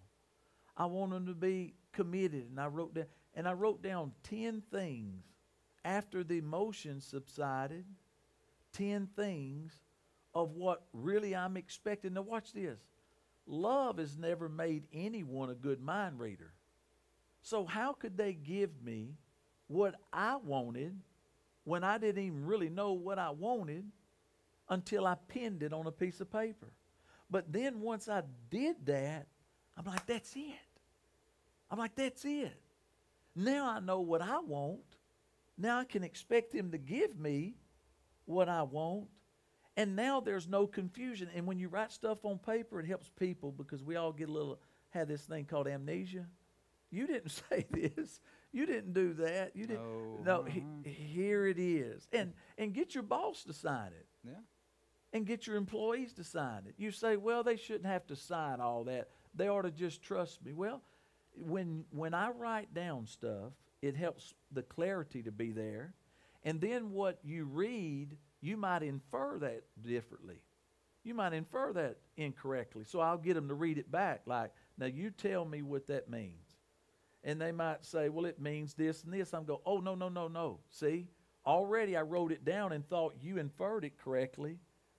I 0.76 0.87
want 0.87 1.12
them 1.12 1.26
to 1.26 1.35
be 1.35 1.74
committed. 1.92 2.48
And 2.50 2.61
I 2.61 2.66
wrote 2.66 2.94
down, 2.94 3.07
and 3.35 3.46
I 3.46 3.53
wrote 3.53 3.83
down 3.83 4.12
10 4.24 4.62
things 4.72 5.24
after 5.85 6.24
the 6.24 6.38
emotion 6.38 7.00
subsided, 7.00 7.85
10 8.72 9.09
things 9.16 9.72
of 10.35 10.53
what 10.53 10.83
really 10.92 11.35
I'm 11.35 11.57
expecting. 11.57 12.14
Now, 12.14 12.22
watch 12.22 12.53
this. 12.53 12.81
Love 13.46 13.98
has 13.98 14.16
never 14.16 14.48
made 14.48 14.85
anyone 14.92 15.50
a 15.50 15.55
good 15.55 15.81
mind 15.81 16.20
reader. 16.20 16.53
So, 17.42 17.64
how 17.64 17.92
could 17.92 18.16
they 18.16 18.33
give 18.33 18.70
me 18.83 19.14
what 19.66 19.94
I 20.12 20.37
wanted 20.37 20.96
when 21.64 21.85
I 21.85 21.98
didn't 21.98 22.22
even 22.22 22.44
really 22.44 22.68
know 22.68 22.92
what 22.92 23.18
I 23.18 23.31
wanted 23.31 23.85
until 24.68 25.07
I 25.07 25.16
pinned 25.29 25.62
it 25.62 25.72
on 25.72 25.87
a 25.87 25.92
piece 25.92 26.20
of 26.20 26.31
paper? 26.31 26.72
But 27.31 27.53
then 27.53 27.81
once 27.81 28.09
I 28.09 28.22
did 28.50 28.76
that, 28.87 29.26
I'm 29.76 29.85
like, 29.85 30.07
that's 30.07 30.35
it. 30.37 30.55
I'm 31.70 31.79
like, 31.79 31.94
that's 31.94 32.24
it. 32.24 32.61
Now 33.35 33.68
I 33.70 33.81
know 33.81 34.00
what 34.00 34.20
I 34.20 34.40
want. 34.40 34.81
Now 35.57 35.79
I 35.79 35.85
can 35.85 36.03
expect 36.03 36.53
him 36.53 36.72
to 36.72 36.79
give 36.79 37.18
me 37.18 37.55
what 38.24 38.48
I 38.48 38.62
want. 38.62 39.09
And 39.76 39.96
now 39.96 40.20
there's 40.20 40.48
no 40.48 40.66
confusion. 40.66 41.28
And 41.35 41.46
when 41.46 41.59
you 41.59 41.68
write 41.68 41.92
stuff 41.92 42.24
on 42.24 42.38
paper, 42.38 42.80
it 42.80 42.87
helps 42.87 43.09
people 43.18 43.52
because 43.52 43.83
we 43.83 43.96
all 43.96 44.12
get 44.12 44.28
a 44.28 44.33
little, 44.33 44.59
have 44.90 45.09
this 45.09 45.22
thing 45.22 45.44
called 45.44 45.68
amnesia. 45.68 46.26
You 46.90 47.06
didn't 47.06 47.30
say 47.50 47.66
this. 47.70 48.20
You 48.52 48.66
didn't 48.66 48.92
do 48.94 49.12
that. 49.14 49.54
You 49.54 49.66
didn't. 49.66 50.24
No, 50.24 50.42
No, 50.42 50.44
he, 50.44 50.61
uh-huh. 50.61 50.90
here 50.90 51.46
it 51.46 51.59
is. 51.59 52.09
And 52.12 52.33
and 52.59 52.74
get 52.74 52.94
your 52.94 53.04
boss 53.04 53.44
to 53.44 53.52
sign 53.52 53.92
it 53.92 54.06
Yeah. 54.26 54.40
and 55.12 55.24
get 55.24 55.46
your 55.46 55.54
employees 55.56 56.12
to 56.14 56.24
sign 56.24 56.62
it. 56.66 56.74
You 56.76 56.90
say, 56.90 57.16
well, 57.16 57.44
they 57.44 57.56
shouldn't 57.56 57.87
have 57.87 58.06
to 58.09 58.16
sign 58.16 58.61
all 58.61 58.83
that. 58.85 59.09
They 59.37 59.48
ought 59.48 59.62
to 59.62 59.70
just 59.70 60.02
trust 60.02 60.44
me. 60.44 60.52
Well, 60.52 60.83
when 61.37 61.85
when 61.90 62.12
I 62.12 62.30
write 62.30 62.74
down 62.74 63.06
stuff, 63.06 63.52
it 63.83 63.94
helps 63.94 64.35
the 64.50 64.62
clarity 64.64 65.22
to 65.22 65.30
be 65.30 65.52
there. 65.52 65.94
And 66.42 66.61
then 66.61 66.90
what 66.90 67.20
you 67.22 67.44
read, 67.44 68.16
you 68.40 68.57
might 68.57 68.83
infer 68.83 69.38
that 69.38 69.62
differently. 69.83 70.40
You 71.03 71.14
might 71.14 71.33
infer 71.33 71.72
that 71.72 71.96
incorrectly. 72.16 72.85
So 72.85 73.00
I'll 73.00 73.18
get 73.18 73.35
them 73.35 73.48
to 73.48 73.55
read 73.55 73.79
it 73.79 73.90
back 73.90 74.22
like, 74.26 74.53
now 74.79 74.87
you 74.87 75.11
tell 75.11 75.44
me 75.44 75.62
what 75.62 75.87
that 75.87 76.11
means. 76.11 76.57
And 77.22 77.40
they 77.40 77.53
might 77.53 77.85
say, 77.85 78.09
well, 78.09 78.24
it 78.24 78.40
means 78.40 78.74
this 78.74 79.05
and 79.05 79.12
this. 79.12 79.35
I'm 79.35 79.44
go, 79.44 79.61
oh, 79.66 79.79
no, 79.79 79.94
no, 79.94 80.09
no, 80.09 80.29
no. 80.29 80.61
See, 80.70 81.07
already 81.46 81.96
I 81.96 82.03
wrote 82.03 82.33
it 82.33 82.44
down 82.44 82.72
and 82.72 82.87
thought 82.88 83.14
you 83.20 83.38
inferred 83.38 83.85
it 83.85 83.98
correctly. 83.98 84.59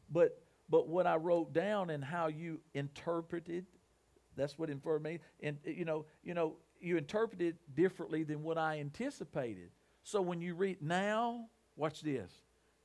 But 0.09 0.37
but 0.69 0.87
what 0.87 1.05
I 1.05 1.17
wrote 1.17 1.51
down 1.51 1.89
and 1.89 2.01
how 2.03 2.27
you 2.27 2.61
interpreted, 2.73 3.65
that's 4.37 4.57
what 4.57 4.69
inferred 4.69 5.03
means. 5.03 5.19
And 5.41 5.57
uh, 5.67 5.71
you 5.71 5.83
know, 5.83 6.05
you 6.23 6.33
know, 6.33 6.55
you 6.79 6.97
interpreted 6.97 7.57
differently 7.75 8.23
than 8.23 8.41
what 8.41 8.57
I 8.57 8.79
anticipated. 8.79 9.71
So 10.03 10.21
when 10.21 10.41
you 10.41 10.55
read 10.55 10.81
now, 10.81 11.47
watch 11.75 12.01
this. 12.01 12.31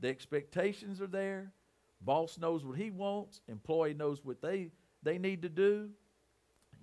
The 0.01 0.09
expectations 0.09 1.01
are 1.01 1.07
there. 1.07 1.53
Boss 2.01 2.39
knows 2.39 2.65
what 2.65 2.79
he 2.79 2.91
wants. 2.91 3.41
Employee 3.49 3.95
knows 3.95 4.25
what 4.25 4.43
they 4.43 4.71
they 5.03 5.19
need 5.19 5.43
to 5.43 5.49
do. 5.49 5.91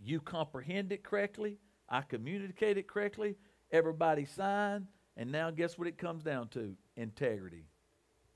You 0.03 0.19
comprehend 0.19 0.91
it 0.91 1.03
correctly. 1.03 1.57
I 1.89 2.01
communicate 2.01 2.77
it 2.77 2.87
correctly. 2.87 3.35
Everybody 3.71 4.25
signed. 4.25 4.87
And 5.15 5.31
now 5.31 5.51
guess 5.51 5.77
what 5.77 5.87
it 5.87 5.97
comes 5.97 6.23
down 6.23 6.47
to? 6.49 6.75
Integrity. 6.95 7.65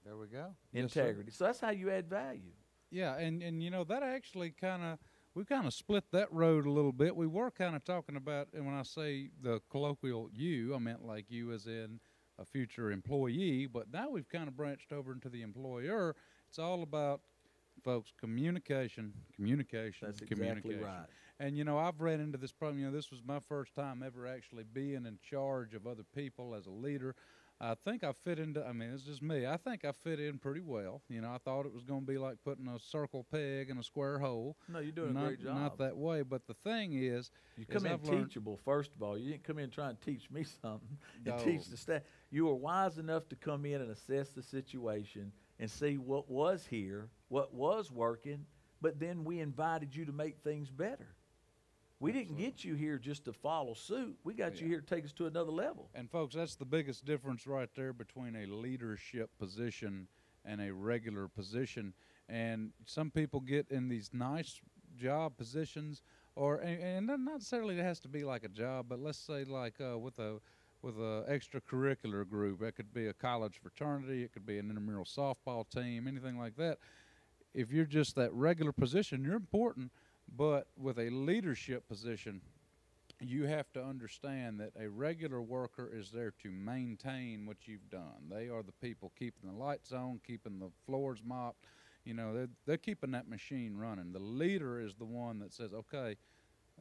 There 0.06 0.16
we 0.16 0.28
go. 0.28 0.54
Yes. 0.72 0.84
Integrity. 0.84 1.32
so 1.32 1.46
that's 1.46 1.60
how 1.60 1.72
you 1.72 1.90
add 1.90 2.10
value. 2.10 2.54
Yeah, 2.90 3.18
and 3.18 3.42
and 3.44 3.62
you 3.62 3.70
know 3.70 3.84
that 3.86 4.04
actually 4.04 4.52
kind 4.52 4.84
of 4.84 5.00
we 5.36 5.44
kind 5.44 5.68
of 5.68 5.74
split 5.74 6.06
that 6.12 6.32
road 6.32 6.66
a 6.66 6.72
little 6.72 6.94
bit. 6.94 7.16
We 7.16 7.28
were 7.28 7.52
kind 7.52 7.76
of 7.76 7.84
talking 7.84 8.16
about, 8.16 8.48
and 8.54 8.66
when 8.66 8.76
I 8.76 8.84
say 8.84 9.30
the 9.42 9.62
colloquial 9.70 10.30
you, 10.34 10.74
I 10.74 10.80
meant 10.80 11.06
like 11.06 11.26
you 11.30 11.52
as 11.52 11.68
in 11.68 12.00
a 12.40 12.46
future 12.46 12.92
employee. 12.92 13.68
But 13.68 13.92
now 13.92 14.10
we've 14.10 14.30
kind 14.30 14.48
of 14.48 14.56
branched 14.56 14.92
over 14.92 15.12
into 15.12 15.30
the 15.30 15.42
employer. 15.42 16.16
It's 16.48 16.60
all 16.60 16.84
about 16.84 17.22
folks 17.84 18.12
communication, 18.20 19.14
communication, 19.36 20.08
That's 20.08 20.22
exactly 20.22 20.76
communication. 20.76 20.84
right. 20.84 21.06
And 21.40 21.58
you 21.58 21.64
know, 21.64 21.78
I've 21.78 22.02
ran 22.02 22.20
into 22.20 22.38
this 22.38 22.52
problem. 22.52 22.80
You 22.80 22.88
know, 22.88 22.92
this 22.92 23.12
was 23.12 23.22
my 23.26 23.40
first 23.40 23.76
time 23.76 24.02
ever 24.04 24.28
actually 24.28 24.64
being 24.64 25.06
in 25.06 25.20
charge 25.22 25.74
of 25.76 25.86
other 25.86 26.04
people 26.16 26.56
as 26.56 26.66
a 26.66 26.72
leader. 26.72 27.16
I 27.60 27.74
think 27.86 28.04
I 28.04 28.12
fit 28.24 28.38
into. 28.38 28.64
I 28.64 28.72
mean, 28.72 28.92
it's 28.94 29.02
just 29.04 29.22
me. 29.24 29.48
I 29.48 29.58
think 29.58 29.84
I 29.84 29.92
fit 29.92 30.20
in 30.20 30.38
pretty 30.38 30.62
well. 30.62 31.02
You 31.10 31.22
know, 31.22 31.30
I 31.32 31.40
thought 31.40 31.66
it 31.66 31.74
was 31.74 31.84
going 31.84 32.02
to 32.02 32.06
be 32.06 32.20
like 32.20 32.38
putting 32.46 32.68
a 32.68 32.78
circle 32.80 33.26
peg 33.32 33.72
in 33.72 33.80
a 33.80 33.84
square 33.84 34.20
hole. 34.20 34.58
No, 34.70 34.78
you're 34.80 34.92
doing 34.92 35.14
not, 35.16 35.24
a 35.24 35.28
great 35.28 35.44
job. 35.44 35.56
Not 35.56 35.78
that 35.80 35.98
way, 35.98 36.22
but 36.22 36.46
the 36.46 36.54
thing 36.54 36.94
is, 36.94 37.32
You 37.58 37.66
is 37.68 37.74
come 37.74 37.86
in 37.88 37.94
I've 37.94 38.04
learned- 38.04 38.28
teachable, 38.28 38.58
first 38.64 38.94
of 38.94 39.02
all. 39.02 39.18
You 39.18 39.32
didn't 39.32 39.44
come 39.44 39.58
in 39.58 39.72
trying 39.72 39.96
to 39.96 40.02
teach 40.02 40.30
me 40.30 40.44
something 40.62 40.98
and 41.26 41.36
No. 41.36 41.44
teach 41.44 41.66
the 41.68 41.78
staff. 41.78 42.04
You 42.30 42.46
were 42.46 42.56
wise 42.56 43.00
enough 43.00 43.28
to 43.30 43.36
come 43.36 43.66
in 43.66 43.82
and 43.82 43.90
assess 43.90 44.30
the 44.30 44.44
situation 44.44 45.32
and 45.60 45.70
see 45.72 45.98
what 45.98 46.30
was 46.30 46.68
here, 46.68 47.10
what 47.30 47.56
was 47.56 47.92
working, 47.92 48.46
but 48.82 49.00
then 49.00 49.24
we 49.24 49.40
invited 49.40 49.96
you 49.96 50.06
to 50.06 50.12
make 50.12 50.38
things 50.44 50.70
better. 50.70 51.08
We 52.00 52.12
didn't 52.12 52.38
get 52.38 52.64
you 52.64 52.76
here 52.76 53.00
just 53.00 53.26
to 53.26 53.34
follow 53.34 53.74
suit. 53.74 54.18
We 54.24 54.36
got 54.36 54.62
you 54.62 54.68
here 54.68 54.82
to 54.82 54.86
take 54.86 55.04
us 55.04 55.14
to 55.14 55.26
another 55.26 55.52
level. 55.52 55.90
And 55.96 56.10
folks, 56.10 56.36
that's 56.36 56.56
the 56.56 56.66
biggest 56.66 57.06
difference 57.06 57.48
right 57.48 57.70
there 57.76 57.92
between 57.92 58.36
a 58.36 58.46
leadership 58.46 59.32
position 59.40 60.08
and 60.46 60.62
a 60.62 60.72
regular 60.72 61.28
position. 61.28 61.94
And 62.30 62.72
some 62.86 63.10
people 63.10 63.40
get 63.40 63.68
in 63.72 63.90
these 63.90 64.12
nice 64.14 64.62
job 64.96 65.38
positions, 65.38 66.04
or 66.36 66.58
and, 66.58 66.82
and 66.82 67.08
not 67.08 67.20
necessarily 67.20 67.80
it 67.80 67.84
has 67.84 68.00
to 68.02 68.08
be 68.08 68.24
like 68.24 68.44
a 68.44 68.50
job, 68.50 68.86
but 68.90 69.00
let's 69.00 69.18
say 69.18 69.44
like 69.44 69.76
uh, 69.82 69.98
with 69.98 70.20
a 70.20 70.40
with 70.82 70.98
a 70.98 71.26
extracurricular 71.30 72.28
group. 72.30 72.62
It 72.62 72.76
could 72.76 72.94
be 72.94 73.08
a 73.08 73.14
college 73.14 73.60
fraternity, 73.62 74.24
it 74.24 74.34
could 74.34 74.46
be 74.46 74.60
an 74.60 74.70
intramural 74.70 75.06
softball 75.06 75.68
team, 75.68 76.08
anything 76.08 76.38
like 76.38 76.56
that. 76.58 76.78
If 77.54 77.72
you're 77.72 77.86
just 77.86 78.16
that 78.16 78.32
regular 78.34 78.72
position, 78.72 79.24
you're 79.24 79.36
important. 79.36 79.92
But 80.36 80.68
with 80.78 81.00
a 81.00 81.10
leadership 81.10 81.88
position, 81.88 82.42
you 83.20 83.46
have 83.46 83.72
to 83.74 83.84
understand 83.84 84.60
that 84.60 84.72
a 84.80 84.88
regular 84.90 85.42
worker 85.42 85.90
is 85.92 86.12
there 86.12 86.32
to 86.44 86.52
maintain 86.52 87.46
what 87.46 87.58
you've 87.68 87.90
done. 87.90 88.30
They 88.30 88.50
are 88.50 88.62
the 88.62 88.74
people 88.74 89.12
keeping 89.18 89.50
the 89.50 89.56
lights 89.58 89.92
on, 89.92 90.20
keeping 90.26 90.60
the 90.60 90.70
floors 90.86 91.22
mopped. 91.26 91.66
You 92.06 92.14
know, 92.14 92.34
they're, 92.34 92.50
they're 92.66 92.78
keeping 92.78 93.12
that 93.12 93.28
machine 93.28 93.76
running. 93.76 94.14
The 94.14 94.20
leader 94.20 94.80
is 94.80 94.94
the 94.96 95.06
one 95.06 95.40
that 95.40 95.54
says, 95.54 95.74
okay, 95.74 96.16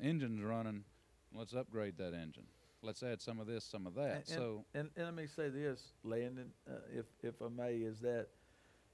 engine's 0.02 0.42
running, 0.42 0.84
let's 1.32 1.54
upgrade 1.54 1.96
that 1.98 2.14
engine. 2.14 2.46
Let's 2.82 3.02
add 3.02 3.22
some 3.22 3.40
of 3.40 3.46
this, 3.46 3.64
some 3.64 3.86
of 3.86 3.94
that. 3.94 4.16
And- 4.16 4.26
so, 4.28 4.64
And, 4.74 4.90
and 4.96 5.06
let 5.06 5.14
me 5.14 5.26
say 5.26 5.48
this, 5.48 5.92
Landon, 6.04 6.52
uh, 6.70 6.74
if, 6.94 7.06
if 7.22 7.40
I 7.42 7.48
may, 7.48 7.76
is 7.76 7.98
that 8.00 8.28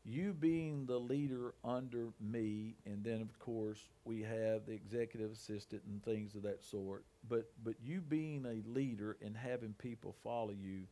you 0.04 0.32
being 0.32 0.84
the 0.86 0.98
leader 0.98 1.54
under 1.64 2.08
me, 2.20 2.74
and 2.86 3.04
then 3.04 3.20
of 3.20 3.38
course 3.38 3.78
we 4.04 4.20
have 4.22 4.66
the 4.66 4.72
executive 4.72 5.30
assistant 5.30 5.82
and 5.86 6.02
things 6.04 6.34
of 6.34 6.42
that 6.42 6.62
sort. 6.62 7.04
But 7.28 7.50
but 7.64 7.74
you 7.82 8.00
being 8.00 8.44
a 8.46 8.68
leader 8.68 9.16
and 9.24 9.36
having 9.36 9.74
people 9.74 10.14
follow 10.24 10.52
you, 10.52 10.82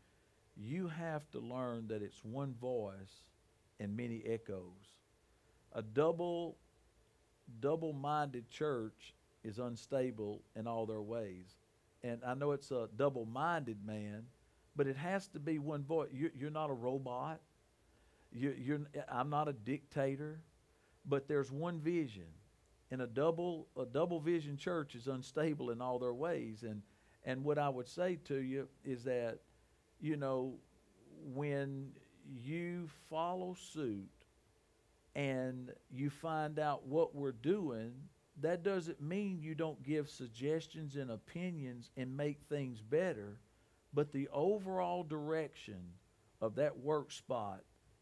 you 0.57 0.89
have 0.89 1.29
to 1.33 1.41
learn 1.41 1.89
that 1.89 2.03
it's 2.03 2.25
one 2.25 2.55
voice 2.61 3.25
and 3.81 3.97
many 3.97 4.23
echoes. 4.27 4.97
A 5.73 5.83
double 5.83 6.57
double-minded 7.61 8.49
church 8.49 9.15
is 9.43 9.59
unstable 9.59 10.43
in 10.55 10.69
all 10.69 10.87
their 10.87 11.03
ways. 11.03 11.57
And 12.05 12.21
I 12.25 12.35
know 12.35 12.53
it's 12.53 12.71
a 12.71 12.89
double-minded 12.97 13.85
man, 13.85 14.23
but 14.77 14.87
it 14.87 14.97
has 14.97 15.27
to 15.29 15.41
be 15.41 15.59
one 15.59 15.83
voice. 15.83 16.09
You, 16.13 16.31
you're 16.39 16.51
not 16.51 16.71
a 16.71 16.75
robot. 16.75 17.41
You, 18.33 18.55
you're, 18.57 18.81
I'm 19.09 19.31
not 19.31 19.49
a 19.49 19.53
dictator, 19.53 20.41
but 21.05 21.27
there's 21.27 21.51
one 21.51 21.81
vision, 21.81 22.27
and 22.91 23.03
a 23.03 23.07
double 23.07 23.69
a 23.77 23.85
double 23.85 24.21
vision 24.21 24.57
church 24.57 24.95
is 24.95 25.09
unstable 25.09 25.71
in 25.71 25.81
all 25.81 25.99
their 25.99 26.15
ways. 26.15 26.63
And 26.63 26.83
and 27.25 27.45
what 27.45 27.59
I 27.59 27.69
would 27.69 27.89
say 27.89 28.17
to 28.25 28.37
you 28.37 28.69
is 28.85 29.05
that, 29.05 29.39
you 30.01 30.17
know, 30.17 30.55
when 31.35 31.91
you 32.27 32.89
follow 33.09 33.55
suit 33.55 34.09
and 35.15 35.73
you 35.91 36.09
find 36.09 36.59
out 36.59 36.87
what 36.87 37.15
we're 37.15 37.33
doing, 37.33 37.93
that 38.41 38.63
doesn't 38.63 39.01
mean 39.03 39.41
you 39.41 39.55
don't 39.55 39.83
give 39.83 40.09
suggestions 40.09 40.97
and 40.97 41.11
opinions 41.11 41.91
and 41.97 42.17
make 42.17 42.41
things 42.49 42.81
better, 42.81 43.39
but 43.93 44.13
the 44.13 44.29
overall 44.33 45.03
direction 45.03 45.81
of 46.41 46.55
that 46.55 46.79
work 46.79 47.11
spot, 47.13 47.61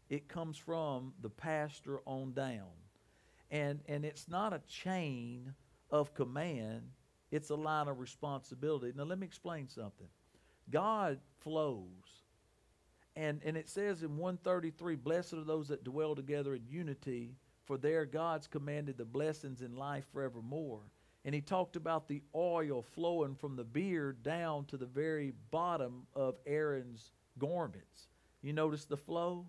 it 0.08 0.28
comes 0.28 0.56
from 0.56 1.12
the 1.20 1.30
pastor 1.30 2.00
on 2.06 2.32
down. 2.32 2.72
And 3.50 3.80
and 3.86 4.04
it's 4.04 4.28
not 4.28 4.52
a 4.52 4.60
chain 4.68 5.54
of 5.90 6.14
command, 6.14 6.82
it's 7.30 7.50
a 7.50 7.54
line 7.54 7.88
of 7.88 7.98
responsibility. 7.98 8.92
Now 8.94 9.04
let 9.04 9.18
me 9.18 9.26
explain 9.26 9.68
something. 9.68 10.08
God 10.70 11.18
flows. 11.40 12.24
And 13.16 13.40
and 13.44 13.56
it 13.56 13.68
says 13.68 14.02
in 14.02 14.16
133, 14.16 14.96
blessed 14.96 15.34
are 15.34 15.44
those 15.44 15.68
that 15.68 15.84
dwell 15.84 16.14
together 16.14 16.54
in 16.54 16.62
unity, 16.68 17.34
for 17.64 17.78
there 17.78 18.04
God's 18.04 18.46
commanded 18.46 18.98
the 18.98 19.04
blessings 19.04 19.62
in 19.62 19.76
life 19.76 20.04
forevermore. 20.12 20.82
And 21.24 21.34
he 21.34 21.40
talked 21.40 21.76
about 21.76 22.08
the 22.08 22.22
oil 22.34 22.82
flowing 22.82 23.34
from 23.34 23.56
the 23.56 23.64
beard 23.64 24.22
down 24.22 24.64
to 24.66 24.76
the 24.76 24.86
very 24.86 25.32
bottom 25.50 26.06
of 26.14 26.36
Aaron's 26.46 27.12
garments. 27.38 28.08
You 28.40 28.52
notice 28.52 28.84
the 28.84 28.96
flow? 28.96 29.46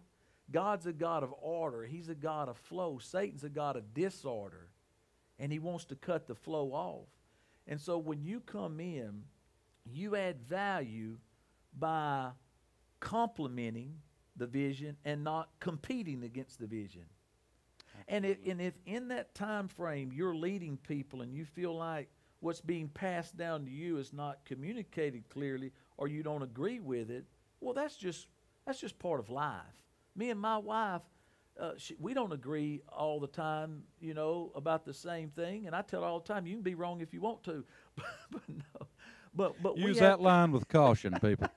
God's 0.52 0.86
a 0.86 0.94
God 0.94 1.24
of 1.24 1.34
order. 1.42 1.84
He's 1.84 2.10
a 2.10 2.16
God 2.16 2.50
of 2.50 2.58
flow. 2.58 2.98
Satan's 3.00 3.44
a 3.44 3.50
God 3.50 3.76
of 3.76 3.94
disorder. 3.94 4.70
And 5.38 5.52
he 5.52 5.60
wants 5.60 5.86
to 5.86 5.96
cut 5.96 6.28
the 6.28 6.36
flow 6.36 6.72
off. 6.74 7.08
And 7.68 7.80
so 7.80 7.98
when 7.98 8.24
you 8.24 8.40
come 8.40 8.80
in, 8.80 9.24
you 9.86 10.16
add 10.16 10.42
value 10.42 11.18
by 11.78 12.30
complementing 13.00 13.96
the 14.36 14.48
vision 14.48 14.98
and 15.06 15.24
not 15.24 15.50
competing 15.60 16.24
against 16.24 16.60
the 16.60 16.68
vision. 16.68 17.06
And, 18.08 18.26
it, 18.26 18.42
and 18.46 18.60
if 18.60 18.74
in 18.86 19.10
that 19.10 19.36
time 19.36 19.68
frame 19.68 20.12
you're 20.14 20.36
leading 20.36 20.78
people 20.78 21.22
and 21.22 21.34
you 21.34 21.46
feel 21.46 21.76
like 21.76 22.10
what's 22.40 22.62
being 22.62 22.88
passed 22.88 23.38
down 23.38 23.66
to 23.66 23.72
you 23.72 23.98
is 23.98 24.14
not 24.14 24.46
communicated 24.46 25.30
clearly 25.30 25.72
or 25.98 26.08
you 26.08 26.24
don't 26.24 26.42
agree 26.42 26.80
with 26.80 27.12
it, 27.12 27.26
well, 27.60 27.74
that's 27.74 27.98
just 27.98 28.28
that's 28.66 28.80
just 28.80 28.98
part 29.00 29.20
of 29.20 29.30
life. 29.30 29.62
Me 30.16 30.30
and 30.30 30.40
my 30.40 30.58
wife, 30.58 31.02
uh, 31.60 31.72
she, 31.78 31.96
we 32.00 32.14
don't 32.14 32.32
agree 32.32 32.82
all 32.88 33.20
the 33.20 33.28
time, 33.28 33.84
you 34.00 34.14
know, 34.14 34.52
about 34.56 34.86
the 34.86 34.94
same 34.94 35.30
thing. 35.30 35.68
And 35.68 35.76
I 35.76 35.82
tell 35.82 36.02
her 36.02 36.08
all 36.08 36.20
the 36.20 36.28
time, 36.34 36.48
you 36.48 36.54
can 36.56 36.64
be 36.64 36.76
wrong 36.76 37.02
if 37.02 37.14
you 37.14 37.22
want 37.22 37.44
to, 37.44 37.64
but, 38.32 38.42
no, 38.48 38.88
but 39.34 39.62
but 39.62 39.78
Use 39.78 40.00
that 40.00 40.18
to- 40.18 40.24
line 40.24 40.52
with 40.52 40.68
caution, 40.68 41.14
people. 41.22 41.50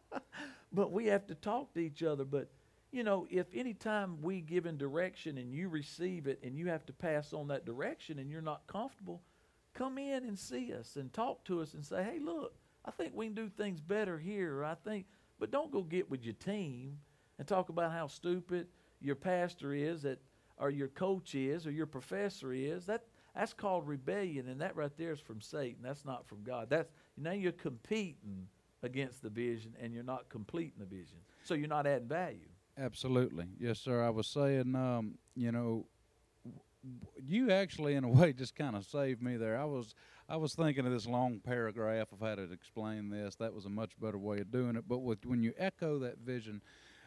but 0.72 0.92
we 0.92 1.06
have 1.06 1.26
to 1.28 1.34
talk 1.34 1.72
to 1.74 1.80
each 1.80 2.02
other. 2.02 2.24
But 2.24 2.50
you 2.90 3.04
know, 3.04 3.26
if 3.30 3.46
any 3.54 3.74
time 3.74 4.20
we 4.22 4.40
give 4.40 4.66
in 4.66 4.76
direction 4.76 5.38
and 5.38 5.52
you 5.54 5.68
receive 5.68 6.26
it 6.26 6.40
and 6.42 6.58
you 6.58 6.68
have 6.68 6.84
to 6.86 6.92
pass 6.92 7.32
on 7.32 7.48
that 7.48 7.64
direction 7.64 8.18
and 8.18 8.30
you're 8.30 8.42
not 8.42 8.66
comfortable, 8.66 9.22
come 9.72 9.96
in 9.98 10.24
and 10.24 10.38
see 10.38 10.74
us 10.74 10.96
and 10.96 11.12
talk 11.12 11.44
to 11.44 11.60
us 11.62 11.74
and 11.74 11.84
say, 11.84 12.02
"Hey, 12.02 12.18
look, 12.18 12.54
I 12.84 12.90
think 12.90 13.12
we 13.14 13.26
can 13.26 13.34
do 13.34 13.48
things 13.48 13.80
better 13.80 14.18
here." 14.18 14.64
I 14.64 14.74
think, 14.74 15.06
but 15.38 15.50
don't 15.50 15.70
go 15.70 15.82
get 15.82 16.10
with 16.10 16.24
your 16.24 16.34
team 16.34 16.98
and 17.38 17.46
talk 17.46 17.68
about 17.68 17.92
how 17.92 18.06
stupid 18.06 18.66
your 19.00 19.16
pastor 19.16 19.72
is 19.74 20.02
that 20.02 20.20
or 20.58 20.70
your 20.70 20.88
coach 20.88 21.34
is 21.34 21.66
or 21.66 21.70
your 21.70 21.86
professor 21.86 22.52
is. 22.52 22.86
That 22.86 23.04
that's 23.34 23.52
called 23.52 23.86
rebellion 23.86 24.48
and 24.48 24.60
that 24.60 24.76
right 24.76 24.90
there 24.96 25.12
is 25.12 25.20
from 25.20 25.40
Satan. 25.40 25.78
That's 25.82 26.04
not 26.04 26.26
from 26.26 26.42
God. 26.42 26.68
That's 26.68 26.90
now 27.16 27.32
you're 27.32 27.52
competing 27.52 28.48
against 28.82 29.22
the 29.22 29.30
vision 29.30 29.74
and 29.80 29.92
you're 29.92 30.02
not 30.02 30.28
completing 30.28 30.78
the 30.78 30.84
vision. 30.84 31.18
So 31.44 31.54
you're 31.54 31.68
not 31.68 31.86
adding 31.86 32.08
value. 32.08 32.48
Absolutely, 32.78 33.46
yes, 33.58 33.78
sir. 33.78 34.02
I 34.02 34.10
was 34.10 34.26
saying, 34.26 34.74
um, 34.74 35.18
you 35.34 35.52
know, 35.52 35.86
you 37.22 37.50
actually, 37.50 37.94
in 37.94 38.04
a 38.04 38.08
way, 38.10 38.32
just 38.32 38.54
kind 38.54 38.76
of 38.76 38.84
saved 38.84 39.22
me 39.22 39.36
there. 39.36 39.58
I 39.58 39.64
was, 39.64 39.94
I 40.28 40.36
was 40.36 40.54
thinking 40.54 40.86
of 40.86 40.92
this 40.92 41.06
long 41.06 41.40
paragraph 41.40 42.12
of 42.12 42.20
how 42.20 42.34
to 42.34 42.50
explain 42.50 43.10
this. 43.10 43.36
That 43.36 43.52
was 43.52 43.66
a 43.66 43.70
much 43.70 43.98
better 44.00 44.18
way 44.18 44.40
of 44.40 44.50
doing 44.50 44.76
it. 44.76 44.84
But 44.88 44.98
with 44.98 45.24
when 45.26 45.42
you 45.42 45.52
echo 45.58 45.98
that 46.00 46.18
vision, 46.18 46.62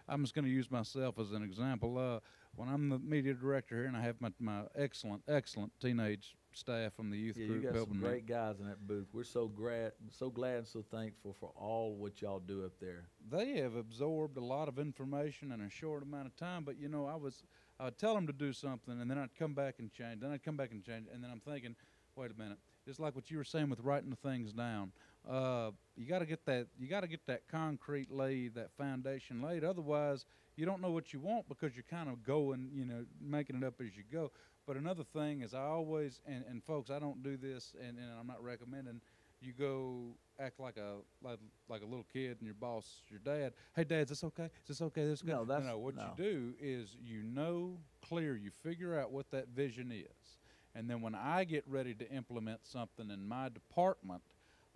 I'm 0.08 0.22
just 0.24 0.36
going 0.36 0.46
to 0.46 0.52
use 0.52 0.70
myself 0.70 1.20
as 1.20 1.32
an 1.32 1.44
example. 1.44 1.98
Uh, 1.98 2.20
when 2.56 2.70
I'm 2.70 2.90
the 2.90 3.00
media 3.00 3.34
director 3.34 3.76
here, 3.76 3.86
and 3.86 3.98
I 3.98 4.02
have 4.02 4.22
my, 4.22 4.32
my 4.40 4.62
excellent, 4.76 5.24
excellent 5.28 5.72
teenage 5.82 6.36
staff 6.54 6.94
from 6.94 7.10
the 7.10 7.18
youth 7.18 7.36
Yeah, 7.38 7.44
you 7.44 7.50
group 7.50 7.64
got 7.64 7.70
some 7.70 7.76
helping 7.78 8.00
me. 8.02 8.08
great 8.08 8.26
guys 8.28 8.60
in 8.60 8.68
that 8.68 8.88
booth. 8.88 9.08
We're 9.12 9.24
so 9.24 9.48
glad, 9.48 9.92
so 10.12 10.30
glad 10.30 10.58
and 10.60 10.68
so 10.68 10.86
thankful 10.90 11.36
for 11.38 11.52
all 11.56 11.96
what 11.96 12.22
y'all 12.22 12.40
do 12.40 12.64
up 12.64 12.74
there. 12.80 13.10
they 13.30 13.58
have 13.58 13.76
absorbed 13.76 14.38
a 14.38 14.44
lot 14.44 14.70
of 14.70 14.80
information 14.80 15.52
in 15.52 15.60
a 15.62 15.70
short 15.70 16.04
amount 16.04 16.28
of 16.28 16.36
time. 16.38 16.64
But 16.64 16.80
you 16.80 16.88
know, 16.88 17.08
I 17.08 17.16
was 17.16 17.44
I 17.80 17.86
would 17.86 17.98
tell 17.98 18.14
them 18.16 18.26
to 18.28 18.34
do 18.34 18.54
something, 18.54 19.02
and 19.02 19.12
then 19.12 19.18
I'd 19.18 19.36
come 19.38 19.54
back 19.54 19.76
and 19.80 19.92
change. 19.92 20.22
Then 20.22 20.32
I'd 20.32 20.44
come 20.44 20.56
back 20.56 20.72
and 20.72 20.82
change, 20.84 21.08
and 21.14 21.22
then 21.22 21.30
I'm 21.30 21.42
thinking, 21.42 21.76
wait 22.16 22.32
a 22.32 22.40
minute, 22.40 22.60
it's 22.88 23.00
like 23.00 23.16
what 23.16 23.30
you 23.30 23.38
were 23.38 23.44
saying 23.44 23.70
with 23.70 23.82
writing 23.82 24.10
the 24.10 24.16
things 24.16 24.54
down. 24.54 24.94
Uh, 25.30 25.72
you 25.98 26.06
got 26.06 26.20
to 26.20 26.26
get 26.26 26.46
that 26.46 26.68
you 26.78 26.88
got 26.88 27.02
to 27.02 27.08
get 27.08 27.26
that 27.28 27.48
concrete 27.50 28.12
laid, 28.12 28.56
that 28.56 28.70
foundation 28.78 29.42
laid. 29.42 29.64
Otherwise, 29.64 30.26
you 30.56 30.66
don't 30.66 30.82
know 30.82 30.92
what 30.92 31.14
you 31.14 31.20
want 31.20 31.48
because 31.48 31.76
you're 31.76 31.84
kind 31.90 32.10
of 32.10 32.24
going, 32.24 32.70
you 32.74 32.86
know, 32.86 33.06
making 33.22 33.56
it 33.56 33.64
up 33.64 33.76
as 33.82 33.96
you 33.96 34.04
go. 34.12 34.32
But 34.68 34.78
another 34.78 35.04
thing 35.04 35.42
is, 35.42 35.54
I 35.54 35.62
always 35.62 36.22
and, 36.28 36.44
and 36.50 36.64
folks, 36.64 36.90
I 36.90 37.00
don't 37.00 37.24
do 37.24 37.38
this, 37.38 37.74
and, 37.80 37.98
and 37.98 38.08
I'm 38.20 38.28
not 38.28 38.44
recommending 38.44 39.02
you 39.42 39.52
go 39.54 40.16
act 40.40 40.60
like 40.60 40.78
a 40.78 40.96
like, 41.22 41.40
like 41.70 41.82
a 41.82 41.86
little 41.86 42.06
kid 42.12 42.38
and 42.40 42.46
your 42.46 42.56
boss, 42.56 43.02
your 43.10 43.20
dad. 43.20 43.54
Hey, 43.76 43.84
Dad, 43.84 44.04
is 44.04 44.10
this 44.10 44.24
okay? 44.24 44.46
Is 44.46 44.68
this 44.68 44.82
okay? 44.82 45.06
This 45.06 45.24
No, 45.24 45.40
good?" 45.40 45.50
that's- 45.50 45.68
no. 45.68 45.78
What 45.78 45.96
no. 45.96 46.14
you 46.18 46.24
do 46.24 46.54
is 46.60 46.96
you 47.04 47.22
know 47.24 47.78
clear. 48.02 48.36
You 48.36 48.52
figure 48.64 49.00
out 49.00 49.12
what 49.12 49.30
that 49.32 49.50
vision 49.50 49.92
is, 49.92 50.38
and 50.74 50.90
then 50.90 51.02
when 51.02 51.16
I 51.16 51.44
get 51.44 51.64
ready 51.68 51.94
to 51.96 52.10
implement 52.12 52.62
something 52.66 53.10
in 53.12 53.28
my 53.28 53.50
department, 53.50 54.22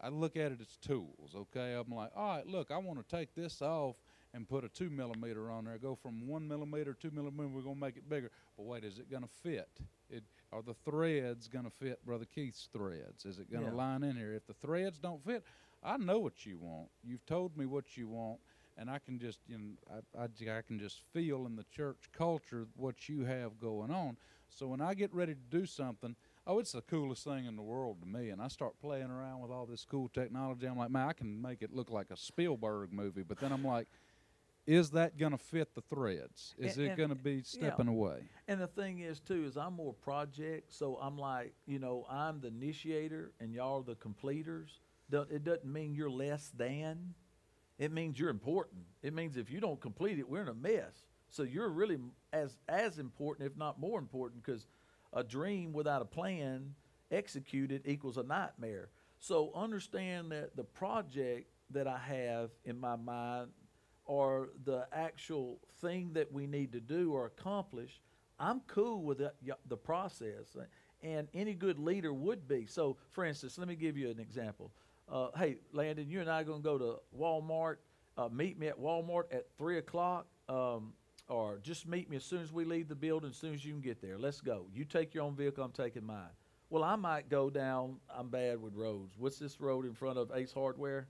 I 0.02 0.10
look 0.10 0.36
at 0.38 0.52
it 0.52 0.62
as 0.62 0.78
tools. 0.78 1.36
Okay, 1.36 1.74
I'm 1.74 1.94
like, 1.94 2.12
all 2.16 2.38
right, 2.38 2.48
look, 2.48 2.72
I 2.72 2.78
want 2.78 3.00
to 3.00 3.16
take 3.16 3.36
this 3.36 3.62
off 3.62 3.96
and 4.34 4.48
put 4.48 4.64
a 4.64 4.70
two 4.70 4.90
millimeter 4.90 5.50
on 5.52 5.66
there. 5.66 5.78
Go 5.78 5.96
from 5.96 6.28
one 6.28 6.48
millimeter, 6.48 6.94
two 6.94 7.12
millimeter. 7.12 7.48
We're 7.50 7.62
gonna 7.62 7.76
make 7.76 7.98
it 7.98 8.08
bigger. 8.08 8.32
But 8.56 8.64
wait, 8.66 8.84
is 8.84 9.00
it 9.00 9.10
gonna 9.12 9.28
fit? 9.28 9.70
It 10.10 10.24
are 10.52 10.62
the 10.62 10.74
threads 10.74 11.48
gonna 11.48 11.70
fit 11.70 12.04
Brother 12.06 12.26
Keith's 12.26 12.70
threads? 12.72 13.26
Is 13.26 13.40
it 13.40 13.52
gonna 13.52 13.68
Yeah. 13.68 13.72
line 13.72 14.04
in 14.04 14.16
here? 14.16 14.34
If 14.34 14.46
the 14.46 14.54
threads 14.54 15.00
don't 15.00 15.24
fit, 15.24 15.44
I 15.84 15.98
know 15.98 16.20
what 16.20 16.46
you 16.46 16.58
want. 16.58 16.90
You've 17.04 17.26
told 17.26 17.58
me 17.58 17.66
what 17.66 17.98
you 17.98 18.08
want, 18.08 18.40
and 18.78 18.90
I 18.90 19.00
can 19.00 19.20
just, 19.20 19.40
you 19.48 19.58
know, 19.58 20.02
I, 20.18 20.24
I 20.24 20.62
can 20.62 20.80
just 20.80 21.02
feel 21.14 21.46
in 21.46 21.56
the 21.56 21.66
church 21.66 22.10
culture 22.12 22.68
what 22.76 23.10
you 23.10 23.24
have 23.26 23.60
going 23.60 23.92
on. 23.92 24.18
So 24.50 24.68
when 24.68 24.82
I 24.82 24.94
get 24.94 25.14
ready 25.14 25.34
to 25.36 25.40
do 25.40 25.66
something, 25.66 26.16
oh, 26.50 26.58
it's 26.58 26.72
the 26.72 26.82
coolest 26.82 27.24
thing 27.24 27.46
in 27.46 27.56
the 27.56 27.62
world 27.62 28.02
to 28.02 28.08
me. 28.08 28.32
And 28.32 28.42
I 28.42 28.48
start 28.48 28.74
playing 28.82 29.12
around 29.12 29.40
with 29.42 29.52
all 29.52 29.68
this 29.68 29.86
cool 29.86 30.10
technology. 30.10 30.66
I'm 30.66 30.78
like, 30.78 30.90
man, 30.90 31.08
I 31.08 31.14
can 31.14 31.40
make 31.40 31.62
it 31.62 31.72
look 31.72 31.92
like 31.92 32.08
a 32.10 32.18
Spielberg 32.18 32.92
movie. 32.92 33.22
But 33.22 33.40
then 33.40 33.52
I'm 33.52 33.64
like, 33.64 33.88
is 34.66 34.90
that 34.92 35.18
going 35.18 35.32
to 35.32 35.38
fit 35.38 35.76
the 35.76 35.82
threads? 35.82 36.56
Is 36.58 36.78
And- 36.78 36.88
it 36.88 36.98
going 36.98 37.10
to 37.10 37.16
be 37.16 37.44
stepping 37.44 37.88
away? 37.88 38.24
And 38.48 38.60
the 38.60 38.68
thing 38.68 39.00
is 39.00 39.20
too 39.20 39.46
is 39.46 39.58
I'm 39.58 39.76
more 39.76 39.94
project, 39.94 40.74
so 40.74 40.98
I'm 41.00 41.18
like, 41.18 41.54
you 41.68 41.78
know, 41.78 42.08
I'm 42.10 42.42
the 42.42 42.48
initiator 42.48 43.32
and 43.40 43.54
y'all 43.54 43.82
are 43.82 43.84
the 43.84 43.96
completers. 43.96 44.82
It 45.12 45.44
doesn't 45.44 45.66
mean 45.66 45.94
you're 45.94 46.10
less 46.10 46.52
than. 46.58 47.14
It 47.78 47.92
means 47.92 48.20
you're 48.20 48.30
important. 48.30 48.82
It 49.04 49.14
means 49.14 49.38
if 49.38 49.52
you 49.52 49.60
don't 49.60 49.80
complete 49.80 50.18
it, 50.20 50.28
we're 50.28 50.42
in 50.42 50.50
a 50.50 50.54
mess. 50.54 51.06
So 51.30 51.44
you're 51.44 51.70
really 51.70 51.98
as 52.34 52.58
as 52.68 52.98
important, 52.98 53.50
if 53.50 53.56
not 53.56 53.80
more 53.80 54.00
important, 54.00 54.44
because 54.44 54.66
a 55.14 55.24
dream 55.24 55.74
without 55.74 56.02
a 56.02 56.06
plan 56.06 56.76
executed 57.12 57.84
equals 57.86 58.18
a 58.18 58.24
nightmare. 58.24 58.90
So 59.20 59.52
understand 59.56 60.32
that 60.32 60.56
the 60.56 60.64
project 60.64 61.50
that 61.72 61.88
I 61.88 61.98
have 61.98 62.52
in 62.66 62.80
my 62.80 62.96
mind 62.96 63.50
or 64.06 64.50
the 64.66 64.88
actual 64.92 65.60
thing 65.82 66.14
that 66.14 66.32
we 66.32 66.48
need 66.48 66.72
to 66.72 66.80
do 66.80 67.14
or 67.14 67.26
accomplish, 67.26 68.02
I'm 68.40 68.62
cool 68.68 69.04
with 69.04 69.20
the, 69.20 69.34
the 69.68 69.78
process. 69.78 70.56
And 71.04 71.28
any 71.34 71.54
good 71.54 71.80
leader 71.80 72.14
would 72.14 72.48
be. 72.48 72.66
So, 72.66 72.98
for 73.12 73.24
instance, 73.24 73.58
let 73.58 73.68
me 73.68 73.76
give 73.76 73.98
you 73.98 74.10
an 74.10 74.20
example. 74.20 74.72
Uh, 75.12 75.28
hey, 75.38 75.58
Landon, 75.74 76.10
you 76.10 76.22
and 76.22 76.30
I 76.30 76.42
are 76.42 76.44
going 76.44 76.62
to 76.62 76.64
go 76.64 76.78
to 76.78 76.96
Walmart. 77.18 77.78
Uh, 78.18 78.30
meet 78.30 78.60
me 78.60 78.68
at 78.68 78.80
Walmart 78.80 79.26
at 79.32 79.46
3 79.58 79.78
o'clock. 79.78 80.28
Um, 80.48 80.94
or 81.30 81.60
just 81.62 81.88
meet 81.88 82.10
me 82.10 82.18
as 82.18 82.26
soon 82.26 82.42
as 82.42 82.52
we 82.52 82.66
leave 82.66 82.90
the 82.90 82.96
building, 82.96 83.30
as 83.30 83.38
soon 83.38 83.54
as 83.54 83.64
you 83.64 83.72
can 83.72 83.82
get 83.82 84.02
there. 84.02 84.18
Let's 84.18 84.42
go. 84.42 84.66
You 84.74 84.84
take 84.84 85.14
your 85.14 85.24
own 85.24 85.36
vehicle, 85.36 85.64
I'm 85.64 85.72
taking 85.72 86.06
mine. 86.06 86.30
Well, 86.70 86.84
I 86.84 86.96
might 86.96 87.30
go 87.30 87.50
down, 87.50 87.98
I'm 88.16 88.30
bad 88.30 88.62
with 88.62 88.76
roads. 88.76 89.16
What's 89.18 89.40
this 89.40 89.62
road 89.62 89.86
in 89.86 89.94
front 89.94 90.18
of 90.18 90.32
Ace 90.36 90.52
Hardware? 90.52 91.08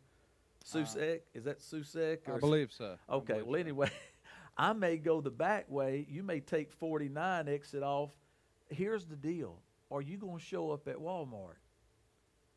Uh, 0.74 0.78
Susek? 0.78 1.22
Is 1.34 1.46
that 1.46 1.60
Susek? 1.60 2.30
I 2.34 2.38
believe 2.38 2.72
so. 2.72 2.98
Okay, 3.10 3.34
believe 3.34 3.46
well, 3.46 3.56
so. 3.56 3.60
anyway, 3.60 3.92
I 4.58 4.74
may 4.74 4.98
go 4.98 5.22
the 5.22 5.32
back 5.32 5.70
way. 5.70 6.06
You 6.10 6.22
may 6.24 6.42
take 6.42 6.72
49, 6.72 7.48
exit 7.48 7.84
off. 7.84 8.12
Here's 8.70 9.06
the 9.06 9.16
deal 9.16 9.58
Are 9.90 10.02
you 10.02 10.18
going 10.18 10.38
to 10.38 10.44
show 10.44 10.72
up 10.72 10.88
at 10.88 10.98
Walmart? 10.98 11.58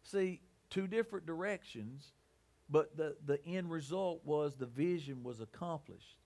See, 0.02 0.40
two 0.68 0.88
different 0.88 1.26
directions, 1.26 2.12
but 2.68 2.96
the, 2.96 3.16
the 3.24 3.44
end 3.46 3.70
result 3.70 4.20
was 4.24 4.56
the 4.56 4.66
vision 4.66 5.22
was 5.22 5.40
accomplished. 5.40 6.18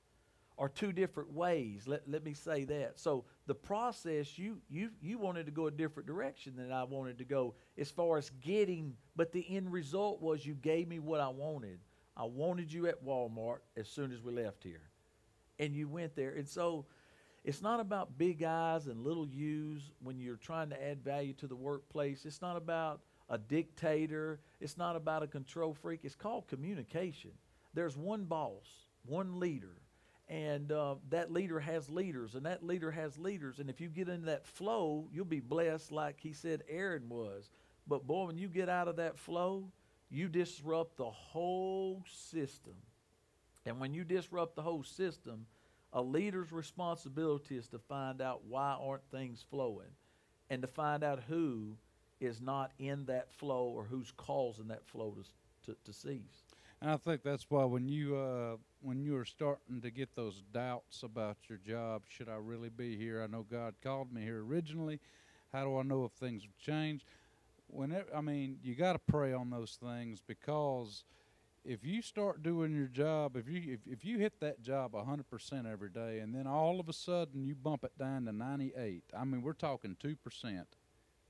Or 0.59 0.71
two 0.71 0.91
different 0.91 1.33
ways. 1.35 1.87
Let, 1.87 2.09
let 2.09 2.25
me 2.25 2.33
say 2.33 2.65
that. 2.65 2.99
So 2.99 3.25
the 3.47 3.55
process 3.55 4.39
you 4.39 4.57
you 4.71 4.89
you 5.03 5.19
wanted 5.19 5.45
to 5.47 5.53
go 5.53 5.67
a 5.67 5.71
different 5.71 6.07
direction 6.07 6.55
than 6.57 6.73
I 6.73 6.85
wanted 6.85 7.19
to 7.19 7.25
go 7.25 7.55
as 7.77 7.91
far 7.91 8.17
as 8.17 8.31
getting, 8.41 8.95
but 9.17 9.33
the 9.33 9.45
end 9.55 9.71
result 9.71 10.23
was 10.23 10.47
you 10.47 10.55
gave 10.55 10.89
me 10.89 10.99
what 10.99 11.21
I 11.21 11.29
wanted. 11.29 11.79
I 12.17 12.25
wanted 12.25 12.73
you 12.73 12.87
at 12.87 13.05
Walmart 13.05 13.59
as 13.77 13.87
soon 13.87 14.13
as 14.13 14.23
we 14.23 14.33
left 14.33 14.65
here. 14.65 14.81
And 15.59 15.75
you 15.75 15.89
went 15.89 16.17
there. 16.17 16.31
And 16.31 16.49
so 16.49 16.87
it's 17.45 17.61
not 17.61 17.79
about 17.79 18.17
big 18.17 18.43
eyes 18.43 18.87
and 18.87 19.05
little 19.05 19.29
U's 19.29 19.93
when 20.03 20.19
you're 20.19 20.37
trying 20.37 20.71
to 20.71 20.83
add 20.83 21.05
value 21.05 21.35
to 21.35 21.47
the 21.47 21.55
workplace. 21.55 22.25
It's 22.25 22.41
not 22.41 22.57
about 22.57 23.01
a 23.29 23.37
dictator. 23.37 24.41
It's 24.61 24.79
not 24.79 24.97
about 24.97 25.23
a 25.23 25.27
control 25.27 25.75
freak. 25.75 26.01
It's 26.05 26.15
called 26.15 26.49
communication. 26.49 27.33
There's 27.75 27.97
one 27.97 28.25
boss, 28.25 28.67
one 29.05 29.39
leader, 29.39 29.77
and 30.29 30.73
uh, 30.73 30.97
that 31.11 31.33
leader 31.33 31.61
has 31.61 31.89
leaders, 31.89 32.35
and 32.35 32.47
that 32.47 32.63
leader 32.65 32.91
has 32.91 33.17
leaders. 33.19 33.59
And 33.61 33.71
if 33.71 33.81
you 33.81 33.89
get 33.89 34.09
into 34.09 34.27
that 34.27 34.47
flow, 34.47 35.09
you'll 35.13 35.25
be 35.25 35.41
blessed, 35.41 35.93
like 35.93 36.17
he 36.21 36.33
said 36.33 36.63
Aaron 36.69 37.09
was. 37.09 37.49
But 37.87 38.07
boy, 38.07 38.27
when 38.27 38.39
you 38.39 38.49
get 38.49 38.69
out 38.69 38.89
of 38.89 38.97
that 38.97 39.19
flow, 39.19 39.71
you 40.11 40.29
disrupt 40.29 40.97
the 40.97 41.11
whole 41.11 42.03
system. 42.13 42.75
And 43.65 43.79
when 43.81 43.95
you 43.95 44.05
disrupt 44.05 44.57
the 44.57 44.63
whole 44.63 44.83
system, 44.83 45.47
A 45.93 46.03
leader's 46.03 46.53
responsibility 46.53 47.57
is 47.57 47.69
to 47.69 47.79
find 47.79 48.21
out 48.21 48.45
why 48.45 48.77
aren't 48.79 49.09
things 49.11 49.45
flowing 49.49 49.89
and 50.51 50.61
to 50.63 50.69
find 50.69 51.03
out 51.03 51.23
who 51.27 51.77
is 52.21 52.41
not 52.41 52.73
in 52.79 53.07
that 53.07 53.33
flow 53.33 53.65
or 53.65 53.85
who's 53.85 54.13
causing 54.17 54.69
that 54.69 54.85
flow 54.85 55.15
to, 55.65 55.71
to, 55.73 55.77
to 55.85 55.93
cease. 55.93 56.45
And 56.83 56.91
I 56.91 56.99
think 56.99 57.23
that's 57.23 57.47
why 57.49 57.65
when 57.65 57.89
you 57.89 58.15
uh, 58.15 58.57
when 58.87 59.01
you 59.01 59.17
are 59.17 59.25
starting 59.25 59.81
to 59.81 59.91
get 59.91 60.15
those 60.15 60.45
doubts 60.53 61.03
about 61.03 61.37
your 61.49 61.59
job, 61.59 62.03
should 62.09 62.29
I 62.29 62.37
really 62.37 62.69
be 62.69 62.97
here? 62.97 63.21
I 63.21 63.27
know 63.27 63.45
God 63.51 63.75
called 63.83 64.13
me 64.13 64.23
here 64.23 64.45
originally. 64.45 65.01
How 65.53 65.65
do 65.65 65.77
I 65.77 65.83
know 65.83 66.05
if 66.05 66.13
things 66.13 66.43
have 66.43 66.57
changed? 66.57 67.05
Whenever 67.67 68.07
I 68.15 68.21
mean, 68.21 68.59
you 68.63 68.77
got 68.77 68.93
to 68.93 69.01
pray 69.01 69.33
on 69.33 69.51
those 69.51 69.77
things 69.83 70.23
because 70.25 71.03
if 71.65 71.85
you 71.85 72.01
start 72.01 72.45
doing 72.45 72.77
your 72.77 72.87
job, 72.87 73.37
if 73.37 73.49
you 73.49 73.75
if, 73.75 73.81
if 73.93 74.05
you 74.05 74.19
hit 74.19 74.39
that 74.39 74.63
job 74.63 74.95
hundred 75.05 75.29
percent 75.29 75.67
every 75.67 75.91
day, 75.91 76.21
and 76.21 76.33
then 76.33 76.47
all 76.47 76.79
of 76.79 76.89
a 76.89 76.93
sudden 76.93 77.45
you 77.45 77.57
bump 77.57 77.83
it 77.83 77.99
down 77.99 78.27
to 78.27 78.33
ninety 78.33 78.73
eight, 78.77 79.03
I 79.19 79.25
mean, 79.25 79.43
we're 79.43 79.53
talking 79.53 79.97
two 79.99 80.15
percent. 80.15 80.69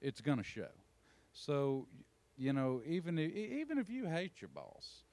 It's 0.03 0.21
gonna 0.21 0.43
show. 0.43 0.69
So, 1.33 1.87
you 2.37 2.53
know, 2.53 2.83
even 2.87 3.19
if, 3.19 3.35
even 3.35 3.79
if 3.79 3.89
you 3.89 4.09
hate 4.09 4.43
your 4.43 4.51
boss, 4.51 5.06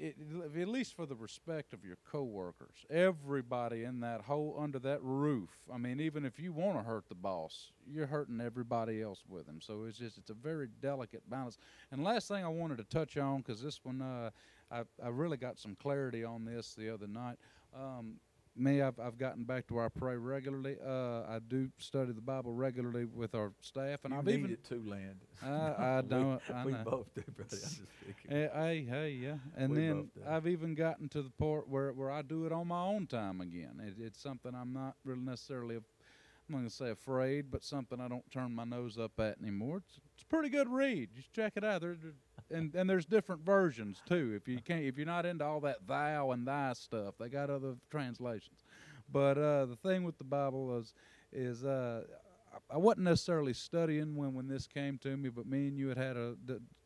it, 0.00 0.16
at 0.60 0.68
least 0.68 0.94
for 0.94 1.06
the 1.06 1.14
respect 1.14 1.72
of 1.72 1.84
your 1.84 1.98
coworkers, 2.10 2.86
everybody 2.88 3.84
in 3.84 4.00
that 4.00 4.22
whole 4.22 4.56
under 4.58 4.78
that 4.80 5.02
roof. 5.02 5.50
I 5.72 5.76
mean, 5.78 6.00
even 6.00 6.24
if 6.24 6.38
you 6.38 6.52
want 6.52 6.78
to 6.78 6.82
hurt 6.82 7.08
the 7.08 7.14
boss, 7.14 7.70
you're 7.86 8.06
hurting 8.06 8.40
everybody 8.40 9.02
else 9.02 9.22
with 9.28 9.46
him. 9.46 9.60
So 9.60 9.84
it's 9.84 9.98
just 9.98 10.18
it's 10.18 10.30
a 10.30 10.34
very 10.34 10.68
delicate 10.80 11.28
balance. 11.28 11.58
And 11.92 12.02
last 12.02 12.28
thing 12.28 12.44
I 12.44 12.48
wanted 12.48 12.78
to 12.78 12.84
touch 12.84 13.16
on 13.16 13.38
because 13.38 13.62
this 13.62 13.80
one 13.84 14.00
uh, 14.00 14.30
I 14.70 14.82
I 15.04 15.08
really 15.08 15.36
got 15.36 15.58
some 15.58 15.76
clarity 15.76 16.24
on 16.24 16.44
this 16.44 16.74
the 16.74 16.92
other 16.92 17.06
night. 17.06 17.36
Um, 17.74 18.16
me, 18.56 18.82
I've, 18.82 18.98
I've 18.98 19.16
gotten 19.16 19.44
back 19.44 19.66
to 19.68 19.74
where 19.74 19.84
I 19.84 19.88
pray 19.88 20.16
regularly. 20.16 20.76
Uh, 20.84 21.22
I 21.22 21.38
do 21.46 21.70
study 21.78 22.12
the 22.12 22.20
Bible 22.20 22.52
regularly 22.52 23.04
with 23.04 23.34
our 23.34 23.52
staff, 23.60 24.00
and 24.04 24.12
you 24.12 24.18
I've 24.18 24.26
need 24.26 24.34
even 24.34 24.50
it 24.52 24.64
too, 24.64 24.82
Land. 24.86 25.20
I, 25.42 25.98
I 25.98 26.02
don't. 26.08 26.40
I 26.52 26.64
we 26.64 26.72
both 26.84 27.14
do, 27.14 27.22
brother. 27.36 27.48
I'm 27.52 27.60
just. 27.60 27.80
Eh, 28.28 28.48
Hey, 28.54 28.84
hey, 28.88 29.10
yeah. 29.10 29.36
And 29.56 29.72
We 29.72 29.78
then. 29.86 30.10
I've 30.28 30.46
even 30.46 30.74
gotten 30.74 31.08
to 31.10 31.22
the 31.22 31.30
part 31.30 31.68
where, 31.68 31.92
where 31.92 32.10
I 32.10 32.22
do 32.22 32.46
it 32.46 32.52
on 32.52 32.68
my 32.68 32.82
own 32.84 33.06
time 33.06 33.40
again. 33.40 33.80
It, 33.84 33.94
it's 34.02 34.20
something 34.22 34.54
I'm 34.54 34.72
not 34.72 34.94
really 35.04 35.22
necessarily, 35.22 35.76
I'm 35.76 35.84
not 36.48 36.58
going 36.58 36.68
to 36.68 36.74
say 36.74 36.90
afraid, 36.90 37.50
but 37.50 37.64
something 37.64 38.00
I 38.00 38.08
don't 38.08 38.28
turn 38.30 38.54
my 38.54 38.64
nose 38.64 38.98
up 38.98 39.18
at 39.18 39.38
anymore. 39.40 39.78
It's, 39.78 39.98
it's 40.14 40.22
a 40.22 40.26
pretty 40.26 40.48
good 40.48 40.68
read. 40.68 41.10
Just 41.14 41.32
check 41.32 41.54
it 41.56 41.64
out. 41.64 41.80
There- 41.80 41.96
and, 42.50 42.74
and 42.74 42.88
there's 42.88 43.06
different 43.06 43.42
versions 43.44 44.02
too. 44.06 44.32
If 44.36 44.48
you 44.48 44.60
can't, 44.62 44.84
if 44.84 44.96
you're 44.96 45.06
not 45.06 45.26
into 45.26 45.44
all 45.44 45.60
that 45.60 45.86
thou 45.86 46.30
and 46.32 46.46
thy 46.46 46.72
stuff, 46.74 47.14
they 47.18 47.28
got 47.28 47.50
other 47.50 47.76
translations. 47.90 48.64
But 49.12 49.38
uh, 49.38 49.66
the 49.66 49.76
thing 49.82 50.04
with 50.04 50.18
the 50.18 50.24
Bible 50.24 50.78
is, 50.78 50.94
is 51.32 51.64
uh, 51.64 52.02
I- 52.70 52.76
wasn't 52.76 53.04
necessarily 53.04 53.52
studying 53.52 54.16
when, 54.16 54.34
when 54.34 54.48
this 54.48 54.66
came 54.66 54.98
to 54.98 55.16
me, 55.16 55.28
but 55.28 55.46
me 55.46 55.68
and 55.68 55.78
you 55.78 55.88
had 55.88 55.98
had 55.98 56.16
a, 56.16 56.34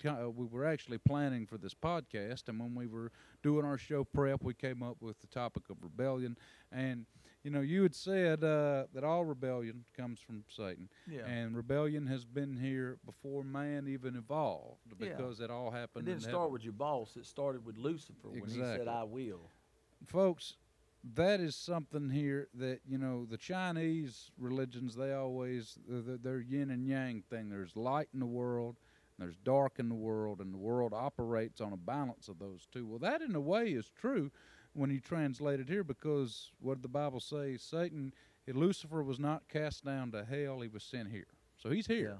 uh, 0.06 0.28
we 0.30 0.46
were 0.46 0.66
actually 0.66 0.98
planning 0.98 1.46
for 1.46 1.58
this 1.58 1.74
podcast, 1.74 2.48
and 2.48 2.58
when 2.60 2.74
we 2.74 2.86
were 2.86 3.12
doing 3.42 3.64
our 3.64 3.78
show 3.78 4.04
prep, 4.04 4.42
we 4.42 4.54
came 4.54 4.82
up 4.82 4.96
with 5.00 5.20
the 5.20 5.26
topic 5.26 5.64
of 5.70 5.76
rebellion, 5.82 6.36
and 6.72 7.06
you 7.44 7.50
know, 7.50 7.60
you 7.60 7.82
had 7.82 7.94
said 7.94 8.42
uh, 8.42 8.84
that 8.94 9.04
all 9.04 9.24
rebellion 9.24 9.84
comes 9.96 10.18
from 10.18 10.44
Satan, 10.48 10.88
Yeah. 11.06 11.26
and 11.26 11.54
rebellion 11.54 12.06
has 12.06 12.24
been 12.24 12.56
here 12.56 12.98
before 13.04 13.44
man 13.44 13.86
even 13.86 14.16
evolved, 14.16 14.80
Yeah. 14.98 15.10
because 15.10 15.40
it 15.40 15.50
all 15.50 15.70
happened. 15.70 16.08
It 16.08 16.12
didn't 16.12 16.22
start 16.22 16.36
heaven. 16.36 16.52
with 16.52 16.64
your 16.64 16.72
boss. 16.72 17.16
It 17.16 17.26
started 17.26 17.64
with 17.64 17.76
Lucifer 17.76 18.30
when 18.30 18.48
he 18.48 18.58
said, 18.58 18.88
"I 18.88 19.04
will." 19.04 19.50
folks 20.06 20.56
that 21.14 21.38
is 21.40 21.54
something 21.56 22.10
here 22.10 22.48
that 22.54 22.80
you 22.86 22.98
know 22.98 23.24
the 23.24 23.38
chinese 23.38 24.30
religions 24.38 24.94
they 24.96 25.12
always 25.14 25.78
they're, 25.88 26.18
they're 26.18 26.40
yin 26.40 26.70
and 26.70 26.86
yang 26.86 27.22
thing 27.30 27.48
there's 27.48 27.74
light 27.76 28.08
in 28.12 28.20
the 28.20 28.26
world 28.26 28.76
and 29.16 29.24
there's 29.26 29.36
dark 29.38 29.78
in 29.78 29.88
the 29.88 29.94
world 29.94 30.40
and 30.40 30.52
the 30.52 30.58
world 30.58 30.92
operates 30.94 31.60
on 31.60 31.72
a 31.72 31.76
balance 31.76 32.28
of 32.28 32.38
those 32.38 32.66
two 32.70 32.86
well 32.86 32.98
that 32.98 33.22
in 33.22 33.34
a 33.34 33.40
way 33.40 33.68
is 33.70 33.90
true 33.98 34.30
when 34.74 34.90
you 34.90 35.00
translate 35.00 35.60
it 35.60 35.68
here 35.68 35.84
because 35.84 36.50
what 36.60 36.74
did 36.74 36.82
the 36.82 36.88
bible 36.88 37.20
say 37.20 37.56
satan 37.56 38.12
lucifer 38.48 39.02
was 39.02 39.18
not 39.18 39.48
cast 39.48 39.84
down 39.84 40.10
to 40.10 40.24
hell 40.24 40.60
he 40.60 40.68
was 40.68 40.82
sent 40.82 41.10
here 41.10 41.26
so 41.56 41.70
he's 41.70 41.86
here 41.86 42.18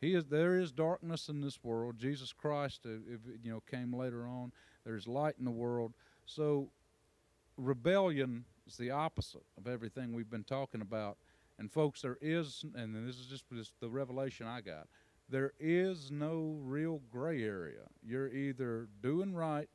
he 0.00 0.14
is 0.14 0.26
there 0.26 0.58
is 0.58 0.72
darkness 0.72 1.28
in 1.28 1.40
this 1.40 1.62
world 1.62 1.96
jesus 1.98 2.32
christ 2.32 2.80
if, 2.84 3.20
you 3.42 3.50
know 3.50 3.62
came 3.70 3.94
later 3.94 4.26
on 4.26 4.52
there's 4.84 5.06
light 5.06 5.34
in 5.38 5.44
the 5.44 5.50
world 5.50 5.92
so 6.26 6.68
rebellion 7.56 8.44
is 8.66 8.76
the 8.76 8.90
opposite 8.90 9.44
of 9.58 9.66
everything 9.66 10.12
we've 10.12 10.30
been 10.30 10.44
talking 10.44 10.80
about. 10.80 11.16
And 11.58 11.70
folks, 11.70 12.02
there 12.02 12.18
is, 12.20 12.64
and 12.74 12.94
this 13.06 13.16
is 13.16 13.26
just 13.26 13.44
the 13.80 13.88
revelation 13.88 14.46
I 14.46 14.60
got. 14.60 14.88
There 15.28 15.52
is 15.60 16.10
no 16.10 16.56
real 16.60 17.00
gray 17.10 17.42
area. 17.42 17.86
You're 18.02 18.28
either 18.28 18.88
doing 19.02 19.34
right 19.34 19.68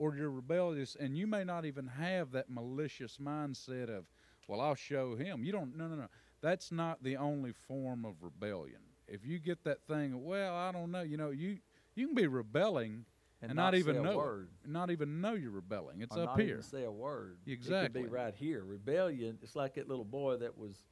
or 0.00 0.16
you're 0.16 0.30
rebellious, 0.30 0.96
and 0.98 1.16
you 1.16 1.26
may 1.26 1.44
not 1.44 1.66
even 1.66 1.86
have 1.86 2.32
that 2.32 2.48
malicious 2.48 3.18
mindset 3.18 3.90
of, 3.90 4.06
"Well, 4.48 4.60
I'll 4.60 4.74
show 4.74 5.14
him." 5.14 5.44
You 5.44 5.52
don't. 5.52 5.76
No, 5.76 5.86
no, 5.86 5.94
no. 5.94 6.08
That's 6.40 6.72
not 6.72 7.02
the 7.02 7.18
only 7.18 7.52
form 7.52 8.06
of 8.06 8.22
rebellion. 8.22 8.80
If 9.06 9.26
you 9.26 9.38
get 9.38 9.62
that 9.64 9.82
thing, 9.86 10.24
well, 10.24 10.56
I 10.56 10.72
don't 10.72 10.90
know. 10.90 11.02
You 11.02 11.18
know, 11.18 11.30
you 11.30 11.58
you 11.94 12.06
can 12.06 12.14
be 12.14 12.26
rebelling 12.26 13.04
and, 13.42 13.50
and, 13.50 13.56
not, 13.56 13.74
even 13.74 13.96
say 13.96 14.00
a 14.00 14.02
know 14.02 14.16
word. 14.16 14.48
it, 14.64 14.70
not 14.70 14.90
even 14.90 15.20
know 15.20 15.34
you're 15.34 15.50
rebelling. 15.50 16.00
It's 16.00 16.16
or 16.16 16.22
up 16.22 16.28
not 16.30 16.40
here. 16.40 16.54
Even 16.54 16.62
say 16.62 16.84
a 16.84 16.90
word. 16.90 17.38
It 17.46 17.52
Exactly. 17.52 18.02
could 18.02 18.10
be 18.10 18.14
right 18.16 18.34
here. 18.34 18.64
Rebellion. 18.64 19.38
It's 19.42 19.54
like 19.54 19.74
that 19.74 19.86
little 19.86 20.04
boy 20.04 20.36
that 20.38 20.56
was 20.56 20.82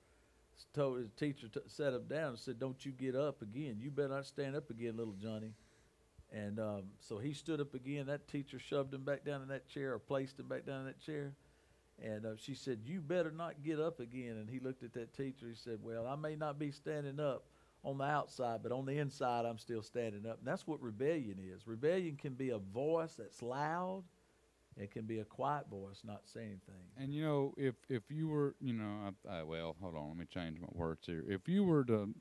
told 0.74 0.98
his 0.98 1.12
teacher 1.12 1.48
to 1.48 1.62
set 1.66 1.94
him 1.94 2.06
down 2.08 2.30
and 2.30 2.38
said, 2.38 2.58
"Don't 2.58 2.84
you 2.84 2.92
get 2.92 3.14
up 3.16 3.40
again. 3.40 3.78
You 3.80 3.90
better 3.90 4.08
not 4.10 4.26
stand 4.26 4.54
up 4.54 4.68
again, 4.68 4.98
little 4.98 5.14
Johnny." 5.14 5.54
And 6.32 6.60
um, 6.60 6.82
so 7.00 7.18
he 7.18 7.32
stood 7.32 7.60
up 7.60 7.74
again. 7.74 8.06
That 8.06 8.28
teacher 8.28 8.58
shoved 8.58 8.92
him 8.92 9.02
back 9.02 9.24
down 9.24 9.42
in 9.42 9.48
that 9.48 9.66
chair 9.68 9.94
or 9.94 9.98
placed 9.98 10.38
him 10.38 10.46
back 10.46 10.66
down 10.66 10.80
in 10.80 10.86
that 10.86 11.00
chair. 11.00 11.32
And 12.02 12.26
uh, 12.26 12.36
she 12.36 12.54
said, 12.54 12.80
"You 12.84 13.00
better 13.00 13.30
not 13.30 13.62
get 13.62 13.80
up 13.80 13.98
again." 13.98 14.36
And 14.36 14.48
he 14.48 14.60
looked 14.60 14.82
at 14.82 14.92
that 14.94 15.14
teacher. 15.14 15.46
He 15.48 15.54
said, 15.56 15.78
"Well, 15.82 16.06
I 16.06 16.16
may 16.16 16.36
not 16.36 16.58
be 16.58 16.70
standing 16.70 17.18
up 17.18 17.46
on 17.82 17.98
the 17.98 18.04
outside, 18.04 18.60
but 18.62 18.72
on 18.72 18.86
the 18.86 18.98
inside, 18.98 19.44
I'm 19.44 19.58
still 19.58 19.82
standing 19.82 20.26
up." 20.26 20.38
And 20.38 20.46
that's 20.46 20.66
what 20.66 20.80
rebellion 20.80 21.38
is. 21.40 21.66
Rebellion 21.66 22.16
can 22.16 22.34
be 22.34 22.50
a 22.50 22.58
voice 22.58 23.14
that's 23.14 23.42
loud. 23.42 24.04
It 24.76 24.92
can 24.92 25.06
be 25.06 25.18
a 25.18 25.24
quiet 25.24 25.68
voice, 25.68 26.02
not 26.04 26.22
saying 26.26 26.46
anything. 26.46 26.84
And 26.96 27.12
you 27.12 27.24
know, 27.24 27.54
if 27.56 27.74
if 27.88 28.02
you 28.10 28.28
were, 28.28 28.54
you 28.60 28.74
know, 28.74 29.12
I, 29.28 29.38
I, 29.38 29.42
well, 29.42 29.74
hold 29.80 29.96
on, 29.96 30.08
let 30.08 30.16
me 30.18 30.26
change 30.32 30.60
my 30.60 30.68
words 30.72 31.06
here. 31.06 31.24
If 31.26 31.48
you 31.48 31.64
were 31.64 31.84
to 31.86 32.14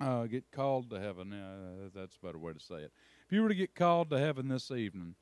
uh, 0.00 0.24
get 0.24 0.50
called 0.50 0.90
to 0.90 1.00
heaven, 1.00 1.32
uh, 1.32 1.88
that's 1.94 2.16
a 2.16 2.26
better 2.26 2.38
way 2.38 2.52
to 2.52 2.60
say 2.60 2.76
it. 2.76 2.92
If 3.26 3.32
you 3.32 3.42
were 3.42 3.48
to 3.48 3.54
get 3.54 3.74
called 3.74 4.10
to 4.10 4.18
heaven 4.18 4.48
this 4.48 4.70
evening, 4.70 5.14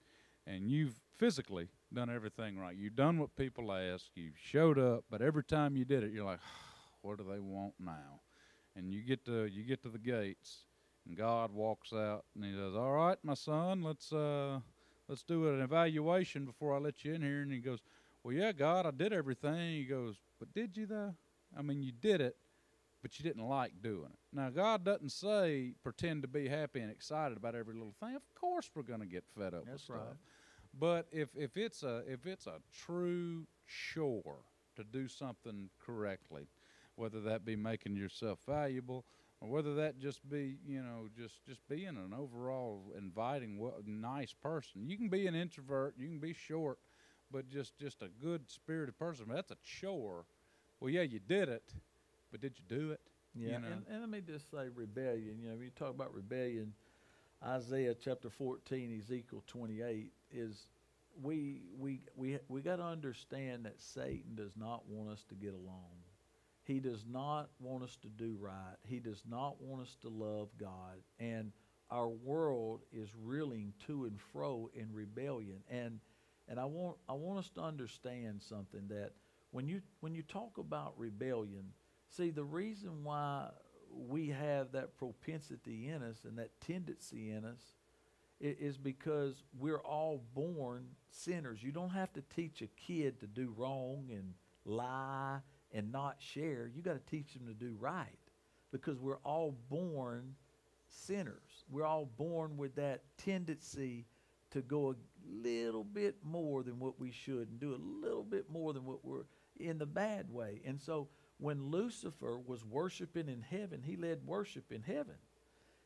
and 0.47 0.71
you've 0.71 1.01
physically 1.17 1.69
done 1.93 2.11
everything 2.11 2.59
right, 2.59 2.77
you've 2.77 2.97
done 2.97 3.19
what 3.19 3.37
people 3.37 3.73
ask, 3.73 4.07
you've 4.15 4.39
showed 4.39 4.79
up, 4.79 5.05
but 5.11 5.23
every 5.23 5.45
time 5.45 5.77
you 5.77 5.85
did 5.85 6.03
it, 6.03 6.13
you're 6.13 6.25
like, 6.25 6.41
what 7.03 7.19
do 7.19 7.25
they 7.25 7.41
want 7.41 7.75
now? 7.79 8.21
And 8.77 8.93
you 8.93 9.03
get 9.03 9.25
to 9.27 9.47
you 9.47 9.63
get 9.63 9.83
to 9.85 9.89
the 9.89 9.99
gates, 9.99 10.65
and 11.07 11.17
God 11.17 11.53
walks 11.53 11.93
out, 11.93 12.25
and 12.35 12.45
He 12.45 12.53
says, 12.53 12.75
"All 12.75 12.91
right, 12.91 13.17
my 13.23 13.35
son, 13.35 13.85
let's 13.85 14.13
uh, 14.13 14.59
let's 15.09 15.23
do 15.23 15.49
an 15.49 15.61
evaluation 15.61 16.45
before 16.45 16.75
I 16.75 16.79
let 16.79 17.05
you 17.05 17.15
in 17.15 17.23
here." 17.23 17.43
And 17.43 17.53
He 17.53 17.61
goes, 17.61 17.79
well, 18.25 18.35
yeah, 18.35 18.53
God, 18.53 18.87
I 18.87 18.91
did 18.91 19.13
everything. 19.13 19.77
He 19.77 19.85
goes, 19.85 20.17
but 20.39 20.53
did 20.55 20.77
you 20.77 20.87
though? 20.87 21.15
I 21.57 21.63
mean, 21.63 21.83
you 21.83 21.93
did 21.93 22.23
it, 22.23 22.37
but 23.05 23.19
you 23.19 23.23
didn't 23.23 23.47
like 23.47 23.83
doing 23.83 24.09
it. 24.11 24.19
Now, 24.33 24.49
God 24.49 24.83
doesn't 24.83 25.13
say 25.13 25.75
pretend 25.83 26.23
to 26.23 26.29
be 26.29 26.49
happy 26.49 26.81
and 26.81 26.91
excited 26.91 27.37
about 27.37 27.55
every 27.55 27.75
little 27.75 27.93
thing. 28.01 28.17
Of 28.17 28.23
course, 28.35 28.71
we're 28.75 28.83
going 28.83 29.01
to 29.01 29.07
get 29.07 29.25
fed 29.37 29.53
up 29.53 29.61
with 29.61 29.73
That's 29.73 29.83
stuff. 29.85 30.17
But 30.81 31.07
if 31.13 31.29
if 31.37 31.59
it's 31.59 31.83
a 31.83 32.03
if 32.09 32.25
it's 32.25 32.47
a 32.47 32.61
true 32.73 33.47
chore 33.69 34.39
to 34.77 34.85
do 34.85 35.07
something 35.07 35.69
correctly, 35.85 36.49
whether 36.97 37.21
that 37.21 37.45
be 37.45 37.57
making 37.57 37.95
yourself 37.95 38.39
valuable 38.49 39.05
or 39.43 39.51
whether 39.51 39.75
that 39.75 39.99
just 39.99 40.27
be 40.31 40.57
you 40.67 40.83
know 40.83 41.09
just 41.15 41.45
just 41.45 41.61
being 41.69 41.89
an 41.89 42.15
overall 42.19 42.91
inviting, 42.97 43.61
nice 43.85 44.33
person. 44.33 44.89
You 44.89 44.97
can 44.97 45.11
be 45.11 45.27
an 45.27 45.35
introvert. 45.35 45.95
You 45.99 46.09
can 46.09 46.21
be 46.21 46.33
short 46.33 46.79
but 47.31 47.51
just 47.51 47.77
just 47.77 48.01
a 48.01 48.09
good 48.23 48.49
spirited 48.49 48.99
person. 48.99 49.27
That's 49.29 49.51
a 49.51 49.57
chore. 49.63 50.25
Well, 50.81 50.91
yeah, 50.91 51.03
you 51.03 51.19
did 51.19 51.49
it, 51.49 51.75
but 52.35 52.41
did 52.41 52.59
you 52.59 52.65
do 52.77 52.91
it? 52.91 53.01
Yeah, 53.37 53.53
You 53.53 53.59
know? 53.61 53.69
and, 53.69 53.85
and 53.89 54.01
let 54.01 54.11
me 54.11 54.21
just 54.21 54.51
say 54.51 54.67
rebellion. 54.75 55.39
You 55.41 55.51
know, 55.51 55.55
when 55.55 55.65
you 55.65 55.71
talk 55.71 55.91
about 55.91 56.13
rebellion, 56.13 56.73
Isaiah 57.45 57.95
chapter 57.95 58.29
14, 58.29 58.99
Ezekiel 58.99 59.45
28 59.47 60.13
is 60.33 60.67
we 61.23 61.63
we 61.79 62.01
we 62.17 62.39
we 62.49 62.61
got 62.61 62.77
to 62.77 62.83
understand 62.83 63.67
that 63.67 63.81
Satan 63.81 64.35
does 64.35 64.57
not 64.57 64.89
want 64.89 65.11
us 65.11 65.25
to 65.29 65.37
get 65.37 65.55
along. 65.55 66.03
He 66.65 66.81
does 66.81 67.05
not 67.09 67.51
want 67.61 67.85
us 67.85 67.97
to 68.03 68.09
do 68.09 68.37
right. 68.41 68.77
He 68.85 68.99
does 68.99 69.23
not 69.29 69.61
want 69.61 69.83
us 69.83 69.97
to 70.03 70.09
love 70.09 70.49
God. 70.59 70.99
And 71.21 71.53
our 71.91 72.09
world 72.09 72.81
is 72.93 73.11
reeling 73.23 73.75
to 73.87 74.07
and 74.07 74.19
fro 74.33 74.71
in 74.75 74.93
rebellion. 74.93 75.63
And 75.71 76.01
And 76.49 76.59
I 76.59 76.65
want 76.65 76.97
I 77.09 77.13
want 77.13 77.39
us 77.39 77.51
to 77.51 77.61
understand 77.61 78.43
something 78.43 78.89
that 78.89 79.13
when 79.53 79.69
you 79.69 79.83
when 80.01 80.17
you 80.17 80.23
talk 80.23 80.59
about 80.59 80.99
rebellion, 80.99 81.73
see 82.17 82.31
the 82.31 82.45
reason 82.45 83.05
why 83.05 83.49
we 83.91 84.29
have 84.29 84.73
that 84.73 84.97
propensity 84.97 85.89
in 85.89 86.03
us 86.03 86.25
and 86.25 86.39
that 86.39 86.51
tendency 86.61 87.31
in 87.31 87.45
us 87.45 87.77
is 88.41 88.77
because 88.77 89.43
we're 89.59 89.81
all 89.81 90.23
born 90.35 90.87
sinners. 91.11 91.63
You 91.63 91.73
don't 91.73 91.91
have 91.91 92.13
to 92.15 92.23
teach 92.35 92.63
a 92.63 92.67
kid 92.67 93.21
to 93.21 93.27
do 93.27 93.55
wrong 93.57 94.09
and 94.11 94.35
lie 94.65 95.39
and 95.73 95.93
not 95.93 96.17
share. 96.19 96.71
You 96.75 96.83
got 96.83 96.95
to 96.95 97.11
teach 97.11 97.35
them 97.35 97.47
to 97.47 97.55
do 97.55 97.77
right 97.79 98.19
because 98.73 98.99
we're 99.01 99.19
all 99.19 99.57
born 99.71 100.35
sinners. 100.89 101.65
We're 101.71 101.87
all 101.87 102.07
born 102.17 102.57
with 102.57 102.75
that 102.77 103.03
tendency 103.17 104.07
to 104.51 104.63
go 104.63 104.91
a 104.91 104.95
little 105.47 105.85
bit 105.85 106.17
more 106.23 106.63
than 106.63 106.79
what 106.79 106.99
we 107.01 107.13
should 107.13 107.49
and 107.49 107.61
do 107.61 107.75
a 107.75 108.07
little 108.07 108.25
bit 108.25 108.51
more 108.51 108.73
than 108.73 108.85
what 108.85 109.05
we're 109.05 109.25
in 109.59 109.79
the 109.79 109.87
bad 109.87 110.31
way. 110.31 110.61
And 110.65 110.81
so 110.81 111.09
when 111.45 111.71
Lucifer 111.71 112.39
was 112.39 112.65
worshiping 112.65 113.29
in 113.29 113.43
heaven, 113.43 113.83
he 113.85 113.97
led 113.97 114.27
worship 114.27 114.73
in 114.73 114.83
heaven. 114.83 115.17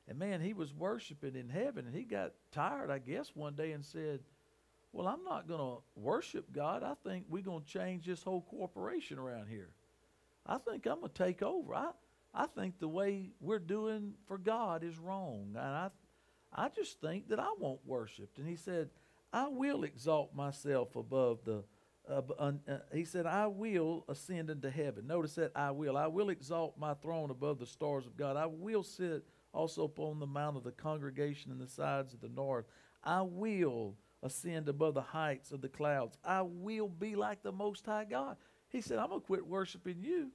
And 0.06 0.16
man, 0.16 0.40
he 0.40 0.54
was 0.54 0.72
worshiping 0.72 1.34
in 1.34 1.48
heaven 1.48 1.84
and 1.84 1.94
he 1.94 2.04
got 2.04 2.32
tired, 2.52 2.90
I 2.90 2.98
guess, 2.98 3.32
one 3.34 3.56
day 3.56 3.72
and 3.72 3.84
said, 3.84 4.20
Well, 4.92 5.08
I'm 5.08 5.24
not 5.24 5.48
going 5.48 5.58
to 5.58 5.82
worship 5.96 6.52
God. 6.52 6.84
I 6.84 6.94
think 7.04 7.26
we're 7.28 7.42
going 7.42 7.64
to 7.64 7.68
change 7.68 8.06
this 8.06 8.22
whole 8.22 8.42
corporation 8.42 9.18
around 9.18 9.48
here. 9.48 9.70
I 10.46 10.58
think 10.58 10.86
I'm 10.86 11.00
going 11.00 11.12
to 11.12 11.24
take 11.24 11.42
over. 11.42 11.74
I, 11.74 11.90
I 12.32 12.46
think 12.46 12.78
the 12.78 12.88
way 12.88 13.32
we're 13.40 13.58
doing 13.58 14.14
for 14.28 14.38
God 14.38 14.84
is 14.84 14.96
wrong. 14.96 15.56
And 15.56 15.58
I, 15.58 15.90
I 16.54 16.68
just 16.68 17.00
think 17.00 17.28
that 17.30 17.40
I 17.40 17.52
won't 17.58 17.84
worship. 17.84 18.30
And 18.38 18.48
he 18.48 18.54
said, 18.54 18.90
I 19.32 19.48
will 19.48 19.82
exalt 19.82 20.36
myself 20.36 20.94
above 20.94 21.40
the. 21.44 21.64
Uh, 22.10 22.22
un, 22.38 22.60
uh, 22.68 22.78
he 22.92 23.04
said, 23.04 23.26
I 23.26 23.46
will 23.46 24.04
ascend 24.08 24.48
into 24.48 24.70
heaven. 24.70 25.06
Notice 25.06 25.34
that 25.34 25.52
I 25.54 25.70
will. 25.72 25.96
I 25.96 26.06
will 26.06 26.30
exalt 26.30 26.78
my 26.78 26.94
throne 26.94 27.30
above 27.30 27.58
the 27.58 27.66
stars 27.66 28.06
of 28.06 28.16
God. 28.16 28.36
I 28.36 28.46
will 28.46 28.82
sit 28.82 29.24
also 29.52 29.84
upon 29.84 30.18
the 30.18 30.26
mount 30.26 30.56
of 30.56 30.64
the 30.64 30.72
congregation 30.72 31.52
in 31.52 31.58
the 31.58 31.68
sides 31.68 32.14
of 32.14 32.20
the 32.20 32.28
north. 32.28 32.64
I 33.04 33.22
will 33.22 33.94
ascend 34.22 34.68
above 34.68 34.94
the 34.94 35.02
heights 35.02 35.52
of 35.52 35.60
the 35.60 35.68
clouds. 35.68 36.16
I 36.24 36.42
will 36.42 36.88
be 36.88 37.14
like 37.14 37.42
the 37.42 37.52
Most 37.52 37.84
High 37.84 38.04
God. 38.04 38.36
He 38.68 38.80
said, 38.80 38.98
I'm 38.98 39.08
going 39.08 39.20
to 39.20 39.26
quit 39.26 39.46
worshiping 39.46 40.02
you, 40.02 40.30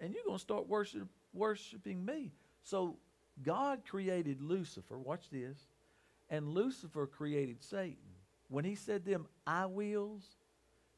and 0.00 0.14
you're 0.14 0.24
going 0.24 0.38
to 0.38 0.42
start 0.42 0.68
worship, 0.68 1.08
worshiping 1.32 2.04
me. 2.04 2.32
So 2.62 2.96
God 3.42 3.82
created 3.88 4.40
Lucifer. 4.40 4.98
Watch 4.98 5.30
this. 5.30 5.58
And 6.30 6.48
Lucifer 6.48 7.06
created 7.06 7.62
Satan. 7.62 7.96
When 8.48 8.64
he 8.64 8.74
said 8.74 9.04
them, 9.04 9.26
I 9.46 9.66
wills, 9.66 10.36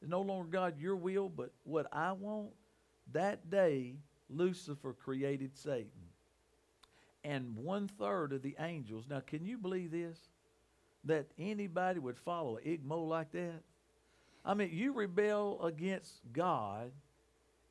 it's 0.01 0.09
no 0.09 0.21
longer 0.21 0.49
God, 0.49 0.79
your 0.79 0.95
will, 0.95 1.29
but 1.29 1.51
what 1.63 1.87
I 1.91 2.11
want, 2.11 2.49
that 3.13 3.49
day 3.49 3.95
Lucifer 4.29 4.93
created 4.93 5.55
Satan. 5.55 5.89
And 7.23 7.55
one 7.55 7.87
third 7.87 8.33
of 8.33 8.41
the 8.41 8.55
angels. 8.59 9.05
Now, 9.07 9.19
can 9.19 9.45
you 9.45 9.57
believe 9.57 9.91
this? 9.91 10.17
That 11.03 11.27
anybody 11.37 11.99
would 11.99 12.17
follow 12.17 12.57
an 12.57 12.63
igmo 12.63 13.07
like 13.07 13.31
that? 13.31 13.61
I 14.43 14.55
mean, 14.55 14.69
you 14.71 14.93
rebel 14.93 15.63
against 15.63 16.21
God, 16.33 16.91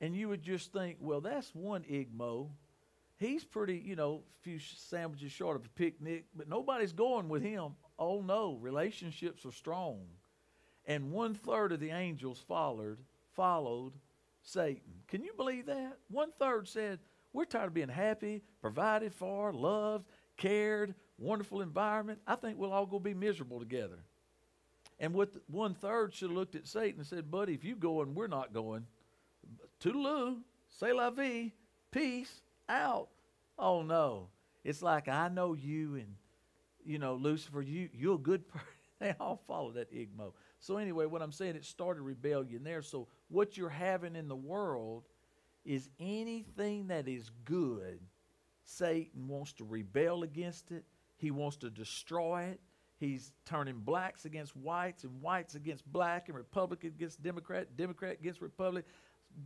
and 0.01 0.15
you 0.15 0.29
would 0.29 0.43
just 0.43 0.73
think, 0.73 0.99
well, 1.01 1.21
that's 1.21 1.53
one 1.55 1.83
igmo. 1.83 2.49
He's 3.19 3.45
pretty, 3.45 3.83
you 3.85 3.97
know, 3.97 4.23
a 4.41 4.43
few 4.43 4.59
sandwiches 4.59 5.33
short 5.33 5.57
of 5.57 5.67
a 5.67 5.69
picnic, 5.71 6.27
but 6.35 6.49
nobody's 6.49 6.93
going 6.93 7.29
with 7.29 7.43
him. 7.43 7.73
Oh 7.99 8.23
no, 8.23 8.57
relationships 8.61 9.45
are 9.45 9.53
strong. 9.53 10.01
And 10.91 11.13
one 11.13 11.35
third 11.35 11.71
of 11.71 11.79
the 11.79 11.91
angels 11.91 12.43
followed 12.49 12.99
followed 13.37 13.93
Satan. 14.43 14.93
Can 15.07 15.23
you 15.23 15.33
believe 15.37 15.67
that? 15.67 15.99
One 16.09 16.33
third 16.37 16.67
said, 16.67 16.99
We're 17.33 17.45
tired 17.45 17.69
of 17.69 17.75
being 17.75 17.89
happy, 17.89 18.43
provided 18.61 19.15
for, 19.15 19.53
loved, 19.53 20.07
cared, 20.37 20.97
wonderful 21.17 21.61
environment. 21.61 22.19
I 22.27 22.35
think 22.35 22.59
we'll 22.59 22.73
all 22.73 22.87
go 22.87 22.99
be 22.99 23.15
miserable 23.15 23.61
together. 23.61 24.01
And 24.99 25.15
what 25.15 25.31
one 25.47 25.75
third 25.75 26.13
should 26.13 26.31
have 26.31 26.37
looked 26.37 26.57
at 26.57 26.67
Satan 26.67 26.99
and 26.99 27.07
said, 27.07 27.31
Buddy, 27.31 27.55
if 27.55 27.63
you 27.63 27.77
going, 27.77 28.17
we're 28.17 28.27
not 28.27 28.53
going. 28.53 28.85
Toodaloo, 29.81 30.39
say 30.69 30.93
la 30.93 31.11
vie, 31.11 31.53
peace, 31.93 32.43
out. 32.69 33.11
Oh 33.57 33.83
no. 33.83 34.27
It's 34.65 34.83
like 34.83 35.07
I 35.07 35.29
know 35.29 35.55
you 35.55 35.95
and 35.95 36.17
you 36.85 36.99
know, 36.99 37.15
Lucifer, 37.15 37.63
you 37.63 37.91
you're 37.93 38.17
a 38.17 38.19
good 38.19 38.49
person. 38.53 38.67
They 38.99 39.15
all 39.19 39.41
follow 39.47 39.71
that 39.73 39.95
igmo. 39.95 40.33
So 40.61 40.77
anyway, 40.77 41.07
what 41.07 41.23
I'm 41.23 41.33
saying, 41.33 41.57
it 41.57 41.65
started 41.65 42.03
rebellion 42.03 42.63
there. 42.63 42.83
So 42.83 43.09
what 43.29 43.57
you're 43.57 43.71
having 43.71 44.15
in 44.15 44.29
the 44.29 44.37
world 44.37 45.05
is 45.65 45.89
anything 45.99 46.89
that 46.89 47.09
is 47.09 47.31
good, 47.45 48.01
Satan 48.65 49.27
wants 49.27 49.55
to 49.55 49.65
rebel 49.65 50.23
against 50.23 50.71
it. 50.71 50.85
He 51.17 51.31
wants 51.31 51.57
to 51.59 51.71
destroy 51.71 52.45
it. 52.45 52.61
He's 52.99 53.33
turning 53.47 53.79
blacks 53.79 54.27
against 54.27 54.55
whites 54.55 55.05
and 55.05 55.23
whites 55.23 55.55
against 55.55 55.91
black 55.91 56.29
and 56.29 56.37
Republican 56.37 56.91
against 56.91 57.23
Democrat, 57.23 57.75
Democrat 57.77 58.19
against 58.21 58.43
Republic, 58.43 58.85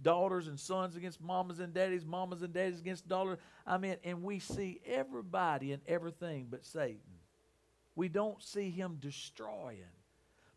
daughters 0.02 0.48
and 0.48 0.58
sons 0.58 0.96
against 0.96 1.20
mamas 1.20 1.60
and 1.60 1.72
daddies, 1.72 2.04
mamas 2.04 2.42
and 2.42 2.52
daddies 2.52 2.80
against 2.80 3.06
daughters. 3.06 3.38
I 3.64 3.78
mean, 3.78 3.96
and 4.02 4.24
we 4.24 4.40
see 4.40 4.80
everybody 4.84 5.72
and 5.72 5.82
everything 5.86 6.48
but 6.50 6.64
Satan. 6.64 6.98
We 7.94 8.08
don't 8.08 8.42
see 8.42 8.70
him 8.70 8.98
destroying. 9.00 9.78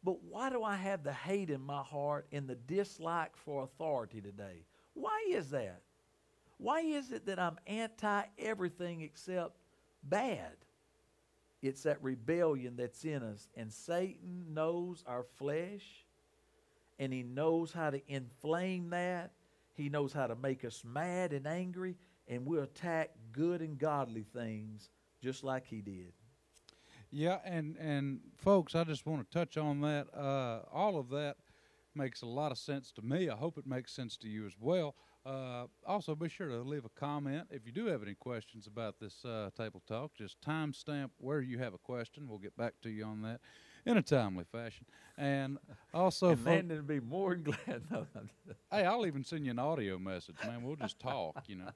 But 0.04 0.24
why 0.24 0.50
do 0.50 0.64
I 0.64 0.76
have 0.76 1.04
the 1.04 1.14
hate 1.14 1.50
in 1.50 1.62
my 1.62 1.82
heart 1.82 2.28
and 2.32 2.48
the 2.48 2.56
dislike 2.56 3.36
for 3.36 3.64
authority 3.64 4.22
today? 4.22 4.66
Why 4.93 5.26
is 5.30 5.50
that? 5.52 5.82
Why 6.58 6.82
is 6.82 7.12
it 7.12 7.26
that 7.26 7.39
I'm 7.39 7.58
anti 7.68 8.24
everything 8.39 9.02
except 9.02 9.58
bad? 10.04 10.56
It's 11.62 11.84
that 11.84 12.02
rebellion 12.04 12.76
that's 12.76 13.04
in 13.04 13.24
us. 13.24 13.50
And 13.56 13.72
Satan 13.72 14.54
knows 14.54 15.04
our 15.08 15.24
flesh, 15.24 16.06
and 17.00 17.12
he 17.12 17.24
knows 17.24 17.72
how 17.72 17.89
to 17.89 18.02
inflame 18.08 18.89
that. 18.91 19.32
He 19.74 19.89
knows 19.89 20.14
how 20.14 20.28
to 20.28 20.36
make 20.36 20.66
us 20.66 20.84
mad 20.86 21.34
and 21.34 21.45
angry, 21.45 21.95
and 22.28 22.45
we'll 22.45 22.64
attack 22.64 23.12
good 23.32 23.62
and 23.62 23.78
godly 23.78 24.24
things 24.24 24.89
just 25.22 25.43
like 25.43 25.68
he 25.68 25.82
did. 25.82 26.14
Yeah, 27.12 27.39
and 27.45 27.78
and 27.78 28.20
folks, 28.36 28.76
I 28.76 28.84
just 28.84 29.05
want 29.05 29.30
to 29.30 29.38
touch 29.38 29.58
on 29.58 29.82
that. 29.82 30.08
Uh, 30.14 30.62
all 30.72 30.97
of 30.99 31.10
that 31.10 31.38
makes 31.95 32.22
a 32.22 32.26
lot 32.28 32.51
of 32.51 32.58
sense 32.58 32.91
to 32.93 33.01
me. 33.01 33.30
I 33.30 33.36
hope 33.36 33.58
it 33.58 33.66
makes 33.66 33.91
sense 33.91 34.18
to 34.18 34.28
you 34.28 34.45
as 34.45 34.53
well. 34.60 34.95
Uh, 35.26 35.66
also, 35.86 36.16
be 36.16 36.30
sure 36.30 36.47
to 36.47 36.62
leave 36.62 36.86
a 36.86 36.99
comment 36.99 37.47
if 37.49 37.66
you 37.66 37.72
do 37.72 37.88
have 37.88 38.01
any 38.01 38.14
questions 38.14 38.66
about 38.68 38.99
this 38.99 39.26
uh, 39.26 39.49
table 39.58 39.82
talk. 39.88 40.14
Just 40.16 40.39
timestamp 40.41 41.10
where 41.18 41.41
you 41.41 41.58
have 41.60 41.74
a 41.74 41.78
question. 41.78 42.28
We'll 42.30 42.38
get 42.39 42.55
back 42.55 42.76
to 42.84 42.89
you 42.89 43.03
on 43.03 43.22
that 43.24 43.41
in 43.86 43.97
a 43.97 44.01
timely 44.01 44.45
fashion. 44.45 44.86
And 45.18 45.58
also, 45.93 46.32
and 46.32 46.45
Landon 46.45 46.78
would 46.78 46.88
be 46.88 46.99
more 47.01 47.32
than 47.36 47.43
glad. 47.66 47.82
No, 47.91 48.05
hey, 48.72 48.86
I'll 48.86 49.05
even 49.05 49.24
send 49.24 49.45
you 49.45 49.51
an 49.51 49.60
audio 49.60 49.97
message, 49.97 50.36
man. 50.45 50.64
We'll 50.64 50.76
just 50.78 50.99
talk, 50.99 51.43
you 51.47 51.55
know. 51.55 51.72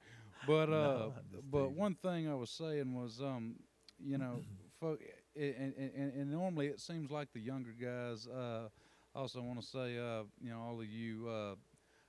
But 0.46 0.68
uh, 0.72 0.72
No, 0.72 1.14
but 1.50 1.72
one 1.72 1.94
thing 1.94 2.30
I 2.30 2.34
was 2.34 2.50
saying 2.50 2.94
was, 2.94 3.20
um, 3.20 3.56
you 4.02 4.16
know, 4.18 4.40
fo- 4.80 4.98
and, 5.36 5.74
and, 5.76 6.12
and, 6.14 6.30
normally 6.30 6.66
it 6.66 6.80
seems 6.80 7.10
like 7.10 7.32
the 7.32 7.40
younger 7.40 7.74
guys. 7.80 8.26
Uh, 8.26 8.68
also 9.14 9.42
want 9.42 9.60
to 9.60 9.66
say, 9.66 9.98
uh, 9.98 10.22
you 10.40 10.50
know, 10.50 10.60
all 10.60 10.80
of 10.80 10.86
you 10.86 11.28
uh, 11.28 11.54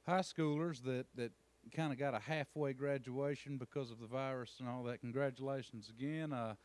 high 0.10 0.20
schoolers 0.20 0.84
that 0.84 1.06
that 1.16 1.32
kind 1.76 1.92
of 1.92 2.00
got 2.00 2.14
a 2.14 2.20
halfway 2.20 2.74
graduation 2.74 3.58
because 3.58 3.92
of 3.92 4.00
the 4.00 4.08
virus 4.08 4.56
and 4.60 4.68
all 4.68 4.84
that. 4.84 5.00
Congratulations 5.02 5.90
again. 5.90 6.34
Uh, 6.34 6.56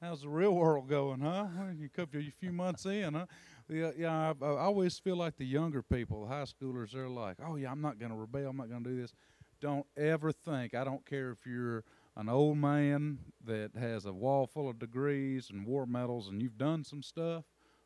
how's 0.00 0.22
the 0.22 0.28
real 0.28 0.54
world 0.54 0.88
going, 0.88 1.20
huh? 1.20 1.46
You 1.78 1.88
couple 1.88 2.20
a 2.20 2.30
few 2.38 2.52
months 2.52 2.86
in, 2.86 3.14
huh? 3.14 3.26
Yeah, 3.68 3.90
yeah. 3.96 4.32
I, 4.40 4.44
I 4.44 4.58
always 4.60 4.98
feel 4.98 5.16
like 5.16 5.36
the 5.36 5.46
younger 5.46 5.82
people, 5.82 6.22
the 6.22 6.28
high 6.28 6.44
schoolers, 6.44 6.92
they're 6.92 7.08
like, 7.08 7.36
"Oh 7.44 7.56
yeah, 7.56 7.70
I'm 7.70 7.80
not 7.80 7.98
going 7.98 8.12
to 8.12 8.16
rebel. 8.16 8.50
I'm 8.50 8.56
not 8.56 8.70
going 8.70 8.84
to 8.84 8.90
do 8.90 9.00
this." 9.00 9.12
Don't 9.60 9.86
ever 9.96 10.32
think. 10.32 10.74
I 10.74 10.84
don't 10.84 11.04
care 11.06 11.30
if 11.30 11.46
you're 11.46 11.84
an 12.16 12.28
old 12.28 12.56
man 12.56 13.18
that 13.44 13.72
has 13.78 14.06
a 14.06 14.12
wall 14.12 14.46
full 14.46 14.68
of 14.68 14.78
degrees 14.78 15.50
and 15.50 15.66
war 15.66 15.86
medals 15.86 16.28
and 16.28 16.40
you've 16.40 16.58
done 16.58 16.82
some 16.82 17.02
stuff, 17.02 17.44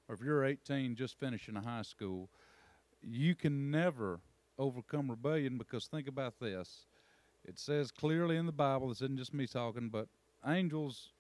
or 0.09 0.15
if 0.15 0.23
you're 0.23 0.45
18 0.45 0.95
just 0.95 1.19
finishing 1.19 1.57
a 1.57 1.61
high 1.61 1.83
school, 1.83 2.31
you 3.03 3.35
can 3.35 3.71
never 3.71 4.21
overcome 4.59 5.11
rebellion 5.11 5.59
because 5.59 5.87
think 5.87 6.07
about 6.07 6.39
this. 6.41 6.87
It 7.45 7.59
says 7.59 7.91
clearly 7.91 8.37
in 8.37 8.47
the 8.47 8.53
Bible, 8.53 8.89
this 8.89 9.01
isn't 9.01 9.19
just 9.19 9.35
me 9.35 9.47
talking, 9.47 9.89
but 9.89 10.07
angels 10.47 11.13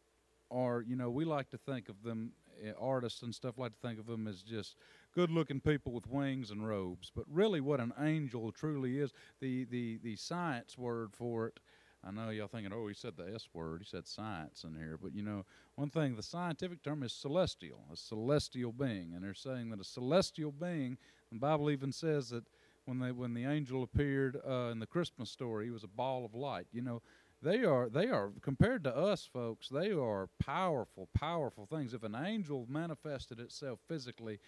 are, 0.50 0.82
you 0.82 0.94
know, 0.94 1.10
we 1.10 1.24
like 1.24 1.50
to 1.50 1.58
think 1.58 1.88
of 1.88 2.02
them, 2.02 2.32
uh, 2.64 2.72
artists 2.78 3.22
and 3.22 3.34
stuff 3.34 3.58
like 3.58 3.72
to 3.72 3.88
think 3.88 3.98
of 3.98 4.06
them 4.06 4.28
as 4.28 4.42
just 4.42 4.76
good 5.14 5.30
looking 5.30 5.60
people 5.60 5.92
with 5.92 6.06
wings 6.06 6.50
and 6.50 6.68
robes. 6.68 7.10
But 7.14 7.24
really, 7.28 7.60
what 7.60 7.80
an 7.80 7.92
angel 7.98 8.52
truly 8.52 8.98
is, 8.98 9.12
the, 9.40 9.64
the, 9.64 9.98
the 10.02 10.16
science 10.16 10.76
word 10.76 11.12
for 11.12 11.46
it 11.46 11.58
I 12.02 12.10
know 12.10 12.30
y'all 12.30 12.48
thinking, 12.48 12.72
oh, 12.72 12.86
he 12.86 12.94
said 12.94 13.16
the 13.16 13.30
S 13.34 13.48
word. 13.52 13.82
He 13.82 13.88
said 13.88 14.06
science 14.06 14.64
in 14.64 14.74
here. 14.74 14.98
But 15.00 15.14
you 15.14 15.22
know, 15.22 15.44
one 15.74 15.90
thing, 15.90 16.16
the 16.16 16.22
scientific 16.22 16.82
term 16.82 17.02
is 17.02 17.12
celestial, 17.12 17.84
a 17.92 17.96
celestial 17.96 18.72
being. 18.72 19.12
And 19.14 19.22
they're 19.22 19.34
saying 19.34 19.70
that 19.70 19.80
a 19.80 19.84
celestial 19.84 20.50
being, 20.52 20.96
the 21.30 21.38
Bible 21.38 21.70
even 21.70 21.92
says 21.92 22.30
that 22.30 22.44
when 22.86 22.98
they 22.98 23.12
when 23.12 23.34
the 23.34 23.44
angel 23.44 23.82
appeared 23.82 24.38
uh, 24.48 24.70
in 24.72 24.78
the 24.78 24.86
Christmas 24.86 25.30
story, 25.30 25.66
he 25.66 25.70
was 25.70 25.84
a 25.84 25.88
ball 25.88 26.24
of 26.24 26.34
light. 26.34 26.66
You 26.72 26.80
know, 26.82 27.02
they 27.42 27.64
are 27.64 27.88
they 27.90 28.08
are 28.08 28.30
compared 28.40 28.82
to 28.84 28.96
us 28.96 29.28
folks, 29.30 29.68
they 29.68 29.92
are 29.92 30.28
powerful, 30.38 31.08
powerful 31.14 31.66
things. 31.66 31.92
If 31.92 32.02
an 32.02 32.14
angel 32.14 32.66
manifested 32.68 33.38
itself 33.40 33.78
physically, 33.88 34.40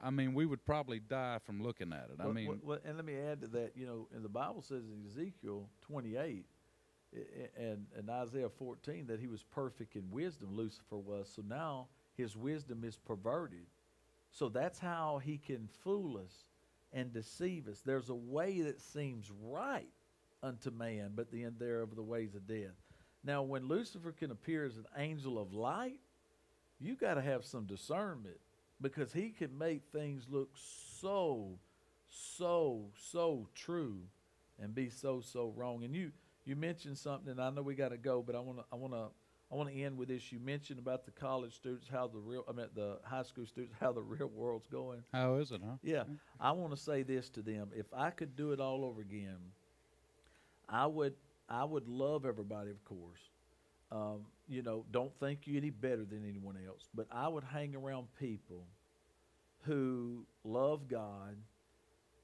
I 0.00 0.10
mean, 0.10 0.32
we 0.32 0.46
would 0.46 0.64
probably 0.64 1.00
die 1.00 1.38
from 1.44 1.60
looking 1.62 1.92
at 1.92 2.08
it. 2.10 2.20
I 2.20 2.24
mean, 2.34 2.46
well, 2.46 2.58
well, 2.62 2.78
and 2.84 2.96
let 2.96 3.04
me 3.04 3.16
add 3.18 3.40
to 3.42 3.48
that. 3.48 3.72
You 3.76 3.86
know, 3.86 4.08
and 4.14 4.24
the 4.24 4.28
Bible 4.30 4.62
says 4.62 4.84
in 4.90 5.04
Ezekiel 5.04 5.68
28 5.82 6.16
i- 6.16 6.26
i- 6.28 6.44
and, 7.58 7.86
and 7.96 8.10
Isaiah 8.10 8.48
14 8.48 9.06
that 9.06 9.20
he 9.20 9.26
was 9.26 9.42
perfect 9.42 9.96
in 9.96 10.10
wisdom, 10.10 10.50
Lucifer 10.54 10.98
was. 10.98 11.30
So 11.34 11.42
now 11.46 11.88
his 12.16 12.36
wisdom 12.36 12.84
is 12.84 12.96
perverted. 12.96 13.66
So 14.30 14.48
that's 14.48 14.78
how 14.78 15.20
he 15.24 15.38
can 15.38 15.68
fool 15.82 16.18
us 16.18 16.44
and 16.92 17.12
deceive 17.12 17.68
us. 17.68 17.82
There's 17.84 18.10
a 18.10 18.14
way 18.14 18.62
that 18.62 18.80
seems 18.80 19.30
right 19.42 19.90
unto 20.42 20.70
man, 20.70 21.12
but 21.14 21.30
the 21.30 21.44
end 21.44 21.56
thereof 21.58 21.92
are 21.92 21.96
the 21.96 22.02
ways 22.02 22.34
of 22.34 22.46
death. 22.46 22.76
Now, 23.22 23.42
when 23.42 23.68
Lucifer 23.68 24.12
can 24.12 24.30
appear 24.30 24.64
as 24.64 24.76
an 24.76 24.86
angel 24.96 25.38
of 25.38 25.52
light, 25.52 26.00
you 26.78 26.96
got 26.96 27.14
to 27.14 27.22
have 27.22 27.44
some 27.44 27.66
discernment 27.66 28.38
because 28.80 29.12
he 29.12 29.30
can 29.30 29.56
make 29.58 29.82
things 29.92 30.24
look 30.30 30.50
so, 31.00 31.58
so, 32.08 32.86
so 33.10 33.48
true 33.54 33.98
and 34.58 34.74
be 34.74 34.88
so, 34.88 35.20
so 35.20 35.52
wrong. 35.54 35.84
And 35.84 35.94
you, 35.94 36.12
you 36.44 36.56
mentioned 36.56 36.98
something, 36.98 37.30
and 37.30 37.40
I 37.40 37.50
know 37.50 37.62
we 37.62 37.74
got 37.74 37.90
to 37.90 37.98
go, 37.98 38.22
but 38.22 38.34
I 38.34 38.40
want 38.40 38.58
to, 38.58 38.64
I 38.72 38.76
want 38.76 38.92
to, 38.92 39.08
I 39.52 39.56
want 39.56 39.68
to 39.68 39.74
end 39.74 39.98
with 39.98 40.08
this. 40.08 40.32
You 40.32 40.38
mentioned 40.38 40.78
about 40.78 41.04
the 41.04 41.10
college 41.10 41.54
students, 41.54 41.88
how 41.90 42.06
the 42.08 42.18
real, 42.18 42.44
I 42.48 42.52
mean, 42.52 42.66
the 42.74 42.98
high 43.04 43.22
school 43.22 43.46
students, 43.46 43.76
how 43.80 43.92
the 43.92 44.02
real 44.02 44.28
world's 44.28 44.66
going. 44.66 45.02
how 45.12 45.36
is 45.36 45.50
it, 45.50 45.60
huh? 45.64 45.76
Yeah, 45.82 46.04
I 46.38 46.52
want 46.52 46.70
to 46.74 46.76
say 46.76 47.02
this 47.02 47.28
to 47.30 47.42
them: 47.42 47.70
if 47.74 47.86
I 47.92 48.10
could 48.10 48.36
do 48.36 48.52
it 48.52 48.60
all 48.60 48.84
over 48.84 49.00
again, 49.00 49.38
I 50.68 50.86
would. 50.86 51.14
I 51.52 51.64
would 51.64 51.88
love 51.88 52.24
everybody, 52.24 52.70
of 52.70 52.84
course. 52.84 53.18
Um, 53.90 54.26
you 54.46 54.62
know, 54.62 54.84
don't 54.92 55.12
think 55.18 55.48
you 55.48 55.56
any 55.56 55.70
better 55.70 56.04
than 56.04 56.24
anyone 56.28 56.56
else, 56.64 56.88
but 56.94 57.08
I 57.10 57.26
would 57.26 57.42
hang 57.42 57.74
around 57.74 58.06
people 58.20 58.68
who 59.62 60.24
love 60.44 60.86
God 60.86 61.36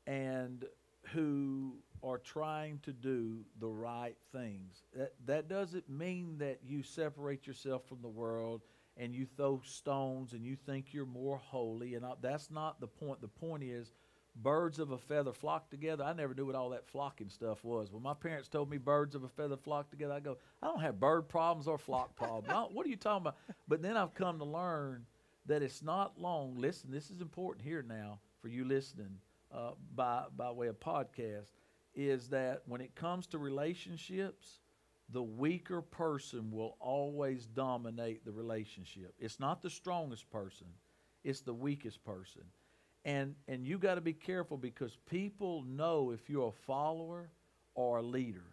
and 0.06 0.64
who 1.12 1.76
are 2.02 2.18
trying 2.18 2.78
to 2.80 2.92
do 2.92 3.44
the 3.60 3.68
right 3.68 4.16
things. 4.32 4.84
That 4.94 5.14
that 5.26 5.48
doesn't 5.48 5.88
mean 5.88 6.38
that 6.38 6.60
you 6.64 6.82
separate 6.82 7.46
yourself 7.46 7.86
from 7.88 8.02
the 8.02 8.08
world 8.08 8.62
and 8.96 9.14
you 9.14 9.26
throw 9.36 9.60
stones 9.64 10.32
and 10.32 10.44
you 10.44 10.56
think 10.56 10.92
you're 10.92 11.06
more 11.06 11.38
holy 11.38 11.94
and 11.94 12.04
I, 12.04 12.12
that's 12.20 12.50
not 12.50 12.80
the 12.80 12.86
point. 12.86 13.20
The 13.20 13.28
point 13.28 13.62
is 13.62 13.92
birds 14.36 14.78
of 14.78 14.90
a 14.90 14.98
feather 14.98 15.32
flock 15.32 15.70
together. 15.70 16.04
I 16.04 16.12
never 16.12 16.34
knew 16.34 16.46
what 16.46 16.54
all 16.54 16.70
that 16.70 16.86
flocking 16.86 17.28
stuff 17.28 17.64
was. 17.64 17.90
When 17.90 18.02
my 18.02 18.14
parents 18.14 18.48
told 18.48 18.70
me 18.70 18.78
birds 18.78 19.14
of 19.14 19.24
a 19.24 19.28
feather 19.28 19.56
flock 19.56 19.90
together, 19.90 20.14
I 20.14 20.20
go, 20.20 20.36
I 20.62 20.66
don't 20.66 20.80
have 20.80 21.00
bird 21.00 21.28
problems 21.28 21.66
or 21.66 21.78
flock 21.78 22.14
problems. 22.14 22.48
What 22.72 22.86
are 22.86 22.90
you 22.90 22.96
talking 22.96 23.22
about? 23.22 23.36
But 23.66 23.82
then 23.82 23.96
I've 23.96 24.14
come 24.14 24.38
to 24.38 24.44
learn 24.44 25.06
that 25.46 25.62
it's 25.62 25.82
not 25.82 26.20
long. 26.20 26.56
Listen, 26.58 26.90
this 26.90 27.10
is 27.10 27.20
important 27.20 27.64
here 27.64 27.82
now 27.82 28.20
for 28.42 28.48
you 28.48 28.64
listening 28.64 29.18
uh, 29.52 29.72
by 29.94 30.24
by 30.36 30.50
way 30.50 30.68
of 30.68 30.78
podcast. 30.80 31.52
Is 31.94 32.28
that 32.28 32.62
when 32.66 32.82
it 32.82 32.94
comes 32.94 33.26
to 33.28 33.38
relationships, 33.38 34.60
the 35.08 35.22
weaker 35.22 35.80
person 35.80 36.50
will 36.50 36.76
always 36.78 37.46
dominate 37.46 38.24
the 38.24 38.32
relationship. 38.32 39.14
It's 39.18 39.40
not 39.40 39.62
the 39.62 39.70
strongest 39.70 40.30
person; 40.30 40.66
it's 41.24 41.40
the 41.40 41.54
weakest 41.54 42.04
person. 42.04 42.42
And 43.04 43.34
and 43.48 43.66
you 43.66 43.78
got 43.78 43.94
to 43.94 44.00
be 44.00 44.12
careful 44.12 44.56
because 44.56 44.98
people 45.08 45.62
know 45.62 46.10
if 46.10 46.28
you're 46.28 46.48
a 46.48 46.52
follower 46.66 47.30
or 47.74 47.98
a 47.98 48.02
leader. 48.02 48.44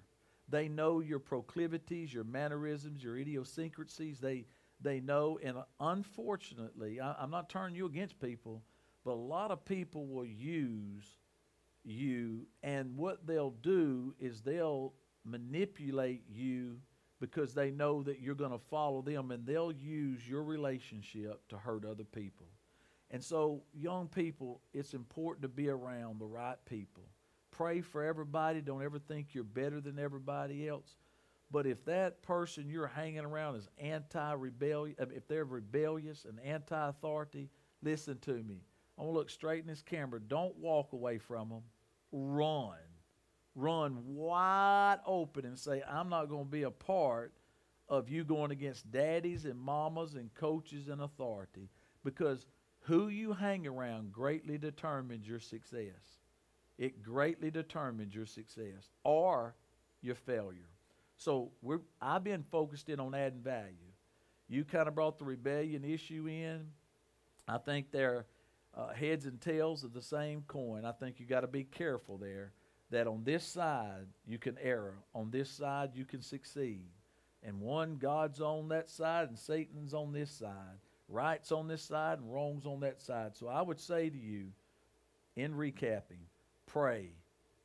They 0.49 0.67
know 0.67 0.99
your 0.99 1.19
proclivities, 1.19 2.13
your 2.13 2.25
mannerisms, 2.25 3.03
your 3.03 3.17
idiosyncrasies. 3.17 4.19
They 4.19 4.45
they 4.81 4.99
know, 4.99 5.39
and 5.41 5.57
unfortunately, 5.79 6.99
I, 6.99 7.15
I'm 7.19 7.31
not 7.31 7.49
turning 7.49 7.75
you 7.75 7.85
against 7.85 8.19
people, 8.19 8.61
but 9.03 9.11
a 9.11 9.13
lot 9.13 9.51
of 9.51 9.65
people 9.65 10.05
will 10.07 10.25
use 10.25 11.17
you, 11.83 12.47
and 12.61 12.95
what 12.95 13.27
they'll 13.27 13.55
do 13.61 14.13
is 14.19 14.41
they'll 14.41 14.93
manipulate 15.25 16.23
you 16.29 16.77
because 17.19 17.53
they 17.53 17.71
know 17.71 18.03
that 18.03 18.19
you're 18.19 18.35
going 18.35 18.51
to 18.51 18.65
follow 18.69 19.01
them, 19.01 19.31
and 19.31 19.45
they'll 19.45 19.71
use 19.71 20.27
your 20.27 20.43
relationship 20.43 21.47
to 21.49 21.57
hurt 21.57 21.85
other 21.85 22.03
people. 22.03 22.47
And 23.11 23.23
so, 23.23 23.63
young 23.73 24.07
people, 24.07 24.61
it's 24.73 24.93
important 24.93 25.43
to 25.43 25.47
be 25.47 25.69
around 25.69 26.19
the 26.19 26.25
right 26.25 26.57
people. 26.65 27.03
Pray 27.51 27.81
for 27.81 28.03
everybody. 28.03 28.61
Don't 28.61 28.83
ever 28.83 28.99
think 28.99 29.33
you're 29.33 29.43
better 29.43 29.79
than 29.79 29.99
everybody 29.99 30.67
else. 30.67 30.97
But 31.51 31.67
if 31.67 31.85
that 31.85 32.23
person 32.23 32.67
you're 32.67 32.87
hanging 32.87 33.23
around 33.23 33.57
is 33.57 33.69
anti-rebellion, 33.77 34.95
if 34.99 35.27
they're 35.27 35.45
rebellious 35.45 36.25
and 36.25 36.39
anti-authority, 36.39 37.51
listen 37.83 38.17
to 38.21 38.33
me. 38.33 38.61
I'm 38.97 39.05
gonna 39.05 39.17
look 39.17 39.29
straight 39.29 39.61
in 39.61 39.67
this 39.67 39.81
camera. 39.81 40.19
Don't 40.19 40.55
walk 40.57 40.93
away 40.93 41.17
from 41.17 41.49
them. 41.49 41.63
Run, 42.11 42.77
run 43.55 44.15
wide 44.15 44.99
open 45.05 45.45
and 45.45 45.57
say, 45.57 45.81
"I'm 45.83 46.09
not 46.09 46.29
gonna 46.29 46.45
be 46.45 46.63
a 46.63 46.71
part 46.71 47.33
of 47.89 48.09
you 48.09 48.23
going 48.23 48.51
against 48.51 48.91
daddies 48.91 49.45
and 49.45 49.59
mamas 49.59 50.15
and 50.15 50.33
coaches 50.35 50.87
and 50.89 51.01
authority." 51.01 51.69
Because 52.03 52.45
who 52.81 53.07
you 53.07 53.33
hang 53.33 53.65
around 53.65 54.11
greatly 54.11 54.57
determines 54.57 55.27
your 55.27 55.39
success. 55.39 56.19
It 56.77 57.01
greatly 57.01 57.49
determines 57.49 58.13
your 58.13 58.25
success 58.25 58.91
or 59.03 59.55
your 60.01 60.15
failure. 60.15 60.69
So 61.15 61.51
we're 61.61 61.81
I've 62.01 62.23
been 62.23 62.43
focused 62.43 62.89
in 62.89 62.99
on 62.99 63.15
adding 63.15 63.41
value. 63.41 63.91
You 64.47 64.65
kind 64.65 64.87
of 64.87 64.95
brought 64.95 65.17
the 65.17 65.25
rebellion 65.25 65.83
issue 65.83 66.27
in. 66.27 66.71
I 67.47 67.57
think 67.57 67.91
they're 67.91 68.25
uh, 68.75 68.93
heads 68.93 69.25
and 69.25 69.39
tails 69.39 69.83
of 69.83 69.93
the 69.93 70.01
same 70.01 70.43
coin. 70.47 70.85
I 70.85 70.91
think 70.91 71.19
you 71.19 71.25
got 71.25 71.41
to 71.41 71.47
be 71.47 71.63
careful 71.63 72.17
there 72.17 72.53
that 72.91 73.07
on 73.07 73.23
this 73.23 73.43
side 73.43 74.07
you 74.25 74.37
can 74.37 74.57
err, 74.61 74.93
on 75.13 75.31
this 75.31 75.49
side 75.49 75.91
you 75.95 76.05
can 76.05 76.21
succeed. 76.21 76.89
And 77.43 77.59
one, 77.59 77.97
God's 77.97 78.39
on 78.39 78.69
that 78.69 78.89
side 78.89 79.27
and 79.27 79.37
Satan's 79.37 79.93
on 79.93 80.13
this 80.13 80.31
side. 80.31 80.79
Right's 81.09 81.51
on 81.51 81.67
this 81.67 81.81
side 81.81 82.19
and 82.19 82.31
wrong's 82.31 82.65
on 82.65 82.79
that 82.79 83.01
side. 83.01 83.35
So 83.35 83.47
I 83.47 83.61
would 83.61 83.79
say 83.79 84.09
to 84.09 84.17
you, 84.17 84.47
in 85.35 85.53
recapping, 85.53 86.27
pray, 86.65 87.11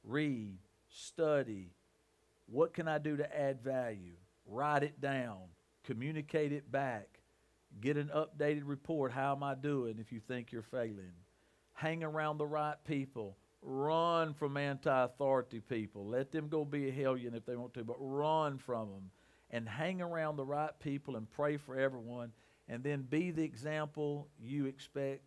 read, 0.03 0.59
study. 0.89 1.71
What 2.47 2.73
can 2.73 2.89
I 2.89 2.99
do 2.99 3.17
to 3.17 3.39
add 3.39 3.63
value? 3.63 4.15
Write 4.47 4.83
it 4.83 5.01
down, 5.01 5.41
communicate 5.85 6.53
it 6.53 6.71
back, 6.73 7.18
get 7.81 7.97
an 7.97 8.11
updated 8.15 8.63
report. 8.65 9.13
How 9.13 9.35
am 9.35 9.43
I 9.43 9.55
doing 9.55 9.97
if 9.99 10.13
you 10.13 10.21
think 10.21 10.53
you're 10.53 10.63
failing? 10.63 11.13
Hang 11.75 12.03
around 12.03 12.39
the 12.39 12.47
right 12.47 12.77
people. 12.85 13.37
Run 13.63 14.35
from 14.35 14.57
anti 14.57 15.05
authority 15.05 15.61
people. 15.61 16.07
Let 16.07 16.31
them 16.31 16.49
go 16.49 16.65
be 16.65 16.89
a 16.89 16.93
hellion 16.93 17.35
if 17.35 17.45
they 17.45 17.57
want 17.57 17.75
to, 17.75 17.85
but 17.85 17.97
run 17.99 18.59
from 18.59 18.89
them. 18.89 19.11
And 19.51 19.69
hang 19.69 20.03
around 20.03 20.37
the 20.37 20.45
right 20.45 20.79
people 20.81 21.17
and 21.17 21.31
pray 21.31 21.57
for 21.57 21.77
everyone. 21.77 22.33
And 22.69 22.85
then 22.85 23.03
be 23.03 23.31
the 23.31 23.43
example 23.43 24.29
you 24.39 24.67
expect 24.67 25.23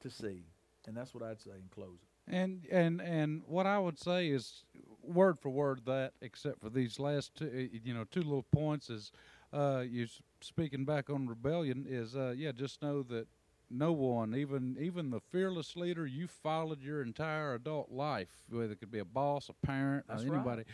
to 0.00 0.10
see. 0.10 0.44
And 0.86 0.96
that's 0.96 1.14
what 1.14 1.22
I'd 1.22 1.40
say 1.40 1.50
in 1.52 1.68
closing. 1.74 1.98
And 2.28 2.66
and 2.70 3.00
and 3.00 3.42
what 3.46 3.66
I 3.66 3.78
would 3.78 3.98
say 3.98 4.28
is 4.28 4.64
word 5.02 5.38
for 5.40 5.50
word 5.50 5.82
that, 5.86 6.12
except 6.20 6.60
for 6.60 6.70
these 6.70 6.98
last 6.98 7.34
two, 7.34 7.46
uh, 7.46 7.78
you 7.82 7.92
know, 7.92 8.04
two 8.04 8.22
little 8.22 8.46
points 8.52 8.90
is, 8.90 9.10
uh, 9.52 9.84
you 9.88 10.06
speaking 10.40 10.84
back 10.84 11.10
on 11.10 11.26
rebellion 11.26 11.86
is, 11.88 12.16
uh, 12.16 12.34
yeah, 12.36 12.52
just 12.52 12.82
know 12.82 13.02
that 13.04 13.26
no 13.70 13.92
one, 13.92 14.34
even 14.34 14.76
even 14.80 15.10
the 15.10 15.20
fearless 15.20 15.76
leader 15.76 16.06
you 16.06 16.26
followed 16.28 16.82
your 16.82 17.02
entire 17.02 17.54
adult 17.54 17.90
life, 17.90 18.30
whether 18.50 18.72
it 18.72 18.80
could 18.80 18.90
be 18.90 18.98
a 18.98 19.04
boss, 19.04 19.48
a 19.48 19.66
parent, 19.66 20.04
or 20.08 20.16
That's 20.16 20.28
right. 20.28 20.36
anybody, 20.36 20.64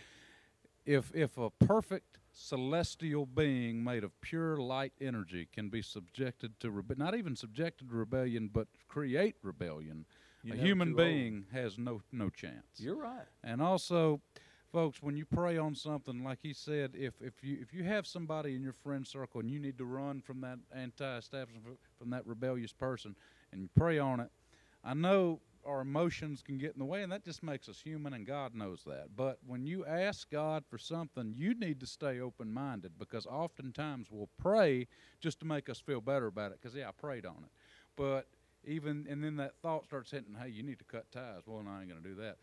if 0.84 1.10
if 1.14 1.38
a 1.38 1.50
perfect 1.50 2.18
celestial 2.32 3.26
being 3.26 3.82
made 3.82 4.04
of 4.04 4.18
pure 4.20 4.56
light 4.56 4.92
energy 5.00 5.46
can 5.52 5.68
be 5.68 5.82
subjected 5.82 6.58
to 6.60 6.70
rebe- 6.70 6.96
not 6.98 7.14
even 7.16 7.34
subjected 7.36 7.88
to 7.90 7.94
rebellion, 7.96 8.48
but 8.52 8.68
create 8.88 9.34
rebellion, 9.42 10.06
You're 10.42 10.56
a 10.56 10.58
human 10.58 10.88
too 10.88 10.92
old. 10.92 10.96
being 11.08 11.46
has 11.52 11.78
no 11.78 12.02
no 12.12 12.30
chance. 12.30 12.66
You're 12.78 12.96
right. 12.96 13.26
And 13.44 13.60
also, 13.62 14.20
folks, 14.72 15.02
when 15.02 15.16
you 15.16 15.24
pray 15.24 15.56
on 15.56 15.74
something, 15.74 16.22
like 16.22 16.38
he 16.42 16.52
said, 16.52 16.92
if 16.94 17.14
if 17.20 17.42
you 17.42 17.58
if 17.60 17.72
you 17.72 17.84
have 17.84 18.06
somebody 18.06 18.54
in 18.54 18.62
your 18.62 18.72
friend 18.72 19.06
circle 19.06 19.40
and 19.40 19.50
you 19.50 19.58
need 19.58 19.78
to 19.78 19.84
run 19.84 20.20
from 20.20 20.40
that 20.42 20.58
anti-establishment, 20.74 21.78
from 21.98 22.10
that 22.10 22.26
rebellious 22.26 22.72
person, 22.72 23.14
and 23.52 23.62
you 23.62 23.68
pray 23.76 23.98
on 23.98 24.20
it, 24.20 24.30
I 24.84 24.94
know 24.94 25.40
our 25.66 25.80
emotions 25.80 26.42
can 26.42 26.56
get 26.56 26.72
in 26.72 26.78
the 26.78 26.84
way, 26.84 27.02
and 27.02 27.12
that 27.12 27.24
just 27.24 27.42
makes 27.42 27.68
us 27.68 27.80
human, 27.80 28.14
and 28.14 28.26
God 28.26 28.54
knows 28.54 28.82
that. 28.86 29.08
But 29.16 29.38
when 29.46 29.66
you 29.66 29.84
ask 29.84 30.30
God 30.30 30.64
for 30.68 30.78
something, 30.78 31.34
you 31.36 31.54
need 31.54 31.80
to 31.80 31.86
stay 31.86 32.20
open 32.20 32.52
minded 32.52 32.92
because 32.98 33.26
oftentimes 33.26 34.06
we'll 34.10 34.30
pray 34.40 34.86
just 35.20 35.40
to 35.40 35.46
make 35.46 35.68
us 35.68 35.78
feel 35.78 36.00
better 36.00 36.26
about 36.26 36.52
it 36.52 36.58
because, 36.60 36.74
yeah, 36.74 36.88
I 36.88 36.92
prayed 36.92 37.26
on 37.26 37.36
it. 37.44 37.50
But 37.96 38.28
even, 38.64 39.06
and 39.10 39.22
then 39.22 39.36
that 39.36 39.56
thought 39.60 39.84
starts 39.84 40.10
hitting, 40.10 40.36
hey, 40.40 40.48
you 40.48 40.62
need 40.62 40.78
to 40.78 40.84
cut 40.84 41.10
ties. 41.12 41.42
Well, 41.46 41.62
no, 41.62 41.70
I 41.70 41.80
ain't 41.80 41.90
going 41.90 42.02
to 42.02 42.08
do 42.08 42.14
that. 42.16 42.36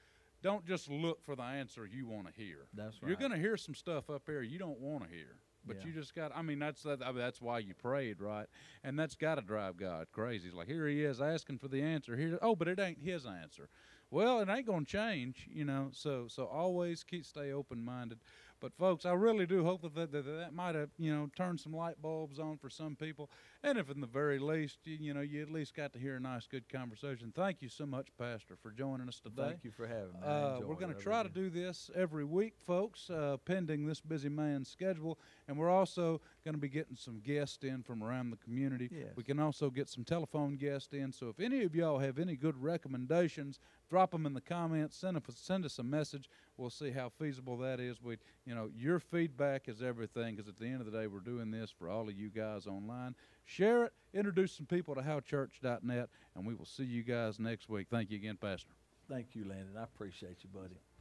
Don't 0.46 0.64
just 0.64 0.92
look 0.92 1.24
for 1.24 1.36
the 1.36 1.42
answer 1.42 1.88
you 1.92 2.06
want 2.06 2.28
to 2.28 2.34
hear. 2.40 2.68
That's 2.72 3.02
right. 3.02 3.10
You're 3.10 3.18
going 3.18 3.32
to 3.32 3.40
hear 3.40 3.58
some 3.58 3.74
stuff 3.74 4.12
up 4.12 4.22
here 4.28 4.44
you 4.44 4.60
don't 4.60 4.80
want 4.80 5.04
to 5.04 5.10
hear. 5.10 5.40
But 5.66 5.78
Yeah. 5.78 5.88
you 5.88 5.94
just 5.94 6.14
got. 6.14 6.32
I 6.36 6.44
mean, 6.44 6.60
that's 6.60 6.84
that. 6.84 7.02
I 7.02 7.08
mean, 7.08 7.18
that's 7.18 7.42
why 7.42 7.58
you 7.58 7.74
prayed, 7.74 8.22
right? 8.22 8.46
And 8.84 9.00
that's 9.00 9.16
got 9.16 9.36
to 9.36 9.42
drive 9.42 9.76
God 9.76 10.06
crazy. 10.12 10.46
He's 10.46 10.54
like, 10.54 10.68
here 10.68 10.88
he 10.88 11.04
is 11.04 11.20
asking 11.20 11.58
for 11.58 11.68
the 11.68 11.82
answer. 11.82 12.16
Here, 12.16 12.38
oh, 12.44 12.56
but 12.56 12.68
it 12.68 12.80
ain't 12.80 13.02
his 13.02 13.26
answer. 13.26 13.70
Well, 14.12 14.40
it 14.40 14.50
ain't 14.50 14.68
gonna 14.68 14.86
change, 14.86 15.48
you 15.52 15.66
know. 15.66 15.90
So, 15.92 16.28
so 16.28 16.46
always 16.46 17.04
keep 17.04 17.26
stay 17.26 17.52
open 17.52 17.84
minded. 17.84 18.20
But 18.62 18.74
folks, 18.78 19.06
I 19.06 19.14
really 19.14 19.46
do 19.46 19.64
hope 19.64 19.82
that 19.82 19.96
that, 19.96 20.12
that, 20.12 20.26
that 20.26 20.54
might 20.54 20.76
have 20.76 20.90
you 20.98 21.14
know 21.14 21.30
turned 21.36 21.60
some 21.60 21.74
light 21.74 22.02
bulbs 22.02 22.40
on 22.40 22.58
for 22.58 22.70
some 22.70 22.96
people. 22.96 23.30
And 23.64 23.78
if 23.78 23.90
in 23.90 24.00
the 24.00 24.08
very 24.08 24.38
least, 24.38 24.78
you, 24.86 24.98
you 25.00 25.14
know, 25.14 25.22
you 25.22 25.42
at 25.42 25.50
least 25.50 25.76
got 25.76 25.92
to 25.94 26.00
hear 26.00 26.18
a 26.18 26.20
nice, 26.20 26.46
good 26.46 26.70
conversation. 26.70 27.34
Thank 27.36 27.64
you 27.64 27.70
so 27.70 27.86
much, 27.88 28.10
Pastor, 28.18 28.56
for 28.62 28.70
joining 28.72 29.08
us 29.08 29.20
today. 29.20 29.48
Thank 29.48 29.64
you 29.64 29.72
for 29.72 29.88
having 29.88 30.14
me. 30.14 30.20
Uh, 30.24 30.60
we're 30.60 30.76
going 30.76 30.94
to 30.94 31.00
try 31.00 31.24
to 31.24 31.30
do 31.30 31.50
this 31.50 31.90
every 31.96 32.26
week, 32.26 32.54
folks, 32.66 33.10
uh, 33.10 33.38
pending 33.44 33.88
this 33.88 34.02
busy 34.02 34.30
man's 34.30 34.70
schedule. 34.70 35.18
And 35.48 35.58
we're 35.58 35.72
also 35.72 36.22
going 36.44 36.54
to 36.54 36.62
be 36.62 36.70
getting 36.70 36.96
some 36.96 37.22
guests 37.22 37.64
in 37.64 37.82
from 37.82 38.04
around 38.04 38.30
the 38.30 38.38
community. 38.38 38.90
Yes. 38.92 39.14
We 39.16 39.24
can 39.24 39.40
also 39.40 39.72
get 39.72 39.90
some 39.90 40.04
telephone 40.04 40.58
guests 40.58 40.94
in. 40.94 41.12
So 41.12 41.30
if 41.30 41.40
any 41.40 41.64
of 41.64 41.76
y'all 41.76 41.98
have 41.98 42.20
any 42.20 42.36
good 42.36 42.62
recommendations, 42.62 43.60
drop 43.90 44.12
them 44.12 44.26
in 44.26 44.34
the 44.34 44.42
comments. 44.42 44.98
Send 44.98 45.18
us 45.18 45.24
send 45.36 45.66
us 45.66 45.80
a 45.80 45.84
message. 45.84 46.30
We'll 46.58 46.70
see 46.70 46.92
how 46.92 47.10
feasible 47.10 47.58
that 47.58 47.80
is. 47.80 48.02
We, 48.02 48.18
you 48.46 48.56
know, 48.56 48.70
your 48.76 49.00
feedback 49.00 49.68
is 49.68 49.82
everything 49.82 50.36
because 50.36 50.50
at 50.50 50.58
the 50.58 50.66
end 50.66 50.82
of 50.82 50.92
the 50.92 50.98
day, 50.98 51.08
we're 51.08 51.20
doing 51.20 51.52
this 51.52 51.72
for 51.72 51.90
all 51.90 52.08
of 52.08 52.16
you 52.16 52.30
guys 52.30 52.68
online. 52.68 53.16
Share 53.46 53.86
it. 53.86 53.94
Introduce 54.14 54.54
some 54.54 54.66
people 54.66 54.96
to 54.96 55.02
howchurch.net, 55.02 56.10
and 56.36 56.46
we 56.46 56.54
will 56.56 56.66
see 56.66 56.86
you 56.86 57.04
guys 57.04 57.40
next 57.40 57.70
week. 57.70 57.88
Thank 57.90 58.12
you 58.12 58.18
again, 58.18 58.38
Pastor. 58.40 58.72
Thank 59.10 59.36
you, 59.36 59.46
Landon. 59.48 59.78
I 59.78 59.84
appreciate 59.84 60.38
you, 60.44 60.50
buddy. 60.54 60.95